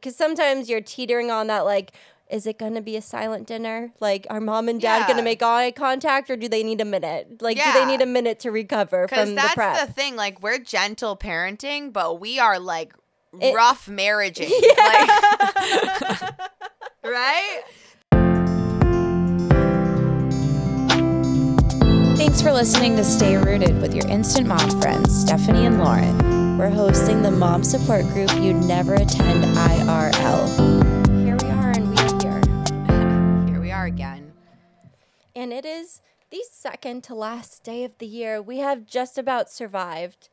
Because 0.00 0.14
sometimes 0.16 0.68
you're 0.70 0.80
teetering 0.80 1.30
on 1.30 1.48
that, 1.48 1.64
like, 1.64 1.92
is 2.30 2.46
it 2.46 2.58
going 2.58 2.74
to 2.74 2.80
be 2.80 2.94
a 2.96 3.02
silent 3.02 3.46
dinner? 3.46 3.92
Like, 4.00 4.26
are 4.30 4.40
mom 4.40 4.68
and 4.68 4.80
dad 4.80 5.06
going 5.06 5.16
to 5.16 5.22
make 5.24 5.42
eye 5.42 5.70
contact 5.72 6.30
or 6.30 6.36
do 6.36 6.48
they 6.48 6.62
need 6.62 6.80
a 6.80 6.84
minute? 6.84 7.40
Like, 7.42 7.56
do 7.56 7.72
they 7.72 7.84
need 7.86 8.00
a 8.02 8.06
minute 8.06 8.38
to 8.40 8.50
recover 8.50 9.06
Because 9.06 9.28
from 9.28 9.34
the 9.34 9.40
that's 9.42 9.54
prep? 9.54 9.86
the 9.86 9.92
thing. 9.92 10.14
Like, 10.14 10.40
we're 10.42 10.58
gentle 10.58 11.16
parenting, 11.16 11.92
but 11.92 12.20
we 12.20 12.38
are 12.38 12.58
like 12.60 12.94
It- 13.40 13.54
rough 13.54 13.86
marriaging. 13.86 14.50
Like, 14.78 16.32
right? 17.04 17.62
Thanks 22.16 22.42
for 22.42 22.52
listening 22.52 22.94
to 22.96 23.04
Stay 23.04 23.36
Rooted 23.36 23.80
with 23.80 23.94
your 23.94 24.06
instant 24.08 24.46
mom 24.48 24.80
friends, 24.80 25.24
Stephani 25.24 25.66
and 25.66 25.78
Lauren. 25.78 26.27
We're 26.58 26.70
hosting 26.70 27.22
the 27.22 27.30
mom 27.30 27.62
support 27.62 28.04
group 28.06 28.34
you'd 28.34 28.56
never 28.56 28.94
attend 28.94 29.44
IRL. 29.44 31.24
Here 31.24 31.36
we 31.40 31.50
are, 31.50 31.70
and 31.70 31.88
we 31.88 31.96
are 31.96 32.20
here. 32.20 33.46
Here 33.46 33.60
we 33.60 33.70
are 33.70 33.86
again. 33.86 34.32
And 35.36 35.52
it 35.52 35.64
is 35.64 36.00
the 36.30 36.42
second 36.50 37.04
to 37.04 37.14
last 37.14 37.62
day 37.62 37.84
of 37.84 37.96
the 37.98 38.06
year. 38.06 38.42
We 38.42 38.58
have 38.58 38.86
just 38.86 39.18
about 39.18 39.48
survived. 39.48 40.30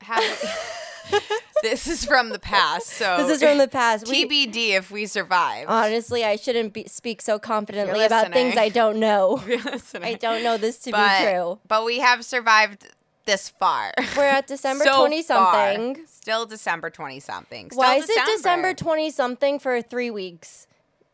Have 0.00 0.22
this 1.62 1.86
is 1.86 2.06
from 2.06 2.30
the 2.30 2.38
past, 2.38 2.86
so 2.86 3.18
This 3.18 3.36
is 3.36 3.42
from 3.42 3.58
the 3.58 3.68
past. 3.68 4.08
We, 4.08 4.26
TBD 4.26 4.70
if 4.70 4.90
we 4.90 5.04
survive. 5.04 5.66
honestly, 5.68 6.24
I 6.24 6.36
shouldn't 6.36 6.72
be, 6.72 6.84
speak 6.84 7.20
so 7.20 7.38
confidently 7.38 8.06
about 8.06 8.32
things. 8.32 8.56
I 8.56 8.70
don't 8.70 8.98
know. 9.00 9.42
I 10.02 10.14
don't 10.14 10.42
know 10.42 10.56
this 10.56 10.78
to 10.78 10.92
but, 10.92 11.18
be 11.18 11.24
true. 11.26 11.58
But 11.68 11.84
we 11.84 11.98
have 11.98 12.24
survived 12.24 12.86
this 13.28 13.50
far. 13.50 13.92
We're 14.16 14.24
at 14.24 14.46
December 14.54 14.84
So 14.84 15.00
20 15.00 15.22
something. 15.22 15.94
far. 15.96 16.04
Still 16.06 16.46
December 16.46 16.88
20 16.88 17.20
something. 17.20 17.70
Why 17.74 17.96
is 17.96 18.08
it 18.08 18.18
December 18.24 18.72
20 18.72 19.10
something 19.10 19.58
for 19.58 19.82
three 19.82 20.10
weeks? 20.10 20.66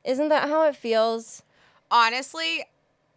Isn't 0.04 0.28
that 0.28 0.48
how 0.48 0.62
it 0.68 0.76
feels? 0.76 1.42
Honestly, 1.90 2.66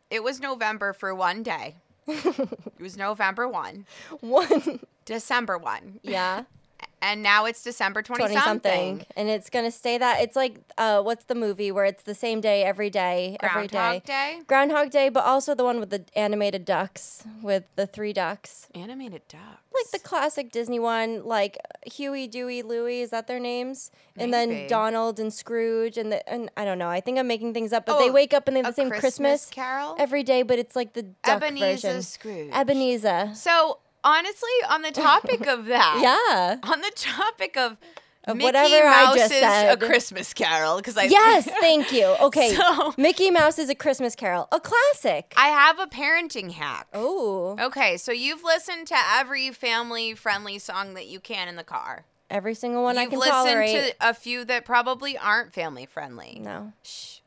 it 0.10 0.24
was 0.24 0.40
November 0.42 0.94
for 0.94 1.14
one 1.14 1.44
day. 1.44 1.76
it 2.08 2.50
was 2.80 2.98
November 2.98 3.48
1, 3.48 3.86
One. 4.22 4.80
December 5.06 5.58
1. 5.58 6.00
Yeah. 6.02 6.44
And 7.02 7.22
now 7.22 7.46
it's 7.46 7.64
December 7.64 8.02
20, 8.02 8.20
20 8.24 8.36
something. 8.42 9.06
And 9.16 9.30
it's 9.30 9.50
going 9.50 9.66
to 9.66 9.72
stay 9.72 9.98
that. 10.00 10.22
It's 10.22 10.36
like, 10.36 10.60
uh, 10.78 11.02
what's 11.04 11.26
the 11.26 11.36
movie 11.36 11.72
where 11.72 11.86
it's 11.86 12.04
the 12.04 12.16
same 12.16 12.42
day 12.42 12.64
every 12.64 12.90
day, 12.90 13.38
every 13.42 13.68
Groundhog 13.68 14.04
day? 14.04 14.36
Day. 14.38 14.42
Groundhog 14.48 14.90
Day, 14.90 15.10
but 15.10 15.24
also 15.24 15.54
the 15.54 15.64
one 15.64 15.80
with 15.80 15.92
the 15.92 16.06
animated 16.16 16.66
ducks, 16.66 17.24
with 17.42 17.66
the 17.76 17.86
three 17.86 18.14
ducks. 18.14 18.68
Animated 18.74 19.22
ducks. 19.28 19.44
Like 19.74 19.92
the 19.92 20.00
classic 20.00 20.52
Disney 20.52 20.80
one, 20.80 21.24
like 21.24 21.58
Huey, 21.86 22.26
Dewey, 22.28 22.64
Louie, 22.64 23.02
is 23.02 23.12
that 23.12 23.28
their 23.28 23.40
names? 23.40 23.92
And 24.18 24.34
then 24.34 24.68
Donald 24.68 25.20
and 25.20 25.32
Scrooge, 25.32 26.00
and 26.00 26.12
the, 26.12 26.28
and 26.28 26.50
I 26.58 26.66
don't 26.66 26.80
know. 26.80 26.90
I 26.90 27.00
think 27.00 27.20
I'm 27.20 27.28
making 27.28 27.54
things 27.54 27.72
up, 27.74 27.86
but 27.86 28.00
they 28.00 28.10
Oh, 28.10 28.12
wake 28.14 28.34
up 28.34 28.48
and 28.48 28.58
they 28.58 28.62
have 28.64 28.76
the 28.76 28.82
same 28.82 28.90
Christmas, 28.90 29.46
Christmas, 29.46 29.50
Carol. 29.52 29.96
every 30.00 30.24
day, 30.24 30.42
but 30.42 30.58
it's 30.58 30.76
like 30.76 30.94
the 30.94 31.04
duck 31.04 31.44
Ebenezer 31.44 31.88
version. 31.90 32.02
Scrooge. 32.02 32.50
Ebenezer. 32.52 33.32
So 33.36 33.78
honestly, 34.08 34.50
on 34.70 34.82
the 34.82 34.92
topic 34.92 35.46
of 35.48 35.66
that, 35.76 36.00
Yeah. 36.02 36.70
on 36.72 36.82
the 36.82 36.92
topic 36.96 37.58
of, 37.58 37.78
Of 38.24 38.38
Mickey 38.38 38.46
whatever 38.46 38.88
I 38.88 39.06
Mouse's 39.06 39.22
just 39.22 39.34
said. 39.34 39.72
A 39.74 39.78
Christmas 39.86 40.34
Carol, 40.34 40.78
because 40.78 40.98
I 40.98 41.04
Yes, 41.04 41.46
thank 41.60 41.92
you. 41.92 42.06
Okay. 42.22 42.54
So- 42.56 42.94
Mickey 42.98 43.32
Mouse 43.32 43.60
is 43.60 43.70
a 43.70 43.76
Christmas 43.76 44.16
Carol, 44.16 44.48
a 44.52 44.60
classic. 44.60 45.34
I 45.38 45.48
have 45.50 45.80
a 45.80 45.88
parenting 45.88 46.52
hack. 46.52 46.88
oh, 46.94 47.56
Okay, 47.60 47.98
so 47.98 48.12
you've 48.12 48.44
listened 48.44 48.88
to 48.88 48.96
every 49.16 49.52
family 49.52 50.14
friendly 50.16 50.58
song 50.60 50.94
that 50.96 51.08
you 51.08 51.20
can 51.20 51.48
in 51.48 51.56
the 51.58 51.64
car. 51.64 52.06
every 52.30 52.54
single 52.54 52.84
one 52.84 52.98
I 52.98 53.04
You've 53.04 53.12
can 53.12 53.20
listened 53.20 53.36
tolerate. 53.36 53.76
to 54.00 54.10
a 54.10 54.14
few 54.14 54.44
that 54.46 54.66
probably 54.66 55.18
aren't 55.18 55.54
family 55.54 55.86
friendly. 55.86 56.40
no. 56.44 56.74
Shh. 56.84 57.20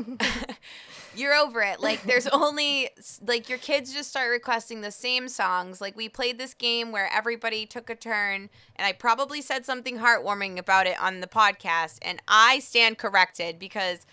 You're 1.18 1.34
over 1.34 1.62
it. 1.62 1.80
Like 1.80 2.04
there's 2.04 2.28
only 2.32 2.90
like 3.26 3.50
your 3.50 3.58
kids 3.58 3.94
just 3.94 4.10
start 4.10 4.30
requesting 4.32 4.82
the 4.82 4.92
same 4.92 5.28
songs. 5.28 5.82
Like 5.82 5.96
we 5.98 6.10
played 6.10 6.38
this 6.38 6.54
game 6.54 6.92
where 6.92 7.10
everybody 7.12 7.66
took 7.66 7.90
a 7.90 7.96
turn 7.96 8.50
and 8.76 8.86
I 8.86 8.92
probably 8.94 9.42
said 9.42 9.66
something 9.66 10.00
heartwarming 10.00 10.58
about 10.58 10.88
it 10.88 11.02
on 11.02 11.20
the 11.22 11.28
podcast 11.28 11.98
and 12.02 12.22
I 12.28 12.60
stand 12.60 12.98
corrected 12.98 13.58
because 13.60 14.06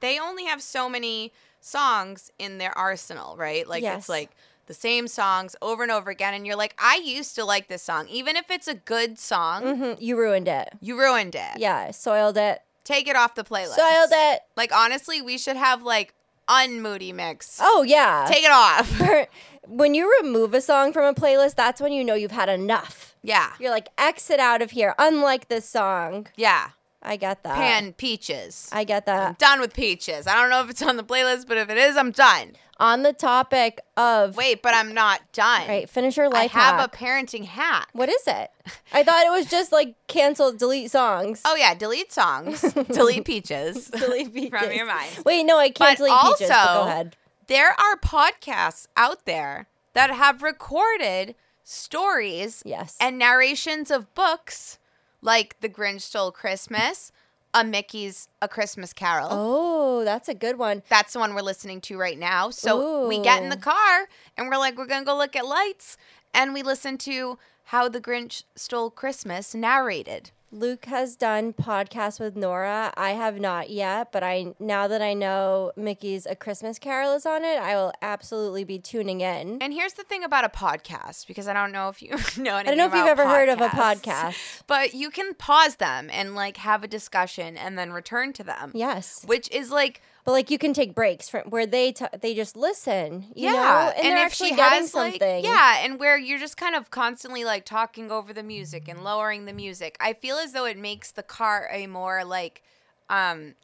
they 0.00 0.18
only 0.18 0.44
have 0.44 0.62
so 0.62 0.88
many 0.88 1.32
songs 1.60 2.30
in 2.38 2.58
their 2.58 2.76
arsenal, 2.76 3.36
right? 3.36 3.66
Like 3.68 3.82
Yes. 3.82 3.98
it's 4.00 4.08
like 4.08 4.30
the 4.66 4.74
same 4.74 5.08
songs 5.08 5.56
over 5.60 5.82
and 5.82 5.90
over 5.92 6.10
again 6.10 6.34
and 6.34 6.46
you're 6.46 6.56
like 6.56 6.74
I 6.78 6.96
used 7.04 7.34
to 7.34 7.44
like 7.44 7.68
this 7.68 7.82
song 7.82 8.06
even 8.08 8.36
if 8.36 8.50
it's 8.50 8.68
a 8.68 8.74
good 8.74 9.18
song. 9.18 9.62
Mhm, 9.64 9.96
You 10.00 10.16
ruined 10.16 10.48
it. 10.48 10.70
You 10.80 10.98
ruined 10.98 11.34
it. 11.34 11.58
Yeah, 11.58 11.90
soiled 11.90 12.36
it. 12.36 12.62
Take 12.84 13.06
it 13.08 13.16
off 13.16 13.34
the 13.34 13.44
playlist. 13.44 13.76
Soiled 13.76 14.10
it. 14.12 14.42
Like 14.56 14.72
honestly, 14.74 15.20
we 15.22 15.38
should 15.38 15.56
have 15.56 15.82
like 15.82 16.14
unmoody 16.48 17.14
mix. 17.14 17.58
Oh 17.60 17.82
yeah. 17.82 18.26
Take 18.28 18.44
it 18.44 18.50
off. 18.50 19.00
when 19.68 19.94
you 19.94 20.12
remove 20.22 20.54
a 20.54 20.60
song 20.60 20.92
from 20.92 21.04
a 21.04 21.14
playlist, 21.14 21.54
that's 21.54 21.80
when 21.80 21.92
you 21.92 22.04
know 22.04 22.14
you've 22.14 22.30
had 22.32 22.48
enough. 22.48 23.14
yeah. 23.22 23.52
You're 23.58 23.70
like, 23.70 23.88
exit 23.98 24.40
out 24.40 24.62
of 24.62 24.72
here. 24.72 24.94
Unlike 24.98 25.48
this 25.48 25.68
song. 25.68 26.26
Yeah. 26.36 26.70
I 27.04 27.16
get 27.16 27.42
that. 27.42 27.56
Pan 27.56 27.92
peaches. 27.94 28.68
I 28.72 28.84
get 28.84 29.08
I'm 29.08 29.16
that. 29.16 29.38
done 29.38 29.60
with 29.60 29.74
peaches. 29.74 30.26
I 30.28 30.34
don't 30.36 30.50
know 30.50 30.62
if 30.62 30.70
it's 30.70 30.82
on 30.82 30.96
the 30.96 31.02
playlist, 31.02 31.48
but 31.48 31.56
if 31.56 31.68
it 31.68 31.76
is, 31.76 31.96
I'm 31.96 32.12
done. 32.12 32.52
On 32.82 33.02
the 33.04 33.12
topic 33.12 33.80
of 33.96 34.36
Wait, 34.36 34.60
but 34.60 34.74
I'm 34.74 34.92
not 34.92 35.20
done. 35.32 35.68
right, 35.68 35.88
finish 35.88 36.16
your 36.16 36.26
I 36.26 36.30
life 36.30 36.50
have 36.50 36.80
hack. 36.80 36.92
a 36.92 36.96
parenting 36.96 37.44
hack. 37.44 37.88
what 37.92 38.08
is 38.08 38.22
it? 38.26 38.50
I 38.92 39.04
thought 39.04 39.24
it 39.24 39.30
was 39.30 39.46
just 39.46 39.70
like 39.70 39.94
cancel, 40.08 40.52
delete 40.52 40.90
songs. 40.90 41.40
Oh 41.44 41.54
yeah, 41.54 41.74
delete 41.74 42.12
songs. 42.12 42.60
delete 42.90 43.24
peaches. 43.24 43.88
delete 43.90 44.34
peaches. 44.34 44.58
from 44.60 44.72
your 44.72 44.86
mind. 44.86 45.10
Wait, 45.24 45.44
no, 45.44 45.58
I 45.58 45.70
can't 45.70 45.96
But 45.96 46.04
delete 46.04 46.20
peaches. 46.22 46.48
But 46.48 46.58
also- 46.58 46.82
go 46.84 46.88
ahead. 46.88 47.16
There 47.46 47.70
are 47.70 47.96
podcasts 47.96 48.86
out 48.96 49.26
there 49.26 49.68
that 49.92 50.10
have 50.10 50.42
recorded 50.42 51.34
stories 51.62 52.62
Yes. 52.64 52.96
and 53.00 53.18
narrations 53.18 53.90
of 53.90 54.12
books 54.14 54.78
like 55.20 55.60
The 55.60 55.68
Grinch 55.68 56.00
Stole 56.00 56.32
Christmas, 56.32 57.12
A 57.54 57.64
Mickey's 57.64 58.28
A 58.40 58.48
Christmas 58.48 58.92
Carol. 58.92 59.28
oh, 59.30 60.04
that's 60.04 60.28
a 60.28 60.34
good 60.34 60.58
one. 60.58 60.82
That's 60.88 61.12
the 61.12 61.18
one 61.18 61.34
we're 61.34 61.42
listening 61.42 61.80
to 61.82 61.98
right 61.98 62.18
now. 62.18 62.50
So 62.50 63.06
we 63.06 63.20
get 63.20 63.42
in 63.42 63.50
the 63.50 63.56
car 63.56 64.08
and 64.36 64.48
we're 64.48 64.56
like, 64.56 64.76
we're 64.78 64.86
going 64.86 65.02
to 65.02 65.06
go 65.06 65.16
look 65.16 65.36
at 65.36 65.46
lights. 65.46 65.96
And 66.34 66.54
we 66.54 66.62
listen 66.62 66.96
to 66.98 67.38
How 67.64 67.88
the 67.90 68.00
Grinch 68.00 68.44
Stole 68.56 68.90
Christmas 68.90 69.54
narrated. 69.54 70.30
Luke 70.54 70.84
has 70.84 71.16
done 71.16 71.54
podcasts 71.54 72.20
with 72.20 72.36
Nora. 72.36 72.92
I 72.94 73.12
have 73.12 73.40
not 73.40 73.70
yet, 73.70 74.12
but 74.12 74.22
I 74.22 74.54
now 74.60 74.86
that 74.86 75.00
I 75.00 75.14
know 75.14 75.72
Mickey's 75.76 76.26
A 76.26 76.36
Christmas 76.36 76.78
Carol 76.78 77.14
is 77.14 77.24
on 77.24 77.42
it, 77.42 77.58
I 77.58 77.74
will 77.74 77.90
absolutely 78.02 78.62
be 78.62 78.78
tuning 78.78 79.22
in. 79.22 79.62
And 79.62 79.72
here's 79.72 79.94
the 79.94 80.04
thing 80.04 80.22
about 80.22 80.44
a 80.44 80.50
podcast, 80.50 81.26
because 81.26 81.48
I 81.48 81.54
don't 81.54 81.72
know 81.72 81.88
if 81.88 82.02
you 82.02 82.10
know 82.10 82.18
anything 82.18 82.52
I 82.54 82.62
don't 82.64 82.76
know 82.76 82.86
if 82.86 82.94
you've 82.94 83.06
ever 83.06 83.26
heard 83.26 83.48
of 83.48 83.62
a 83.62 83.68
podcast. 83.68 84.62
But 84.66 84.92
you 84.94 85.10
can 85.10 85.34
pause 85.34 85.76
them 85.76 86.08
and 86.12 86.34
like 86.34 86.58
have 86.58 86.84
a 86.84 86.88
discussion 86.88 87.56
and 87.56 87.78
then 87.78 87.90
return 87.92 88.32
to 88.34 88.44
them. 88.44 88.72
Yes, 88.74 89.24
Which 89.26 89.50
is 89.50 89.70
like 89.70 90.02
but 90.24 90.32
like 90.32 90.50
you 90.50 90.58
can 90.58 90.72
take 90.72 90.94
breaks 90.94 91.28
from 91.28 91.42
where 91.50 91.66
they 91.66 91.92
t- 91.92 92.06
they 92.20 92.34
just 92.34 92.56
listen. 92.56 93.26
You 93.34 93.46
yeah, 93.46 93.52
know, 93.52 93.92
and, 93.96 94.04
they're 94.04 94.18
if 94.18 94.32
actually 94.32 94.50
she 94.50 94.56
getting 94.56 94.80
has 94.82 94.94
like 94.94 95.12
something. 95.14 95.44
yeah, 95.44 95.84
and 95.84 95.98
where 95.98 96.16
you're 96.16 96.38
just 96.38 96.56
kind 96.56 96.74
of 96.74 96.90
constantly 96.90 97.44
like 97.44 97.64
talking 97.64 98.10
over 98.10 98.32
the 98.32 98.42
music 98.42 98.88
and 98.88 99.02
lowering 99.02 99.46
the 99.46 99.52
music. 99.52 99.96
I 100.00 100.12
feel 100.12 100.36
as 100.36 100.52
though 100.52 100.64
it 100.64 100.78
makes 100.78 101.10
the 101.10 101.22
car 101.22 101.68
a 101.72 101.86
more 101.86 102.24
like 102.24 102.62
um 103.10 103.54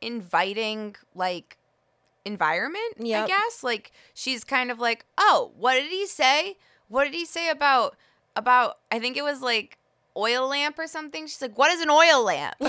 inviting 0.00 0.96
like 1.14 1.58
environment. 2.24 2.94
I 3.00 3.26
guess 3.26 3.62
like 3.62 3.92
she's 4.14 4.44
kind 4.44 4.70
of 4.70 4.78
like, 4.78 5.04
oh, 5.16 5.52
what 5.56 5.74
did 5.74 5.90
he 5.90 6.06
say? 6.06 6.56
What 6.88 7.04
did 7.04 7.14
he 7.14 7.24
say 7.24 7.50
about 7.50 7.96
about? 8.34 8.78
I 8.90 8.98
think 8.98 9.16
it 9.16 9.22
was 9.22 9.42
like 9.42 9.78
oil 10.16 10.48
lamp 10.48 10.78
or 10.78 10.86
something. 10.86 11.26
She's 11.26 11.40
like, 11.40 11.56
what 11.56 11.70
is 11.70 11.80
an 11.80 11.90
oil 11.90 12.24
lamp? 12.24 12.56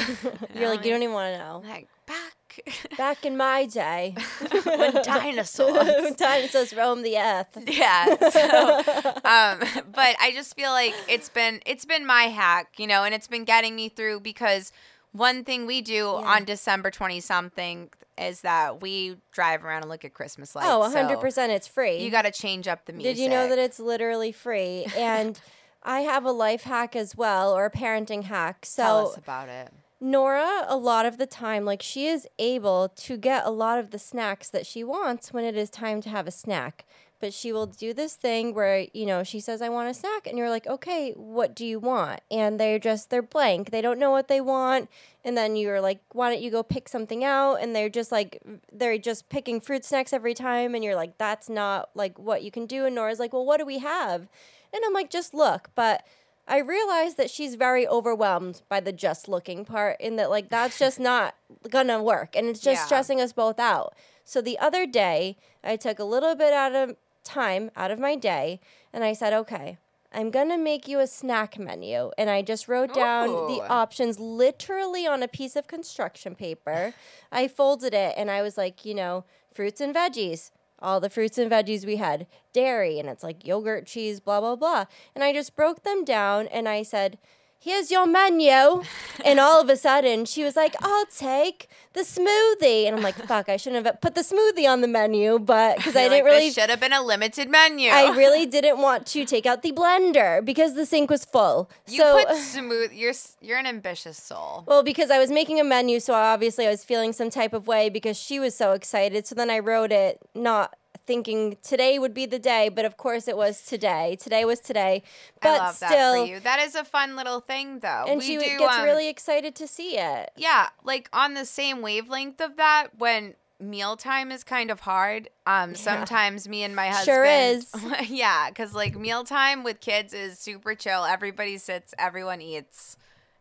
You're 0.55 0.69
like 0.69 0.85
you 0.85 0.91
don't 0.91 1.01
even 1.01 1.13
want 1.13 1.33
to 1.33 1.39
know. 1.39 1.63
like 1.67 1.87
back 2.05 2.35
Back 2.97 3.25
in 3.25 3.37
my 3.37 3.65
day, 3.65 4.15
when 4.65 4.93
dinosaurs. 5.03 5.73
when 5.73 6.13
dinosaurs 6.17 6.73
roamed 6.73 7.05
the 7.05 7.17
earth. 7.17 7.57
yeah 7.67 8.05
so, 8.29 9.07
um 9.25 9.83
but 9.91 10.15
i 10.21 10.31
just 10.33 10.55
feel 10.55 10.71
like 10.71 10.93
it's 11.07 11.29
been 11.29 11.59
it's 11.65 11.85
been 11.85 12.05
my 12.05 12.23
hack 12.23 12.73
you 12.77 12.87
know 12.87 13.03
and 13.03 13.13
it's 13.13 13.27
been 13.27 13.43
getting 13.45 13.75
me 13.75 13.89
through 13.89 14.19
because 14.19 14.71
one 15.11 15.43
thing 15.43 15.65
we 15.65 15.81
do 15.81 16.07
on 16.07 16.43
december 16.45 16.91
20 16.91 17.19
something 17.19 17.89
is 18.17 18.41
that 18.41 18.81
we 18.81 19.15
drive 19.31 19.63
around 19.63 19.81
and 19.81 19.89
look 19.89 20.03
at 20.05 20.13
christmas 20.13 20.55
lights 20.55 20.67
Oh, 20.69 20.89
so 20.91 20.97
100% 20.97 21.49
it's 21.49 21.67
free. 21.67 21.97
you 22.03 22.11
got 22.11 22.23
to 22.23 22.31
change 22.31 22.67
up 22.67 22.85
the 22.85 22.93
music 22.93 23.15
Did 23.15 23.21
you 23.23 23.29
know 23.29 23.47
that 23.49 23.57
it's 23.59 23.79
literally 23.79 24.31
free? 24.31 24.85
And 24.97 25.39
I 25.81 26.01
have 26.01 26.25
a 26.25 26.31
life 26.31 26.63
hack 26.63 26.93
as 26.97 27.15
well, 27.15 27.53
or 27.53 27.65
a 27.65 27.71
parenting 27.71 28.23
hack. 28.25 28.65
So 28.65 28.83
tell 28.83 29.07
us 29.11 29.17
about 29.17 29.47
it 29.47 29.69
Nora, 30.01 30.65
a 30.67 30.77
lot 30.77 31.05
of 31.05 31.17
the 31.17 31.25
time, 31.25 31.65
like 31.65 31.81
she 31.81 32.07
is 32.07 32.27
able 32.39 32.89
to 32.89 33.17
get 33.17 33.45
a 33.45 33.49
lot 33.49 33.79
of 33.79 33.91
the 33.91 33.99
snacks 33.99 34.49
that 34.49 34.65
she 34.65 34.83
wants 34.83 35.33
when 35.33 35.43
it 35.43 35.57
is 35.57 35.69
time 35.69 36.01
to 36.01 36.09
have 36.09 36.27
a 36.27 36.31
snack. 36.31 36.85
but 37.19 37.33
she 37.33 37.51
will 37.51 37.65
do 37.65 37.93
this 37.93 38.15
thing 38.15 38.53
where, 38.53 38.87
you 38.93 39.05
know, 39.05 39.23
she 39.23 39.39
says, 39.39 39.61
I 39.61 39.69
want 39.69 39.89
a 39.89 39.93
snack. 39.93 40.25
And 40.25 40.37
you're 40.37 40.49
like, 40.49 40.65
okay, 40.67 41.11
what 41.11 41.53
do 41.53 41.65
you 41.65 41.77
want? 41.77 42.21
And 42.31 42.59
they're 42.59 42.79
just, 42.79 43.09
they're 43.09 43.21
blank. 43.21 43.71
They 43.71 43.81
don't 43.81 43.99
know 43.99 44.11
what 44.11 44.29
they 44.29 44.39
want. 44.39 44.89
And 45.25 45.35
then 45.37 45.57
you're 45.57 45.81
like, 45.81 45.99
why 46.13 46.31
don't 46.31 46.41
you 46.41 46.49
go 46.49 46.63
pick 46.63 46.87
something 46.87 47.23
out? 47.23 47.55
And 47.55 47.75
they're 47.75 47.89
just 47.89 48.11
like, 48.11 48.41
they're 48.71 48.97
just 48.97 49.27
picking 49.27 49.59
fruit 49.59 49.83
snacks 49.83 50.13
every 50.13 50.33
time. 50.33 50.73
And 50.73 50.83
you're 50.83 50.95
like, 50.95 51.17
that's 51.17 51.49
not 51.49 51.89
like 51.93 52.17
what 52.17 52.41
you 52.41 52.51
can 52.51 52.65
do. 52.65 52.85
And 52.85 52.95
Nora's 52.95 53.19
like, 53.19 53.33
well, 53.33 53.45
what 53.45 53.57
do 53.57 53.65
we 53.65 53.79
have? 53.79 54.29
And 54.71 54.81
I'm 54.85 54.93
like, 54.93 55.09
just 55.09 55.33
look. 55.33 55.71
But 55.75 56.05
I 56.49 56.57
realize 56.57 57.15
that 57.15 57.29
she's 57.29 57.55
very 57.55 57.87
overwhelmed 57.87 58.63
by 58.67 58.79
the 58.79 58.91
just 58.91 59.29
looking 59.29 59.63
part, 59.63 60.01
in 60.01 60.15
that, 60.17 60.29
like, 60.29 60.49
that's 60.49 60.77
just 60.79 60.99
not 61.11 61.35
gonna 61.69 62.01
work. 62.03 62.35
And 62.35 62.47
it's 62.47 62.59
just 62.59 62.81
Yeah. 62.81 62.85
stressing 62.85 63.21
us 63.21 63.31
both 63.31 63.59
out. 63.59 63.93
So 64.25 64.41
the 64.41 64.57
other 64.59 64.85
day, 64.85 65.37
I 65.63 65.75
took 65.75 65.99
a 65.99 66.03
little 66.03 66.35
bit 66.35 66.51
out 66.51 66.75
of 66.75 66.95
time 67.23 67.69
out 67.75 67.91
of 67.91 67.99
my 67.99 68.15
day 68.15 68.59
and 68.91 69.03
I 69.03 69.13
said, 69.13 69.33
okay, 69.33 69.77
I'm 70.11 70.31
gonna 70.31 70.57
make 70.57 70.87
you 70.87 70.99
a 70.99 71.05
snack 71.07 71.59
menu. 71.59 72.09
And 72.17 72.29
I 72.29 72.41
just 72.41 72.67
wrote 72.67 72.93
down 72.93 73.27
the 73.47 73.61
options 73.69 74.19
literally 74.19 75.05
on 75.05 75.21
a 75.21 75.27
piece 75.27 75.55
of 75.55 75.67
construction 75.67 76.33
paper. 76.33 76.93
I 77.31 77.47
folded 77.47 77.93
it 77.93 78.15
and 78.17 78.31
I 78.31 78.41
was 78.41 78.57
like, 78.57 78.85
you 78.85 78.95
know, 78.95 79.25
fruits 79.53 79.81
and 79.81 79.93
veggies. 79.93 80.49
All 80.81 80.99
the 80.99 81.09
fruits 81.09 81.37
and 81.37 81.51
veggies 81.51 81.85
we 81.85 81.97
had, 81.97 82.27
dairy, 82.53 82.99
and 82.99 83.09
it's 83.09 83.23
like 83.23 83.45
yogurt, 83.45 83.85
cheese, 83.85 84.19
blah, 84.19 84.39
blah, 84.39 84.55
blah. 84.55 84.85
And 85.13 85.23
I 85.23 85.33
just 85.33 85.55
broke 85.55 85.83
them 85.83 86.05
down 86.05 86.47
and 86.47 86.69
I 86.69 86.83
said, 86.83 87.17
Here's 87.61 87.91
your 87.91 88.07
menu. 88.07 88.83
And 89.25 89.37
all 89.37 89.59
of 89.59 89.67
a 89.67 89.75
sudden, 89.75 90.23
she 90.23 90.45
was 90.45 90.55
like, 90.55 90.75
I'll 90.81 91.05
take 91.07 91.67
the 91.91 92.01
smoothie. 92.01 92.87
And 92.87 92.95
I'm 92.95 93.01
like, 93.01 93.15
fuck, 93.15 93.49
I 93.49 93.57
shouldn't 93.57 93.85
have 93.85 93.99
put 93.99 94.15
the 94.15 94.21
smoothie 94.21 94.65
on 94.65 94.79
the 94.79 94.87
menu, 94.87 95.39
but 95.39 95.75
because 95.75 95.93
I 95.95 96.03
didn't 96.03 96.23
like, 96.23 96.23
really 96.23 96.51
should 96.51 96.69
have 96.69 96.79
been 96.79 96.93
a 96.93 97.01
limited 97.01 97.49
menu. 97.49 97.89
I 97.89 98.15
really 98.15 98.45
didn't 98.45 98.77
want 98.77 99.05
to 99.07 99.25
take 99.25 99.45
out 99.45 99.61
the 99.61 99.73
blender 99.73 100.43
because 100.43 100.75
the 100.75 100.85
sink 100.85 101.09
was 101.09 101.25
full. 101.25 101.69
You 101.85 101.97
so 101.97 102.23
put 102.25 102.37
smooth. 102.37 102.93
You're 102.93 103.13
you're 103.41 103.57
an 103.57 103.65
ambitious 103.67 104.17
soul. 104.17 104.63
well, 104.65 104.81
because 104.81 105.11
I 105.11 105.19
was 105.19 105.29
making 105.29 105.59
a 105.59 105.65
menu, 105.65 105.99
so 105.99 106.13
obviously 106.13 106.65
I 106.65 106.69
was 106.69 106.85
feeling 106.85 107.11
some 107.11 107.29
type 107.29 107.51
of 107.51 107.67
way 107.67 107.89
because 107.89 108.17
she 108.17 108.39
was 108.39 108.55
so 108.55 108.71
excited. 108.71 109.27
So 109.27 109.35
then 109.35 109.49
I 109.49 109.59
wrote 109.59 109.91
it 109.91 110.19
not 110.33 110.75
thinking 111.09 111.57
today 111.63 111.97
would 111.97 112.13
be 112.13 112.27
the 112.27 112.37
day, 112.37 112.69
but 112.69 112.85
of 112.85 112.95
course 112.95 113.27
it 113.27 113.35
was 113.35 113.63
today. 113.63 114.15
Today 114.21 114.45
was 114.45 114.59
today. 114.59 115.01
But 115.41 115.49
I 115.49 115.57
love 115.57 115.75
still 115.75 115.89
that 115.89 116.19
for 116.19 116.25
you. 116.27 116.39
That 116.39 116.59
is 116.59 116.75
a 116.75 116.83
fun 116.83 117.15
little 117.15 117.39
thing, 117.39 117.79
though. 117.79 118.05
and 118.07 118.19
we 118.19 118.25
she 118.25 118.37
do, 118.37 118.59
gets 118.59 118.75
um, 118.75 118.83
really 118.83 119.09
excited 119.09 119.55
to 119.55 119.65
see 119.65 119.97
it. 119.97 120.29
yeah, 120.37 120.69
like 120.83 121.09
on 121.11 121.33
the 121.33 121.45
same 121.45 121.81
wavelength 121.81 122.39
of 122.39 122.57
that 122.57 122.89
when 122.99 123.33
mealtime 123.59 124.31
is 124.31 124.43
kind 124.43 124.69
of 124.69 124.81
hard. 124.81 125.29
Um, 125.47 125.73
sometimes 125.73 126.47
me 126.47 126.61
and 126.61 126.75
my 126.75 126.89
husband, 126.89 127.05
Sure 127.05 127.25
is. 127.25 127.73
yeah, 128.07 128.49
because 128.49 128.75
like 128.75 128.95
mealtime 128.95 129.63
with 129.63 129.79
kids 129.79 130.13
is 130.13 130.37
super 130.37 130.75
chill. 130.75 131.05
Everybody 131.05 131.57
sits, 131.57 131.95
everyone 131.97 132.39
eats, 132.39 132.97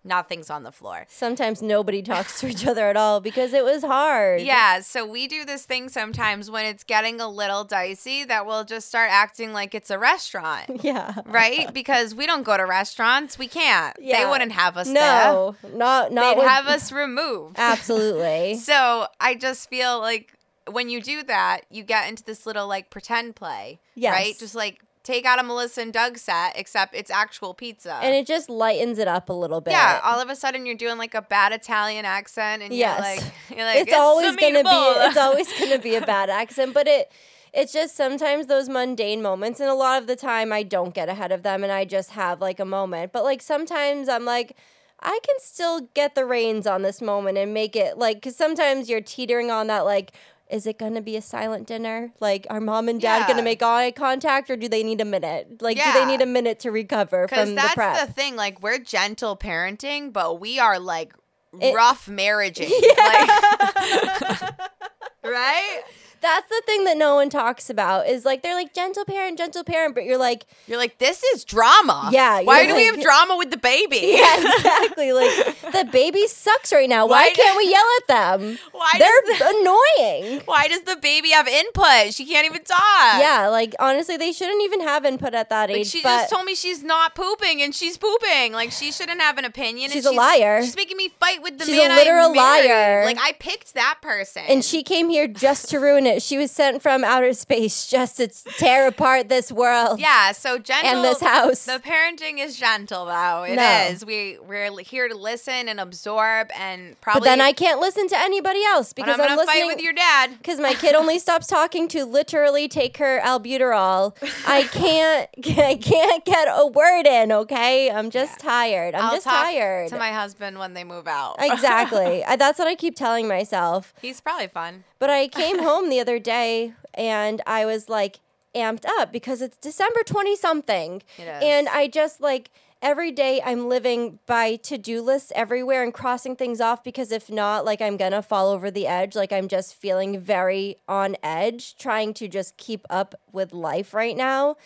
nothing's 0.08 0.50
on 0.50 0.62
the 0.64 0.72
floor. 0.72 1.06
Sometimes 1.08 1.62
nobody 1.62 2.02
talks 2.02 2.40
to 2.40 2.48
each 2.48 2.66
other 2.66 2.88
at 2.88 2.96
all 2.96 3.20
because 3.20 3.52
it 3.52 3.64
was 3.64 3.82
hard. 3.84 4.40
Yeah, 4.40 4.80
so 4.80 5.06
we 5.06 5.28
do 5.28 5.44
this 5.44 5.64
thing 5.64 5.88
sometimes 5.88 6.50
when 6.50 6.64
it's 6.66 6.82
getting 6.82 7.20
a 7.20 7.28
little 7.28 7.62
dicey 7.64 8.24
that 8.24 8.46
we'll 8.46 8.64
just 8.64 8.88
start 8.88 9.10
acting 9.12 9.52
like 9.52 9.74
it's 9.74 9.90
a 9.90 9.98
restaurant. 9.98 10.70
Yeah. 10.88 11.14
Right? 11.26 11.72
Because 11.74 12.14
we 12.14 12.24
don't 12.24 12.44
go 12.44 12.56
to 12.56 12.64
restaurants. 12.64 13.38
We 13.38 13.46
can't. 13.46 13.94
Yeah. 14.00 14.22
They 14.24 14.30
wouldn't 14.30 14.52
have 14.52 14.76
us 14.78 14.86
there. 14.86 14.94
No, 15.32 15.54
not 15.74 16.12
not 16.12 16.34
They'd 16.36 16.38
with- 16.42 16.48
have 16.48 16.66
us 16.66 16.90
removed. 16.90 17.56
Absolutely. 17.58 18.54
So 18.68 19.06
I 19.20 19.34
just 19.34 19.68
feel 19.68 19.98
like 20.00 20.32
when 20.70 20.88
you 20.88 21.00
do 21.02 21.22
that, 21.24 21.62
you 21.70 21.82
get 21.82 22.08
into 22.08 22.22
this 22.24 22.46
little 22.46 22.66
like 22.68 22.90
pretend 22.90 23.36
play. 23.36 23.80
Yes. 23.94 24.12
Right? 24.14 24.38
Just 24.38 24.54
like 24.54 24.80
take 25.08 25.24
out 25.24 25.38
a 25.38 25.42
Melissa 25.42 25.80
and 25.80 25.92
Doug 25.92 26.18
set, 26.18 26.52
except 26.56 26.94
it's 26.94 27.10
actual 27.10 27.54
pizza. 27.54 27.94
and 28.02 28.14
it 28.14 28.26
just 28.26 28.50
lightens 28.50 28.98
it 28.98 29.08
up 29.08 29.28
a 29.30 29.32
little 29.32 29.60
bit. 29.60 29.70
yeah, 29.72 30.00
all 30.04 30.20
of 30.20 30.28
a 30.28 30.36
sudden 30.36 30.66
you're 30.66 30.74
doing 30.76 30.98
like 30.98 31.14
a 31.14 31.22
bad 31.22 31.52
Italian 31.52 32.04
accent, 32.04 32.62
and 32.62 32.74
Yes. 32.74 32.98
you're 32.98 33.08
like, 33.08 33.32
you're 33.56 33.66
like, 33.66 33.88
it's, 33.88 33.94
always 33.94 34.34
a 34.34 34.36
gonna 34.36 34.62
be 34.62 34.68
it's 35.06 35.16
always 35.26 35.48
gonna 35.58 35.78
be 35.78 35.94
a 35.94 36.04
bad 36.04 36.28
accent 36.30 36.74
but 36.74 36.86
it 36.86 37.10
it's 37.54 37.72
just 37.72 37.96
sometimes 37.96 38.46
those 38.46 38.68
mundane 38.68 39.22
moments 39.22 39.58
and 39.60 39.70
a 39.70 39.74
lot 39.74 40.00
of 40.00 40.06
the 40.06 40.14
time 40.16 40.52
i 40.52 40.62
don't 40.62 40.92
get 40.94 41.08
ahead 41.08 41.32
of 41.32 41.42
them 41.42 41.62
and 41.64 41.72
i 41.72 41.82
just 41.84 42.10
have 42.10 42.40
like 42.42 42.60
a 42.60 42.64
moment 42.64 43.10
but 43.12 43.24
like 43.24 43.40
sometimes 43.40 44.08
i'm 44.08 44.24
like 44.26 44.54
i 45.00 45.18
can 45.26 45.36
still 45.38 45.88
get 45.94 46.14
the 46.14 46.24
reins 46.26 46.66
on 46.66 46.82
this 46.82 47.00
moment 47.00 47.38
and 47.38 47.54
make 47.54 47.74
it 47.74 47.96
like 47.96 48.18
because 48.18 48.36
sometimes 48.36 48.90
you're 48.90 49.00
teetering 49.00 49.50
on 49.50 49.66
that 49.66 49.80
like 49.86 50.12
is 50.50 50.66
it 50.66 50.78
gonna 50.78 51.00
be 51.02 51.16
a 51.16 51.22
silent 51.22 51.66
dinner? 51.66 52.12
Like, 52.20 52.46
are 52.50 52.60
mom 52.60 52.88
and 52.88 53.00
dad 53.00 53.18
Yeah. 53.20 53.28
gonna 53.28 53.42
make 53.42 53.62
eye 53.62 53.90
contact, 53.90 54.50
or 54.50 54.56
do 54.56 54.68
they 54.68 54.82
need 54.82 55.00
a 55.00 55.04
minute? 55.04 55.60
Like, 55.60 55.76
do 55.76 55.92
they 55.92 56.04
need 56.06 56.22
a 56.22 56.26
minute 56.26 56.58
to 56.60 56.70
recover 56.70 57.28
from 57.28 57.54
the 57.54 57.60
prep? 57.74 57.76
that's 57.96 58.06
the 58.06 58.12
thing. 58.12 58.36
Like, 58.36 58.62
we're 58.62 58.78
gentle 58.78 59.36
parenting, 59.36 60.12
but 60.12 60.40
we 60.40 60.58
are 60.58 60.78
like 60.78 61.12
It- 61.60 61.74
rough 61.74 62.06
marriaging. 62.06 62.70
Like, 62.98 64.52
right? 65.24 65.82
That's 66.20 66.48
the 66.48 66.62
thing 66.66 66.84
that 66.84 66.96
no 66.96 67.14
one 67.14 67.30
talks 67.30 67.70
about. 67.70 68.06
Is 68.08 68.24
like 68.24 68.42
they're 68.42 68.54
like 68.54 68.74
gentle 68.74 69.04
parent, 69.04 69.38
gentle 69.38 69.64
parent, 69.64 69.94
but 69.94 70.04
you're 70.04 70.18
like, 70.18 70.46
You're 70.66 70.78
like, 70.78 70.98
this 70.98 71.22
is 71.22 71.44
drama. 71.44 72.10
Yeah, 72.12 72.42
Why 72.42 72.66
do 72.66 72.74
we 72.74 72.86
have 72.86 73.00
drama 73.00 73.36
with 73.36 73.50
the 73.50 73.56
baby? 73.56 74.00
yeah, 74.18 74.36
exactly. 74.56 75.12
Like 75.12 75.60
the 75.72 75.88
baby 75.90 76.26
sucks 76.26 76.72
right 76.72 76.88
now. 76.88 77.06
Why, 77.06 77.22
Why 77.28 77.30
can't 77.30 77.56
we 77.56 77.70
yell 77.70 77.86
at 78.00 78.06
them? 78.08 78.58
Why 78.72 78.92
They're 78.98 79.50
annoying. 79.50 80.42
Why 80.46 80.68
does 80.68 80.82
the 80.82 80.96
baby 80.96 81.30
have 81.30 81.46
input? 81.48 82.12
She 82.14 82.24
can't 82.26 82.46
even 82.46 82.62
talk. 82.64 82.78
Yeah, 83.20 83.48
like 83.50 83.74
honestly, 83.78 84.16
they 84.16 84.32
shouldn't 84.32 84.62
even 84.64 84.80
have 84.80 85.04
input 85.04 85.34
at 85.34 85.50
that 85.50 85.68
Like 85.70 85.78
age. 85.78 85.86
she 85.88 86.02
just 86.02 86.30
told 86.32 86.44
me 86.44 86.54
she's 86.54 86.82
not 86.82 87.14
pooping 87.14 87.62
and 87.62 87.74
she's 87.74 87.96
pooping. 87.96 88.52
Like 88.52 88.72
she 88.72 88.90
shouldn't 88.92 89.20
have 89.20 89.38
an 89.38 89.44
opinion. 89.44 89.90
She's 89.90 90.06
a 90.06 90.10
liar. 90.12 90.62
She's 90.62 90.76
making 90.76 90.96
me 90.96 91.08
fight 91.08 91.42
with 91.42 91.58
the 91.58 91.64
She's 91.64 91.74
a 91.78 91.88
man 91.88 91.96
literal 91.96 92.30
I 92.30 92.34
married. 92.34 92.68
liar. 92.68 93.04
Like 93.04 93.18
I 93.20 93.32
picked 93.38 93.74
that 93.74 93.98
person. 94.02 94.42
and 94.48 94.64
she 94.64 94.82
came 94.82 95.08
here 95.10 95.28
just 95.28 95.68
to 95.70 95.78
ruin 95.78 96.06
She 96.18 96.38
was 96.38 96.50
sent 96.50 96.82
from 96.82 97.04
outer 97.04 97.32
space 97.32 97.86
just 97.86 98.16
to 98.16 98.28
tear 98.28 98.86
apart 98.88 99.28
this 99.28 99.52
world. 99.52 100.00
Yeah, 100.08 100.32
so 100.32 100.58
gentle 100.58 100.90
And 100.90 101.04
this 101.04 101.20
house. 101.20 101.64
The 101.64 101.80
parenting 101.80 102.38
is 102.38 102.56
gentle 102.56 103.06
though. 103.06 103.44
It 103.46 103.58
is. 103.58 104.02
No. 104.02 104.06
We 104.06 104.38
we're 104.46 104.70
here 104.82 105.08
to 105.08 105.14
listen 105.14 105.68
and 105.68 105.80
absorb 105.80 106.50
and 106.56 106.98
probably. 107.00 107.20
But 107.20 107.24
then 107.24 107.40
I 107.40 107.52
can't 107.52 107.80
listen 107.80 108.08
to 108.08 108.18
anybody 108.18 108.64
else 108.64 108.92
because 108.92 109.18
I'm 109.18 109.30
I'm, 109.32 109.36
listening 109.36 109.66
with 109.66 109.80
your 109.80 109.92
dad. 109.92 110.30
because 110.38 110.58
my 110.60 110.74
kid 110.74 110.94
only 110.94 111.18
stops 111.26 111.46
talking 111.46 111.88
to 111.88 112.04
literally 112.04 112.68
take 112.68 112.96
her 112.98 113.20
albuterol. 113.20 114.14
I 114.46 114.62
can't 114.62 115.28
I 115.58 115.76
can't 115.76 116.24
get 116.24 116.48
a 116.50 116.66
word 116.66 117.06
in, 117.06 117.32
okay? 117.32 117.90
I'm 117.90 118.10
just 118.10 118.38
tired. 118.38 118.94
I'm 118.94 119.04
I'll 119.04 119.12
just 119.12 119.24
talk 119.24 119.44
tired. 119.44 119.88
to 119.88 119.98
my 119.98 120.12
husband 120.12 120.58
when 120.58 120.74
they 120.74 120.84
move 120.84 121.08
out. 121.08 121.36
exactly. 121.40 122.24
I, 122.24 122.36
that's 122.36 122.58
what 122.58 122.68
I 122.68 122.74
keep 122.74 122.94
telling 122.96 123.28
myself. 123.28 123.92
He's 124.00 124.20
probably 124.20 124.48
fun. 124.48 124.84
But 124.98 125.10
I 125.10 125.28
came 125.28 125.62
home 125.62 125.88
the 125.90 126.00
other 126.00 126.18
day 126.18 126.74
and 126.94 127.40
I 127.46 127.64
was 127.66 127.88
like 127.88 128.20
amped 128.54 128.84
up 128.98 129.12
because 129.12 129.42
it's 129.42 129.56
December 129.58 130.00
20 130.04 130.36
something. 130.36 131.02
And 131.42 131.68
I 131.68 131.86
just 131.86 132.20
like 132.20 132.50
every 132.80 133.10
day 133.10 133.40
I'm 133.44 133.68
living 133.68 134.18
by 134.26 134.56
to-do 134.56 135.02
lists 135.02 135.32
everywhere 135.34 135.82
and 135.82 135.92
crossing 135.92 136.36
things 136.36 136.60
off 136.60 136.82
because 136.84 137.12
if 137.12 137.30
not 137.30 137.64
like 137.64 137.80
I'm 137.80 137.96
going 137.96 138.12
to 138.12 138.22
fall 138.22 138.48
over 138.50 138.70
the 138.70 138.86
edge 138.86 139.16
like 139.16 139.32
I'm 139.32 139.48
just 139.48 139.74
feeling 139.74 140.18
very 140.20 140.76
on 140.88 141.16
edge 141.22 141.76
trying 141.76 142.14
to 142.14 142.28
just 142.28 142.56
keep 142.56 142.86
up 142.88 143.14
with 143.32 143.52
life 143.52 143.94
right 143.94 144.16
now. 144.16 144.56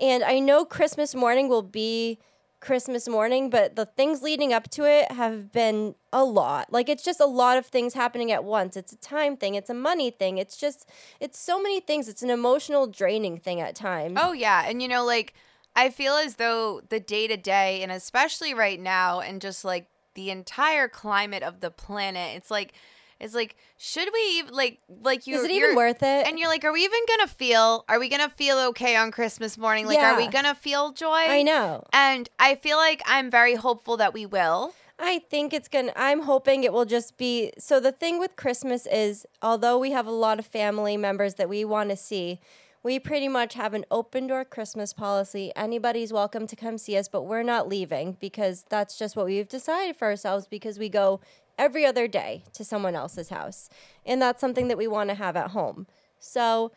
And 0.00 0.22
I 0.22 0.38
know 0.38 0.64
Christmas 0.64 1.14
morning 1.14 1.48
will 1.48 1.62
be 1.62 2.18
Christmas 2.62 3.08
morning, 3.08 3.50
but 3.50 3.74
the 3.74 3.84
things 3.84 4.22
leading 4.22 4.52
up 4.52 4.70
to 4.70 4.84
it 4.84 5.10
have 5.10 5.50
been 5.50 5.96
a 6.12 6.24
lot. 6.24 6.72
Like 6.72 6.88
it's 6.88 7.02
just 7.02 7.20
a 7.20 7.26
lot 7.26 7.58
of 7.58 7.66
things 7.66 7.94
happening 7.94 8.30
at 8.30 8.44
once. 8.44 8.76
It's 8.76 8.92
a 8.92 8.96
time 8.96 9.36
thing, 9.36 9.56
it's 9.56 9.68
a 9.68 9.74
money 9.74 10.12
thing. 10.12 10.38
It's 10.38 10.56
just 10.56 10.88
it's 11.18 11.38
so 11.38 11.60
many 11.60 11.80
things. 11.80 12.08
It's 12.08 12.22
an 12.22 12.30
emotional 12.30 12.86
draining 12.86 13.38
thing 13.38 13.60
at 13.60 13.74
times. 13.74 14.16
Oh 14.20 14.32
yeah, 14.32 14.64
and 14.64 14.80
you 14.80 14.86
know 14.86 15.04
like 15.04 15.34
I 15.74 15.90
feel 15.90 16.14
as 16.14 16.36
though 16.36 16.82
the 16.88 17.00
day 17.00 17.26
to 17.26 17.36
day 17.36 17.82
and 17.82 17.90
especially 17.90 18.54
right 18.54 18.78
now 18.80 19.18
and 19.18 19.40
just 19.40 19.64
like 19.64 19.88
the 20.14 20.30
entire 20.30 20.86
climate 20.86 21.42
of 21.42 21.60
the 21.60 21.70
planet, 21.70 22.36
it's 22.36 22.50
like 22.50 22.74
it's 23.22 23.34
like 23.34 23.56
should 23.78 24.08
we 24.12 24.38
even 24.38 24.54
like 24.54 24.80
like 24.88 25.26
you 25.26 25.36
Is 25.36 25.44
it 25.44 25.50
even 25.50 25.76
worth 25.76 26.02
it? 26.02 26.26
And 26.26 26.38
you're 26.38 26.48
like, 26.48 26.64
are 26.64 26.72
we 26.72 26.84
even 26.84 27.00
gonna 27.08 27.28
feel? 27.28 27.84
Are 27.88 27.98
we 27.98 28.08
gonna 28.08 28.28
feel 28.28 28.58
okay 28.70 28.96
on 28.96 29.10
Christmas 29.10 29.56
morning? 29.56 29.86
Like, 29.86 29.98
are 30.00 30.16
we 30.16 30.28
gonna 30.28 30.54
feel 30.54 30.92
joy? 30.92 31.08
I 31.08 31.42
know. 31.42 31.84
And 31.92 32.28
I 32.38 32.56
feel 32.56 32.76
like 32.76 33.02
I'm 33.06 33.30
very 33.30 33.54
hopeful 33.54 33.96
that 33.98 34.12
we 34.12 34.26
will. 34.26 34.74
I 34.98 35.20
think 35.30 35.52
it's 35.52 35.68
gonna. 35.68 35.92
I'm 35.96 36.22
hoping 36.22 36.64
it 36.64 36.72
will 36.72 36.84
just 36.84 37.16
be. 37.16 37.52
So 37.58 37.80
the 37.80 37.92
thing 37.92 38.18
with 38.18 38.36
Christmas 38.36 38.86
is, 38.86 39.26
although 39.40 39.78
we 39.78 39.90
have 39.90 40.06
a 40.06 40.12
lot 40.12 40.38
of 40.38 40.46
family 40.46 40.96
members 40.96 41.34
that 41.34 41.48
we 41.48 41.64
want 41.64 41.90
to 41.90 41.96
see, 41.96 42.40
we 42.84 42.98
pretty 42.98 43.28
much 43.28 43.54
have 43.54 43.74
an 43.74 43.84
open 43.90 44.28
door 44.28 44.44
Christmas 44.44 44.92
policy. 44.92 45.50
Anybody's 45.56 46.12
welcome 46.12 46.46
to 46.46 46.56
come 46.56 46.78
see 46.78 46.96
us, 46.96 47.08
but 47.08 47.22
we're 47.22 47.42
not 47.42 47.68
leaving 47.68 48.16
because 48.20 48.64
that's 48.68 48.98
just 48.98 49.16
what 49.16 49.26
we've 49.26 49.48
decided 49.48 49.96
for 49.96 50.06
ourselves. 50.06 50.46
Because 50.46 50.78
we 50.78 50.88
go 50.88 51.20
every 51.58 51.84
other 51.84 52.08
day 52.08 52.44
to 52.52 52.64
someone 52.64 52.94
else's 52.94 53.28
house, 53.28 53.68
and 54.04 54.20
that's 54.20 54.40
something 54.40 54.68
that 54.68 54.78
we 54.78 54.86
want 54.86 55.10
to 55.10 55.14
have 55.14 55.36
at 55.36 55.50
home. 55.50 55.86
So 56.18 56.72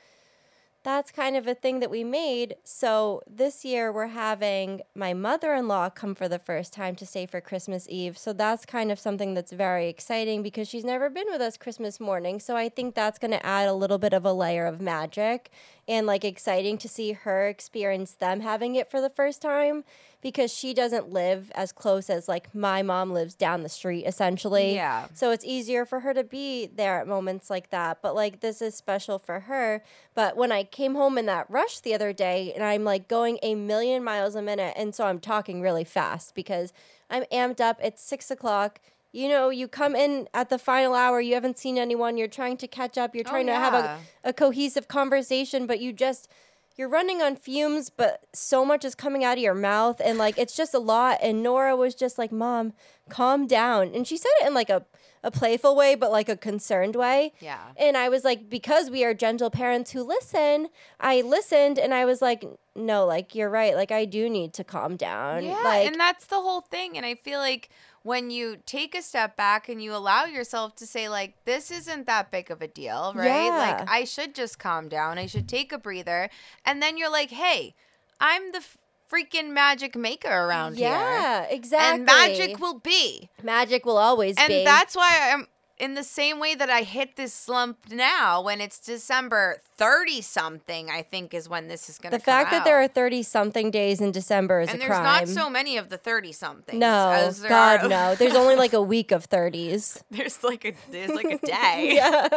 that's 0.86 1.12
kind 1.12 1.36
of 1.36 1.48
a 1.48 1.56
thing 1.56 1.80
that 1.80 1.90
we 1.90 2.04
made. 2.04 2.56
So 2.64 3.24
this 3.28 3.66
year 3.66 3.92
we're 3.92 4.06
having 4.06 4.82
my 4.94 5.16
mother 5.16 5.56
in 5.56 5.68
law 5.68 5.90
come 5.90 6.14
for 6.14 6.30
the 6.30 6.38
first 6.38 6.74
time 6.74 6.96
to 6.98 7.08
stay 7.08 7.26
for 7.26 7.42
Christmas 7.42 7.88
Eve. 7.90 8.20
So 8.20 8.34
that's 8.34 8.68
kind 8.68 8.92
of 8.92 9.00
something 9.00 9.34
that's 9.34 9.52
very 9.52 9.90
exciting 9.90 10.44
because 10.44 10.70
she's 10.70 10.86
never 10.86 11.10
been 11.10 11.26
with 11.32 11.42
us 11.42 11.58
Christmas 11.58 12.00
morning. 12.00 12.40
So 12.40 12.56
I 12.56 12.70
think 12.70 12.94
that's 12.94 13.18
going 13.18 13.32
to 13.32 13.44
add 13.44 13.68
a 13.68 13.74
little 13.74 13.98
bit 13.98 14.14
of 14.14 14.26
a 14.26 14.32
layer 14.32 14.68
of 14.68 14.80
magic 14.80 15.50
and 15.88 16.06
like 16.06 16.24
exciting 16.24 16.78
to 16.78 16.88
see 16.88 17.14
her 17.14 17.48
experience 17.48 18.12
them 18.12 18.42
having 18.42 18.76
it 18.76 18.92
for 18.92 19.02
the 19.02 19.10
first 19.10 19.42
time 19.42 19.86
because 20.26 20.52
she 20.52 20.74
doesn't 20.74 21.12
live 21.14 21.52
as 21.54 21.72
close 21.72 22.10
as 22.10 22.28
like 22.28 22.56
my 22.56 22.82
mom 22.82 23.14
lives 23.14 23.36
down 23.36 23.62
the 23.62 23.70
street 23.70 24.06
essentially. 24.08 24.74
Yeah. 24.74 25.06
So 25.14 25.30
it's 25.30 25.46
easier 25.46 25.86
for 25.86 26.00
her 26.00 26.16
to 26.16 26.24
be 26.24 26.66
there 26.66 27.00
at 27.00 27.08
moments 27.08 27.52
like 27.52 27.70
that. 27.70 28.00
But 28.02 28.16
like 28.16 28.40
this 28.40 28.60
is 28.60 28.74
special 28.74 29.20
for 29.20 29.42
her. 29.42 29.84
But 30.16 30.36
when 30.36 30.52
I 30.52 30.64
came 30.64 30.96
home 30.96 31.20
in 31.20 31.28
that 31.28 31.48
rush 31.48 31.80
the 31.80 31.94
other 31.94 32.12
day 32.12 32.52
and 32.56 32.64
I'm 32.64 32.84
like 32.84 33.08
going 33.08 33.38
a 33.44 33.54
million 33.54 34.04
miles 34.04 34.34
a 34.34 34.42
minute, 34.42 34.74
and 34.76 34.96
so 34.96 35.06
I'm 35.06 35.20
talking 35.20 35.62
really 35.62 35.84
fast 35.84 36.34
because 36.34 36.74
I'm 37.08 37.26
amped 37.26 37.62
up. 37.62 37.80
It's 37.84 38.02
six 38.02 38.32
o'clock. 38.32 38.80
You 39.12 39.30
know, 39.30 39.50
you 39.50 39.68
come 39.68 39.96
in 39.96 40.28
at 40.34 40.50
the 40.50 40.58
final 40.58 40.96
hour, 40.96 41.22
you 41.22 41.36
haven't 41.36 41.60
seen 41.60 41.78
anyone, 41.78 42.18
you're 42.18 42.28
trying 42.28 42.58
to 42.58 42.68
catch 42.68 42.98
up, 42.98 43.14
you're 43.14 43.24
Oh, 43.28 43.30
trying 43.30 43.46
to 43.46 43.54
have 43.54 43.74
a, 43.76 44.00
a 44.24 44.34
cohesive 44.34 44.88
conversation, 44.88 45.68
but 45.68 45.80
you 45.80 45.94
just 45.94 46.28
you're 46.76 46.90
running 46.90 47.22
on 47.22 47.36
fumes, 47.36 47.90
but 47.90 48.26
so 48.34 48.66
much 48.66 48.84
is 48.84 48.96
coming 48.96 49.24
out 49.24 49.38
of 49.38 49.44
your 49.44 49.54
mouth, 49.54 50.02
and 50.04 50.18
like 50.18 50.38
it's 50.38 50.56
just 50.56 50.74
a 50.74 50.80
lot. 50.80 51.20
And 51.22 51.42
Nora 51.42 51.76
was 51.76 51.96
just 51.96 52.18
like, 52.18 52.32
"Mom, 52.32 52.74
calm 53.10 53.48
down," 53.48 53.94
and 53.94 54.08
she 54.08 54.18
said 54.18 54.32
it 54.42 54.48
in 54.48 54.54
like 54.54 54.70
a 54.70 54.86
a 55.26 55.32
playful 55.32 55.76
way, 55.76 55.96
but 55.96 56.12
like 56.12 56.30
a 56.30 56.38
concerned 56.38 56.96
way. 56.96 57.34
Yeah. 57.40 57.60
And 57.78 57.98
I 57.98 58.10
was 58.10 58.24
like, 58.24 58.48
because 58.48 58.92
we 58.92 59.04
are 59.04 59.16
gentle 59.16 59.50
parents 59.50 59.92
who 59.92 60.04
listen, 60.04 60.68
I 61.00 61.22
listened, 61.22 61.80
and 61.80 61.96
I 61.96 62.06
was 62.06 62.22
like, 62.22 62.46
no, 62.76 63.06
like 63.06 63.34
you're 63.34 63.50
right. 63.50 63.76
Like 63.76 63.92
I 63.92 64.06
do 64.06 64.30
need 64.30 64.54
to 64.54 64.64
calm 64.64 64.96
down. 64.96 65.44
Yeah, 65.44 65.60
like 65.64 65.88
and 65.88 66.00
that's 66.00 66.28
the 66.28 66.40
whole 66.40 66.62
thing. 66.62 66.96
And 66.96 67.06
I 67.06 67.16
feel 67.16 67.40
like 67.40 67.70
when 68.06 68.30
you 68.30 68.58
take 68.68 68.94
a 68.94 69.02
step 69.02 69.36
back 69.36 69.68
and 69.68 69.82
you 69.82 69.92
allow 69.92 70.26
yourself 70.26 70.76
to 70.76 70.86
say 70.86 71.10
like 71.10 71.34
this 71.46 71.72
isn't 71.72 72.06
that 72.06 72.30
big 72.30 72.52
of 72.52 72.62
a 72.62 72.68
deal, 72.68 73.12
right? 73.16 73.48
Yeah. 73.48 73.58
Like 73.58 73.90
I 73.90 74.04
should 74.04 74.36
just 74.36 74.60
calm 74.60 74.88
down. 74.88 75.18
I 75.18 75.26
should 75.26 75.50
take 75.50 75.72
a 75.72 75.80
breather. 75.80 76.30
And 76.64 76.84
then 76.84 77.00
you're 77.00 77.10
like, 77.12 77.32
"Hey, 77.32 77.74
I'm 78.22 78.52
the 78.52 78.60
f- 78.60 78.78
freaking 79.12 79.50
magic 79.54 79.96
maker 79.96 80.30
around 80.30 80.78
here." 80.78 80.90
yeah, 80.90 81.46
exactly. 81.50 81.96
And 81.96 82.06
magic 82.06 82.60
will 82.60 82.78
be. 82.80 83.32
magic 83.42 83.88
will 83.88 83.98
always 83.98 84.36
And 84.38 84.50
be. 84.50 84.58
And 84.60 84.68
that's 84.68 84.96
why 84.96 85.32
I'm 85.34 85.48
in 85.78 85.94
the 85.94 86.04
same 86.04 86.40
way 86.40 86.56
that 86.56 86.70
I 86.70 86.84
hit 86.84 87.18
this 87.18 87.34
slump 87.34 87.78
now 87.92 88.42
when 88.42 88.62
it's 88.62 88.80
December 88.80 89.58
30 89.78 90.22
something, 90.22 90.90
I 90.90 91.02
think 91.02 91.34
is 91.34 91.50
when 91.50 91.68
this 91.68 91.90
is 91.90 91.98
going 91.98 92.12
to 92.12 92.18
the 92.18 92.24
fact 92.24 92.52
that 92.52 92.64
there 92.64 92.82
are 92.82 92.88
30 92.88 93.24
something 93.24 93.72
days 93.72 94.00
in 94.00 94.12
December 94.12 94.62
is 94.62 94.70
and 94.70 94.78
a 94.78 94.80
there's 94.80 94.92
not 94.92 95.28
so 95.28 95.50
many 95.50 95.76
of 95.76 95.90
the 95.90 95.98
30 95.98 96.32
somethings. 96.32 96.80
no, 96.80 97.10
as 97.12 97.42
there 97.42 97.50
God, 97.50 97.84
are- 97.84 97.90
no. 97.90 98.16
There's 98.20 98.36
only 98.36 98.56
like 98.56 98.72
a 98.72 98.82
week 98.82 99.12
of 99.12 99.30
30s. 99.30 100.02
There's 100.12 100.44
like 100.44 100.64
a 100.64 100.74
there's 100.92 101.12
like 101.12 101.26
a 101.26 101.38
day, 101.46 101.92
yeah, 101.96 102.28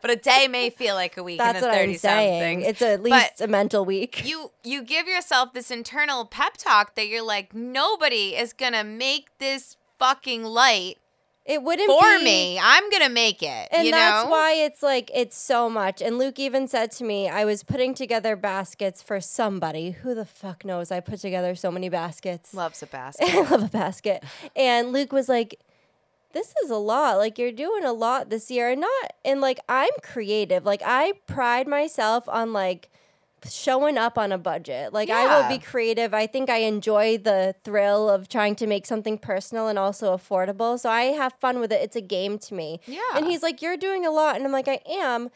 but 0.00 0.10
a 0.10 0.16
day 0.16 0.46
may 0.48 0.70
feel 0.70 0.94
like 0.94 1.16
a 1.16 1.22
week. 1.22 1.38
that's 1.38 1.60
what 1.60 1.74
30 1.74 1.92
I'm 1.92 1.98
saying. 1.98 2.60
It's 2.62 2.82
at 2.82 3.02
least 3.02 3.40
a 3.40 3.48
mental 3.48 3.84
week. 3.84 4.22
you 4.24 4.52
you 4.62 4.82
give 4.82 5.08
yourself 5.08 5.52
this 5.52 5.70
internal 5.70 6.24
pep 6.24 6.56
talk 6.56 6.94
that 6.94 7.08
you're 7.08 7.24
like 7.24 7.54
nobody 7.54 8.36
is 8.36 8.52
gonna 8.52 8.84
make 8.84 9.26
this 9.38 9.76
fucking 9.98 10.44
light 10.44 10.98
It 11.48 11.62
wouldn't 11.62 11.90
for 11.90 12.18
be, 12.18 12.24
me. 12.24 12.60
I'm 12.62 12.90
gonna 12.90 13.08
make 13.08 13.42
it. 13.42 13.68
And 13.72 13.90
that's 13.90 14.24
know? 14.26 14.30
why 14.30 14.52
it's 14.52 14.82
like 14.82 15.10
it's 15.14 15.36
so 15.36 15.70
much. 15.70 16.02
And 16.02 16.18
Luke 16.18 16.38
even 16.38 16.68
said 16.68 16.92
to 16.92 17.04
me, 17.04 17.26
I 17.26 17.46
was 17.46 17.64
putting 17.64 17.94
together 17.94 18.36
baskets 18.36 19.02
for 19.02 19.18
somebody. 19.18 19.92
Who 19.92 20.14
the 20.14 20.26
fuck 20.26 20.66
knows? 20.66 20.92
I 20.92 21.00
put 21.00 21.20
together 21.20 21.54
so 21.54 21.70
many 21.70 21.88
baskets. 21.88 22.52
loves 22.52 22.82
a 22.82 22.86
basket. 22.98 23.30
I 23.30 23.50
love 23.50 23.62
a 23.62 23.68
basket. 23.68 24.22
And 24.54 24.92
Luke 24.92 25.10
was 25.10 25.26
like, 25.30 25.58
This 26.32 26.52
is 26.62 26.68
a 26.68 26.76
lot. 26.76 27.16
Like 27.16 27.38
you're 27.38 27.50
doing 27.50 27.82
a 27.82 27.92
lot 27.92 28.28
this 28.28 28.50
year. 28.50 28.70
And 28.70 28.82
not 28.82 29.12
and 29.24 29.40
like 29.40 29.58
I'm 29.70 29.92
creative. 30.02 30.66
Like 30.66 30.82
I 30.84 31.14
pride 31.26 31.66
myself 31.66 32.28
on 32.28 32.52
like 32.52 32.90
showing 33.48 33.98
up 33.98 34.18
on 34.18 34.32
a 34.32 34.38
budget. 34.38 34.92
Like 34.92 35.10
I 35.10 35.26
will 35.40 35.48
be 35.48 35.58
creative. 35.58 36.14
I 36.14 36.26
think 36.26 36.50
I 36.50 36.58
enjoy 36.58 37.18
the 37.18 37.54
thrill 37.64 38.08
of 38.08 38.28
trying 38.28 38.54
to 38.56 38.66
make 38.66 38.86
something 38.86 39.18
personal 39.18 39.68
and 39.68 39.78
also 39.78 40.16
affordable. 40.16 40.78
So 40.78 40.90
I 40.90 41.04
have 41.04 41.34
fun 41.40 41.60
with 41.60 41.72
it. 41.72 41.80
It's 41.82 41.96
a 41.96 42.00
game 42.00 42.38
to 42.40 42.54
me. 42.54 42.80
Yeah. 42.86 43.00
And 43.14 43.26
he's 43.26 43.42
like, 43.42 43.62
You're 43.62 43.76
doing 43.76 44.04
a 44.04 44.10
lot. 44.10 44.36
And 44.36 44.44
I'm 44.44 44.52
like, 44.52 44.68
I 44.68 44.80
am. 44.88 45.30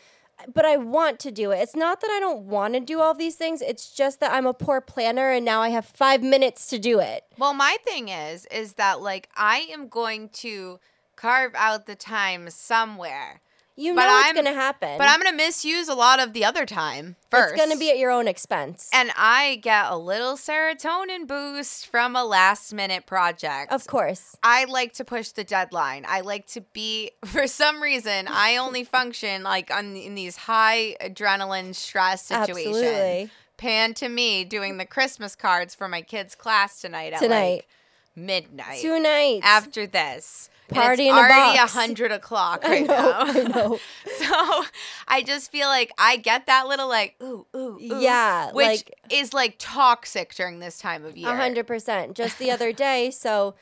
But 0.53 0.65
I 0.65 0.77
want 0.77 1.21
to 1.21 1.31
do 1.31 1.53
it. 1.53 1.59
It's 1.59 1.77
not 1.77 2.01
that 2.01 2.11
I 2.11 2.19
don't 2.19 2.47
want 2.47 2.75
to 2.75 2.81
do 2.81 3.01
all 3.01 3.15
these 3.15 3.37
things. 3.37 3.63
It's 3.63 3.93
just 3.93 4.19
that 4.21 4.33
I'm 4.33 4.47
a 4.47 4.55
poor 4.55 4.81
planner 4.81 5.31
and 5.31 5.45
now 5.45 5.61
I 5.61 5.69
have 5.69 5.85
five 5.85 6.21
minutes 6.23 6.67
to 6.69 6.79
do 6.79 6.99
it. 6.99 7.25
Well, 7.39 7.55
my 7.55 7.77
thing 7.85 8.09
is, 8.09 8.47
is 8.47 8.73
that 8.73 9.01
like 9.01 9.29
I 9.37 9.69
am 9.71 9.87
going 9.87 10.31
to 10.31 10.81
carve 11.15 11.53
out 11.55 11.87
the 11.87 11.95
time 11.95 12.51
somewhere, 12.51 13.41
You 13.75 13.95
But 13.95 14.07
know 14.07 14.19
it's 14.19 14.27
I'm- 14.27 14.35
going 14.35 14.47
to 14.47 14.53
happen. 14.53 14.99
but 14.99 15.09
I'm 15.09 15.19
gonna 15.23 15.35
misuse 15.37 15.89
a 15.89 15.95
lot 15.95 16.21
of 16.21 16.35
the 16.35 16.45
other 16.45 16.67
time 16.67 17.17
first. 17.31 17.55
It's 17.55 17.63
going 17.65 17.73
to 17.75 17.79
be 17.79 17.91
at 17.91 17.97
your 17.99 18.11
own 18.11 18.29
expense. 18.29 18.91
and 18.93 19.11
I 19.17 19.57
get 19.63 19.87
a 19.91 19.97
little 19.97 20.37
serotonin 20.37 21.27
boost 21.27 21.87
from 21.87 22.15
a 22.15 22.23
last 22.25 22.75
minute 22.75 23.07
project. 23.07 23.73
of 23.73 23.87
course. 23.87 24.37
I 24.43 24.65
like 24.67 24.93
to 24.95 25.05
push 25.05 25.31
the 25.31 25.43
deadline. 25.45 26.05
I 26.07 26.21
like 26.21 26.47
to 26.49 26.61
be 26.61 27.13
for 27.25 27.47
some 27.47 27.83
reason 27.83 28.27
I 28.29 28.57
only 28.59 28.85
function 28.99 29.43
like 29.43 29.71
on 29.75 29.97
in 29.97 30.15
these 30.17 30.37
high 30.37 30.97
adrenaline 31.01 31.75
stress 31.75 32.27
situations. 32.27 32.77
Absolutely. 32.77 33.31
Pan 33.57 33.95
to 33.95 34.09
me 34.09 34.45
doing 34.45 34.77
the 34.79 34.85
Christmas 34.85 35.35
cards 35.37 35.75
for 35.75 35.89
my 35.89 36.03
kids' 36.03 36.35
class 36.35 36.81
tonight 36.81 37.13
at 37.13 37.21
Tonight. 37.21 37.53
like 37.55 37.69
midnight. 38.15 38.81
Tonight. 38.81 39.41
after 39.43 39.87
this. 39.87 40.49
And 40.69 40.77
Party 40.79 41.09
it's 41.09 41.13
in 41.13 41.17
a 41.17 41.19
already 41.19 41.59
box. 41.59 41.73
hundred 41.75 42.13
o'clock 42.13 42.63
I 42.67 42.69
right 42.69 42.87
know, 42.87 42.95
now. 42.95 43.21
I 43.21 43.43
know. 43.43 43.79
so 44.19 44.65
I 45.07 45.23
just 45.23 45.51
feel 45.53 45.69
like 45.69 45.93
I 45.99 46.17
get 46.17 46.47
that 46.47 46.67
little 46.67 46.89
like 46.89 47.17
ooh 47.23 47.47
ooh, 47.55 47.59
ooh 47.59 47.79
Yeah, 48.01 48.53
which 48.53 48.67
like- 48.67 48.95
is 49.11 49.35
like 49.35 49.57
toxic 49.59 50.35
during 50.35 50.61
this 50.61 50.79
time 50.79 51.05
of 51.05 51.17
year. 51.17 51.29
A 51.31 51.37
hundred 51.37 51.67
percent. 51.67 52.15
Just 52.17 52.39
the 52.39 52.51
other 52.51 52.73
day, 52.87 53.11
so 53.11 53.55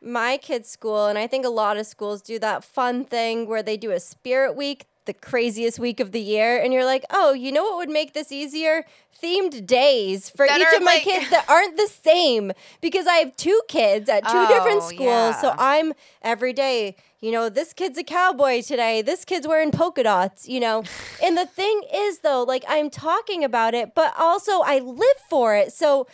my 0.00 0.36
kids' 0.36 0.68
school, 0.68 1.06
and 1.06 1.16
I 1.18 1.26
think 1.26 1.44
a 1.44 1.48
lot 1.48 1.76
of 1.76 1.86
schools 1.86 2.22
do 2.22 2.38
that 2.40 2.64
fun 2.64 3.04
thing 3.04 3.48
where 3.48 3.62
they 3.62 3.76
do 3.76 3.90
a 3.92 4.00
spirit 4.00 4.54
week, 4.56 4.86
the 5.04 5.14
craziest 5.14 5.78
week 5.78 6.00
of 6.00 6.12
the 6.12 6.20
year, 6.20 6.60
and 6.62 6.72
you're 6.72 6.84
like, 6.84 7.04
oh, 7.10 7.32
you 7.32 7.52
know 7.52 7.62
what 7.64 7.76
would 7.78 7.90
make 7.90 8.12
this 8.12 8.30
easier? 8.30 8.84
Themed 9.22 9.66
days 9.66 10.30
for 10.30 10.46
That 10.46 10.60
each 10.60 10.76
of 10.76 10.82
my 10.82 10.94
like- 10.94 11.02
kids 11.02 11.30
that 11.30 11.48
aren't 11.48 11.76
the 11.76 11.86
same 11.86 12.52
because 12.80 13.06
I 13.06 13.14
have 13.16 13.36
two 13.36 13.60
kids 13.68 14.08
at 14.08 14.22
two 14.24 14.30
oh, 14.34 14.48
different 14.48 14.82
Oh, 14.82 14.88
schools. 14.88 15.40
So. 15.40 15.54
I'm 15.58 15.92
every 16.22 16.52
day, 16.52 16.96
you 17.20 17.30
know, 17.30 17.48
this 17.48 17.72
kid's 17.72 17.98
a 17.98 18.04
cowboy 18.04 18.62
today. 18.62 19.00
This 19.02 19.24
kid's 19.24 19.46
wearing 19.46 19.70
polka 19.70 20.02
dots, 20.02 20.48
you 20.48 20.60
know. 20.60 20.82
and 21.22 21.36
the 21.36 21.46
thing 21.46 21.82
is, 21.92 22.20
though, 22.20 22.42
like 22.42 22.64
I'm 22.68 22.90
talking 22.90 23.44
about 23.44 23.74
it, 23.74 23.94
but 23.94 24.12
also 24.18 24.60
I 24.62 24.78
live 24.80 25.18
for 25.30 25.54
it. 25.56 25.72
So 25.72 26.06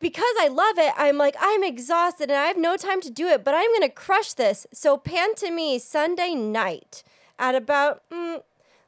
because 0.00 0.34
I 0.40 0.48
love 0.48 0.78
it, 0.78 0.92
I'm 0.96 1.18
like, 1.18 1.34
I'm 1.40 1.64
exhausted 1.64 2.30
and 2.30 2.38
I 2.38 2.46
have 2.46 2.56
no 2.56 2.76
time 2.76 3.00
to 3.00 3.10
do 3.10 3.26
it, 3.28 3.42
but 3.44 3.54
I'm 3.54 3.68
going 3.70 3.82
to 3.82 3.88
crush 3.88 4.32
this. 4.34 4.66
So 4.72 4.96
pan 4.96 5.34
to 5.36 5.50
me 5.50 5.78
Sunday 5.78 6.34
night 6.34 7.02
at 7.38 7.54
about, 7.54 8.02
mm, 8.10 8.42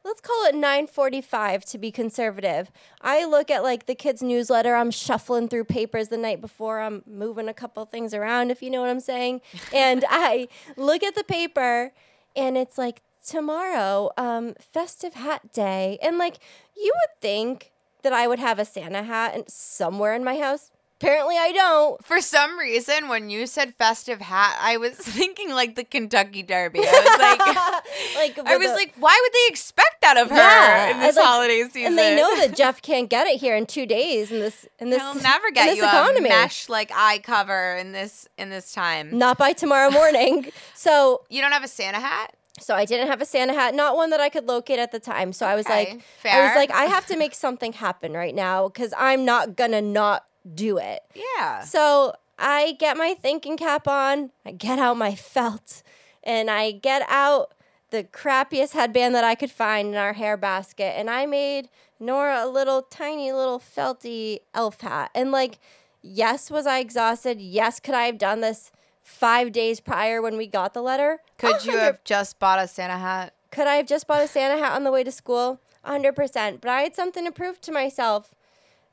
let's 0.05 0.21
call 0.21 0.47
it 0.47 0.55
9.45 0.55 1.65
to 1.71 1.79
be 1.79 1.91
conservative. 1.91 2.71
I 3.01 3.25
look 3.25 3.51
at 3.51 3.63
like 3.63 3.87
the 3.87 3.95
kids' 3.95 4.23
newsletter. 4.23 4.75
I'm 4.75 4.91
shuffling 4.91 5.49
through 5.49 5.65
papers 5.65 6.09
the 6.09 6.17
night 6.17 6.41
before. 6.41 6.81
I'm 6.81 7.03
moving 7.07 7.49
a 7.49 7.55
couple 7.55 7.85
things 7.85 8.15
around, 8.15 8.51
if 8.51 8.63
you 8.63 8.71
know 8.71 8.81
what 8.81 8.91
I'm 8.91 9.01
saying. 9.01 9.41
and 9.75 10.05
I 10.09 10.49
look 10.77 11.03
at 11.03 11.15
the 11.15 11.25
paper 11.25 11.93
and 12.37 12.57
it's 12.57 12.79
like, 12.79 13.03
tomorrow, 13.25 14.11
um, 14.17 14.55
festive 14.59 15.15
hat 15.15 15.53
day. 15.53 15.99
And 16.03 16.19
like, 16.19 16.39
you 16.77 16.93
would 16.95 17.21
think 17.21 17.73
that 18.03 18.13
I 18.13 18.27
would 18.27 18.39
have 18.39 18.59
a 18.59 18.65
Santa 18.65 19.03
hat 19.03 19.51
somewhere 19.51 20.15
in 20.15 20.25
my 20.25 20.39
house. 20.39 20.71
Apparently, 21.01 21.37
I 21.39 21.53
don't. 21.53 22.05
For 22.05 22.21
some 22.21 22.59
reason, 22.59 23.09
when 23.09 23.31
you 23.31 23.47
said 23.47 23.75
festive 23.75 24.21
hat, 24.21 24.59
I 24.61 24.77
was 24.77 24.91
thinking 24.99 25.51
like 25.51 25.75
the 25.75 25.83
Kentucky 25.85 26.43
Derby. 26.43 26.81
I 26.81 26.83
was 26.83 28.15
like, 28.37 28.37
like 28.37 28.47
I 28.47 28.57
was 28.59 28.69
a- 28.71 28.75
like, 28.75 28.95
why 28.99 29.19
would 29.23 29.33
they 29.33 29.51
expect 29.51 30.03
that 30.03 30.19
of 30.19 30.29
her 30.29 30.37
Yeah, 30.37 30.91
in 30.91 31.01
this 31.01 31.17
like- 31.17 31.25
holiday 31.25 31.63
season? 31.65 31.87
and 31.87 31.99
they 31.99 32.15
know 32.17 32.37
that 32.37 32.55
Jeff 32.55 32.83
can't 32.91 33.09
get 33.09 33.27
it 33.27 33.41
here 33.41 33.57
in 33.57 33.65
two 33.65 33.87
days 33.87 34.31
in 34.31 34.41
this 34.41 34.69
in 34.79 34.91
this 34.91 35.01
He'll 35.01 35.15
never 35.23 35.51
get 35.51 35.67
this 35.67 35.79
you 35.79 35.85
economy. 35.85 36.29
a 36.29 36.33
mesh 36.33 36.69
like 36.69 36.91
eye 36.95 37.21
cover 37.23 37.77
in 37.77 37.93
this 37.93 38.29
in 38.37 38.51
this 38.51 38.73
time. 38.75 39.17
Not 39.17 39.39
by 39.39 39.55
tomorrow 39.55 39.91
morning. 39.91 40.51
so 40.75 41.23
You 41.31 41.41
don't 41.41 41.53
have 41.53 41.65
a 41.65 41.69
Santa 41.69 41.99
hat? 42.01 42.35
so 42.59 42.75
I 42.75 42.85
didn't 42.85 43.07
have 43.07 43.23
a 43.23 43.25
Santa 43.25 43.55
hat, 43.55 43.75
not 43.75 43.97
one 43.97 44.11
that 44.11 44.21
I 44.21 44.29
could 44.29 44.45
locate 44.47 44.79
at 44.79 44.93
the 44.93 45.01
time. 45.01 45.33
So 45.33 45.47
I 45.47 45.55
was 45.55 45.65
Okay, 45.65 45.95
like, 46.25 46.35
I 46.35 46.47
was 46.47 46.55
like, 46.57 46.71
I 46.71 46.85
have 46.85 47.07
to 47.07 47.17
make 47.17 47.33
something 47.35 47.73
happen 47.73 48.13
right 48.13 48.35
now 48.35 48.69
because 48.69 48.93
I'm 48.99 49.25
not 49.25 49.57
gonna 49.57 49.81
not 49.81 50.27
do 50.55 50.79
it. 50.79 51.03
Yeah. 51.15 51.63
So 51.63 52.15
I 52.39 52.73
get 52.79 52.97
my 52.97 53.15
thinking 53.15 53.57
cap 53.57 53.87
on, 53.87 54.31
I 54.45 54.53
get 54.53 54.79
out 54.79 54.97
my 54.97 55.15
felt, 55.17 55.83
and 56.23 56.51
I 56.51 56.73
get 56.73 57.03
out 57.09 57.55
the 57.91 58.05
crappiest 58.05 58.73
headband 58.73 59.15
that 59.15 59.25
I 59.25 59.35
could 59.35 59.51
find 59.51 59.89
in 59.89 59.95
our 59.97 60.13
hair 60.13 60.37
basket, 60.37 60.95
and 60.97 61.11
I 61.11 61.27
made 61.27 61.69
Nora 61.99 62.45
a 62.45 62.49
little 62.49 62.83
tiny 62.83 63.33
little 63.33 63.59
felty 63.59 64.39
elf 64.55 64.81
hat. 64.81 65.11
And 65.15 65.33
like, 65.33 65.59
yes, 66.03 66.51
was 66.51 66.67
I 66.67 66.79
exhausted? 66.79 67.41
Yes, 67.41 67.81
could 67.81 67.95
I 67.95 68.05
have 68.05 68.19
done 68.19 68.41
this 68.41 68.73
five 69.03 69.53
days 69.53 69.81
prior 69.81 70.23
when 70.23 70.37
we 70.37 70.47
got 70.47 70.73
the 70.73 70.83
letter? 70.83 71.19
Could 71.37 71.65
you 71.65 71.77
have 71.79 72.03
just 72.05 72.39
bought 72.39 72.59
a 72.59 72.69
Santa 72.69 72.97
hat? 72.97 73.35
Could 73.51 73.67
I 73.67 73.75
have 73.75 73.87
just 73.87 74.07
bought 74.07 74.23
a 74.23 74.29
Santa 74.29 74.63
hat 74.63 74.73
on 74.75 74.85
the 74.85 74.93
way 74.93 75.05
to 75.05 75.11
school? 75.11 75.61
100%. 75.85 76.61
But 76.61 76.71
I 76.71 76.83
had 76.83 76.95
something 76.95 77.25
to 77.25 77.33
prove 77.33 77.61
to 77.63 77.73
myself, 77.73 78.35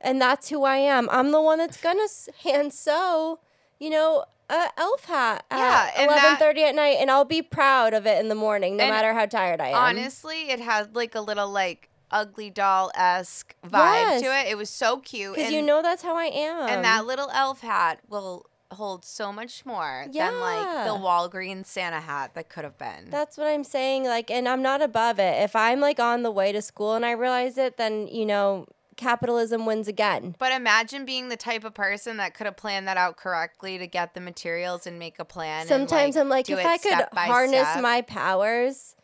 and 0.01 0.21
that's 0.21 0.49
who 0.49 0.63
I 0.63 0.77
am. 0.77 1.09
I'm 1.11 1.31
the 1.31 1.41
one 1.41 1.57
that's 1.59 1.77
gonna 1.77 2.07
hand 2.43 2.73
sew, 2.73 3.39
you 3.79 3.89
know, 3.89 4.25
a 4.49 4.69
elf 4.77 5.05
hat 5.05 5.43
Yeah, 5.51 5.89
at 5.95 6.07
that- 6.07 6.39
11:30 6.39 6.63
at 6.63 6.75
night, 6.75 6.97
and 7.01 7.11
I'll 7.11 7.25
be 7.25 7.41
proud 7.41 7.93
of 7.93 8.05
it 8.07 8.17
in 8.19 8.29
the 8.29 8.35
morning, 8.35 8.77
no 8.77 8.87
matter 8.87 9.13
how 9.13 9.25
tired 9.25 9.59
I 9.59 9.69
am. 9.69 9.75
Honestly, 9.75 10.49
it 10.49 10.59
had 10.59 10.95
like 10.95 11.15
a 11.15 11.21
little 11.21 11.49
like 11.49 11.89
ugly 12.09 12.49
doll 12.49 12.89
esque 12.95 13.53
vibe 13.67 14.21
to 14.21 14.25
it. 14.39 14.47
It 14.47 14.57
was 14.57 14.69
so 14.69 14.97
cute. 14.99 15.35
because 15.35 15.51
you 15.51 15.61
know 15.61 15.81
that's 15.81 16.03
how 16.03 16.15
I 16.15 16.25
am. 16.25 16.69
and 16.69 16.85
that 16.85 17.05
little 17.05 17.29
elf 17.31 17.59
hat 17.61 17.99
will 18.07 18.45
hold 18.71 19.03
so 19.05 19.31
much 19.31 19.65
more 19.65 20.05
than 20.13 20.39
like 20.41 20.61
the 20.85 20.93
Yeah. 20.93 20.99
Walgreens 21.01 21.65
Santa 21.67 21.99
hat 22.01 22.31
that 22.33 22.47
could 22.49 22.63
have 22.65 22.77
been. 22.77 23.09
That's 23.09 23.37
what 23.37 23.47
I'm 23.47 23.63
saying. 23.63 24.03
Like, 24.05 24.29
and 24.31 24.47
I'm 24.47 24.61
not 24.61 24.81
above 24.81 25.19
it. 25.19 25.41
If 25.41 25.55
I'm 25.55 25.79
like 25.81 25.99
on 26.01 26.23
the 26.23 26.31
way 26.31 26.51
to 26.53 26.61
school 26.61 26.93
and 26.93 27.05
I 27.05 27.11
realize 27.11 27.57
it, 27.57 27.75
then 27.77 28.07
you 28.07 28.25
know, 28.25 28.65
capitalism 28.97 29.65
wins 29.65 29.87
again. 29.87 30.35
But 30.37 30.51
imagine 30.51 31.05
being 31.05 31.29
the 31.29 31.37
type 31.37 31.63
of 31.63 31.73
person 31.73 32.17
that 32.17 32.33
could 32.33 32.45
have 32.45 32.57
planned 32.57 32.87
that 32.87 32.97
out 32.97 33.15
correctly 33.17 33.77
to 33.77 33.87
get 33.87 34.13
the 34.13 34.19
materials 34.21 34.85
and 34.85 34.99
make 34.99 35.19
a 35.19 35.25
plan. 35.25 35.61
and, 35.61 35.69
Sometimes 35.69 36.17
I'm 36.17 36.29
like, 36.29 36.49
if 36.49 36.57
I 36.63 36.77
could 36.77 37.05
harness 37.13 37.67
step. 37.69 37.81
my 37.81 38.01
powers 38.01 38.95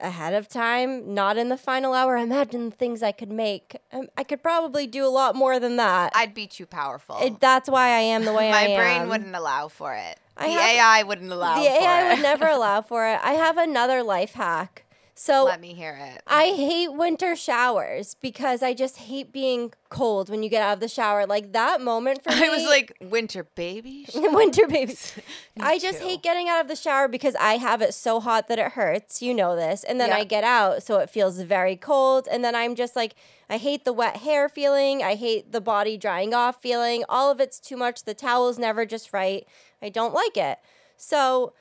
ahead 0.00 0.32
of 0.32 0.46
time, 0.48 1.12
not 1.12 1.36
in 1.36 1.48
the 1.48 1.56
final 1.56 1.92
hour, 1.92 2.16
imagine 2.16 2.70
the 2.70 2.76
things 2.76 3.02
I 3.02 3.10
could 3.10 3.32
make. 3.32 3.76
Um, 3.92 4.06
I 4.16 4.22
could 4.22 4.42
probably 4.42 4.86
do 4.86 5.04
a 5.04 5.08
lot 5.10 5.34
more 5.34 5.58
than 5.58 5.74
that. 5.76 6.12
I'd 6.14 6.34
be 6.34 6.46
too 6.46 6.66
powerful. 6.66 7.18
It, 7.20 7.40
that's 7.40 7.68
why 7.68 7.88
I 7.88 8.00
am 8.00 8.24
the 8.24 8.32
way 8.32 8.52
I 8.52 8.62
am. 8.62 8.70
My 8.70 8.76
brain 8.76 9.08
wouldn't 9.08 9.34
allow 9.34 9.66
for 9.68 9.94
it. 9.94 10.18
I 10.36 10.46
the 10.46 10.52
have- 10.52 10.70
AI 10.76 11.02
wouldn't 11.02 11.32
allow 11.32 11.60
it. 11.60 11.64
The 11.64 11.82
AI 11.82 12.06
it. 12.06 12.14
would 12.14 12.22
never 12.22 12.46
allow 12.48 12.80
for 12.82 13.08
it. 13.08 13.18
I 13.24 13.32
have 13.32 13.58
another 13.58 14.04
life 14.04 14.34
hack. 14.34 14.84
So 15.20 15.46
Let 15.46 15.60
me 15.60 15.74
hear 15.74 15.98
it. 16.00 16.22
I 16.28 16.52
hate 16.52 16.92
winter 16.92 17.34
showers 17.34 18.14
because 18.14 18.62
I 18.62 18.72
just 18.72 18.98
hate 18.98 19.32
being 19.32 19.72
cold 19.88 20.30
when 20.30 20.44
you 20.44 20.48
get 20.48 20.62
out 20.62 20.74
of 20.74 20.80
the 20.80 20.86
shower. 20.86 21.26
Like 21.26 21.52
that 21.54 21.80
moment 21.80 22.22
for 22.22 22.30
me. 22.30 22.36
I 22.46 22.48
was 22.50 22.62
like, 22.64 22.96
winter 23.00 23.42
baby. 23.42 24.06
winter 24.14 24.68
babies. 24.68 25.16
I 25.60 25.80
just 25.80 25.98
too. 25.98 26.06
hate 26.06 26.22
getting 26.22 26.48
out 26.48 26.60
of 26.60 26.68
the 26.68 26.76
shower 26.76 27.08
because 27.08 27.34
I 27.34 27.54
have 27.54 27.82
it 27.82 27.94
so 27.94 28.20
hot 28.20 28.46
that 28.46 28.60
it 28.60 28.72
hurts. 28.72 29.20
You 29.20 29.34
know 29.34 29.56
this. 29.56 29.82
And 29.82 30.00
then 30.00 30.12
I 30.12 30.22
get 30.22 30.44
out, 30.44 30.84
so 30.84 31.00
it 31.00 31.10
feels 31.10 31.40
very 31.40 31.74
cold. 31.74 32.28
And 32.30 32.44
then 32.44 32.54
I'm 32.54 32.76
just 32.76 32.94
like, 32.94 33.16
I 33.50 33.56
hate 33.56 33.84
the 33.84 33.92
wet 33.92 34.18
hair 34.18 34.48
feeling. 34.48 35.02
I 35.02 35.16
hate 35.16 35.50
the 35.50 35.60
body 35.60 35.96
drying 35.96 36.32
off 36.32 36.62
feeling. 36.62 37.04
All 37.08 37.32
of 37.32 37.40
it's 37.40 37.58
too 37.58 37.76
much. 37.76 38.04
The 38.04 38.14
towel's 38.14 38.56
never 38.56 38.86
just 38.86 39.12
right. 39.12 39.44
I 39.82 39.88
don't 39.88 40.14
like 40.14 40.36
it. 40.36 40.58
So 40.96 41.54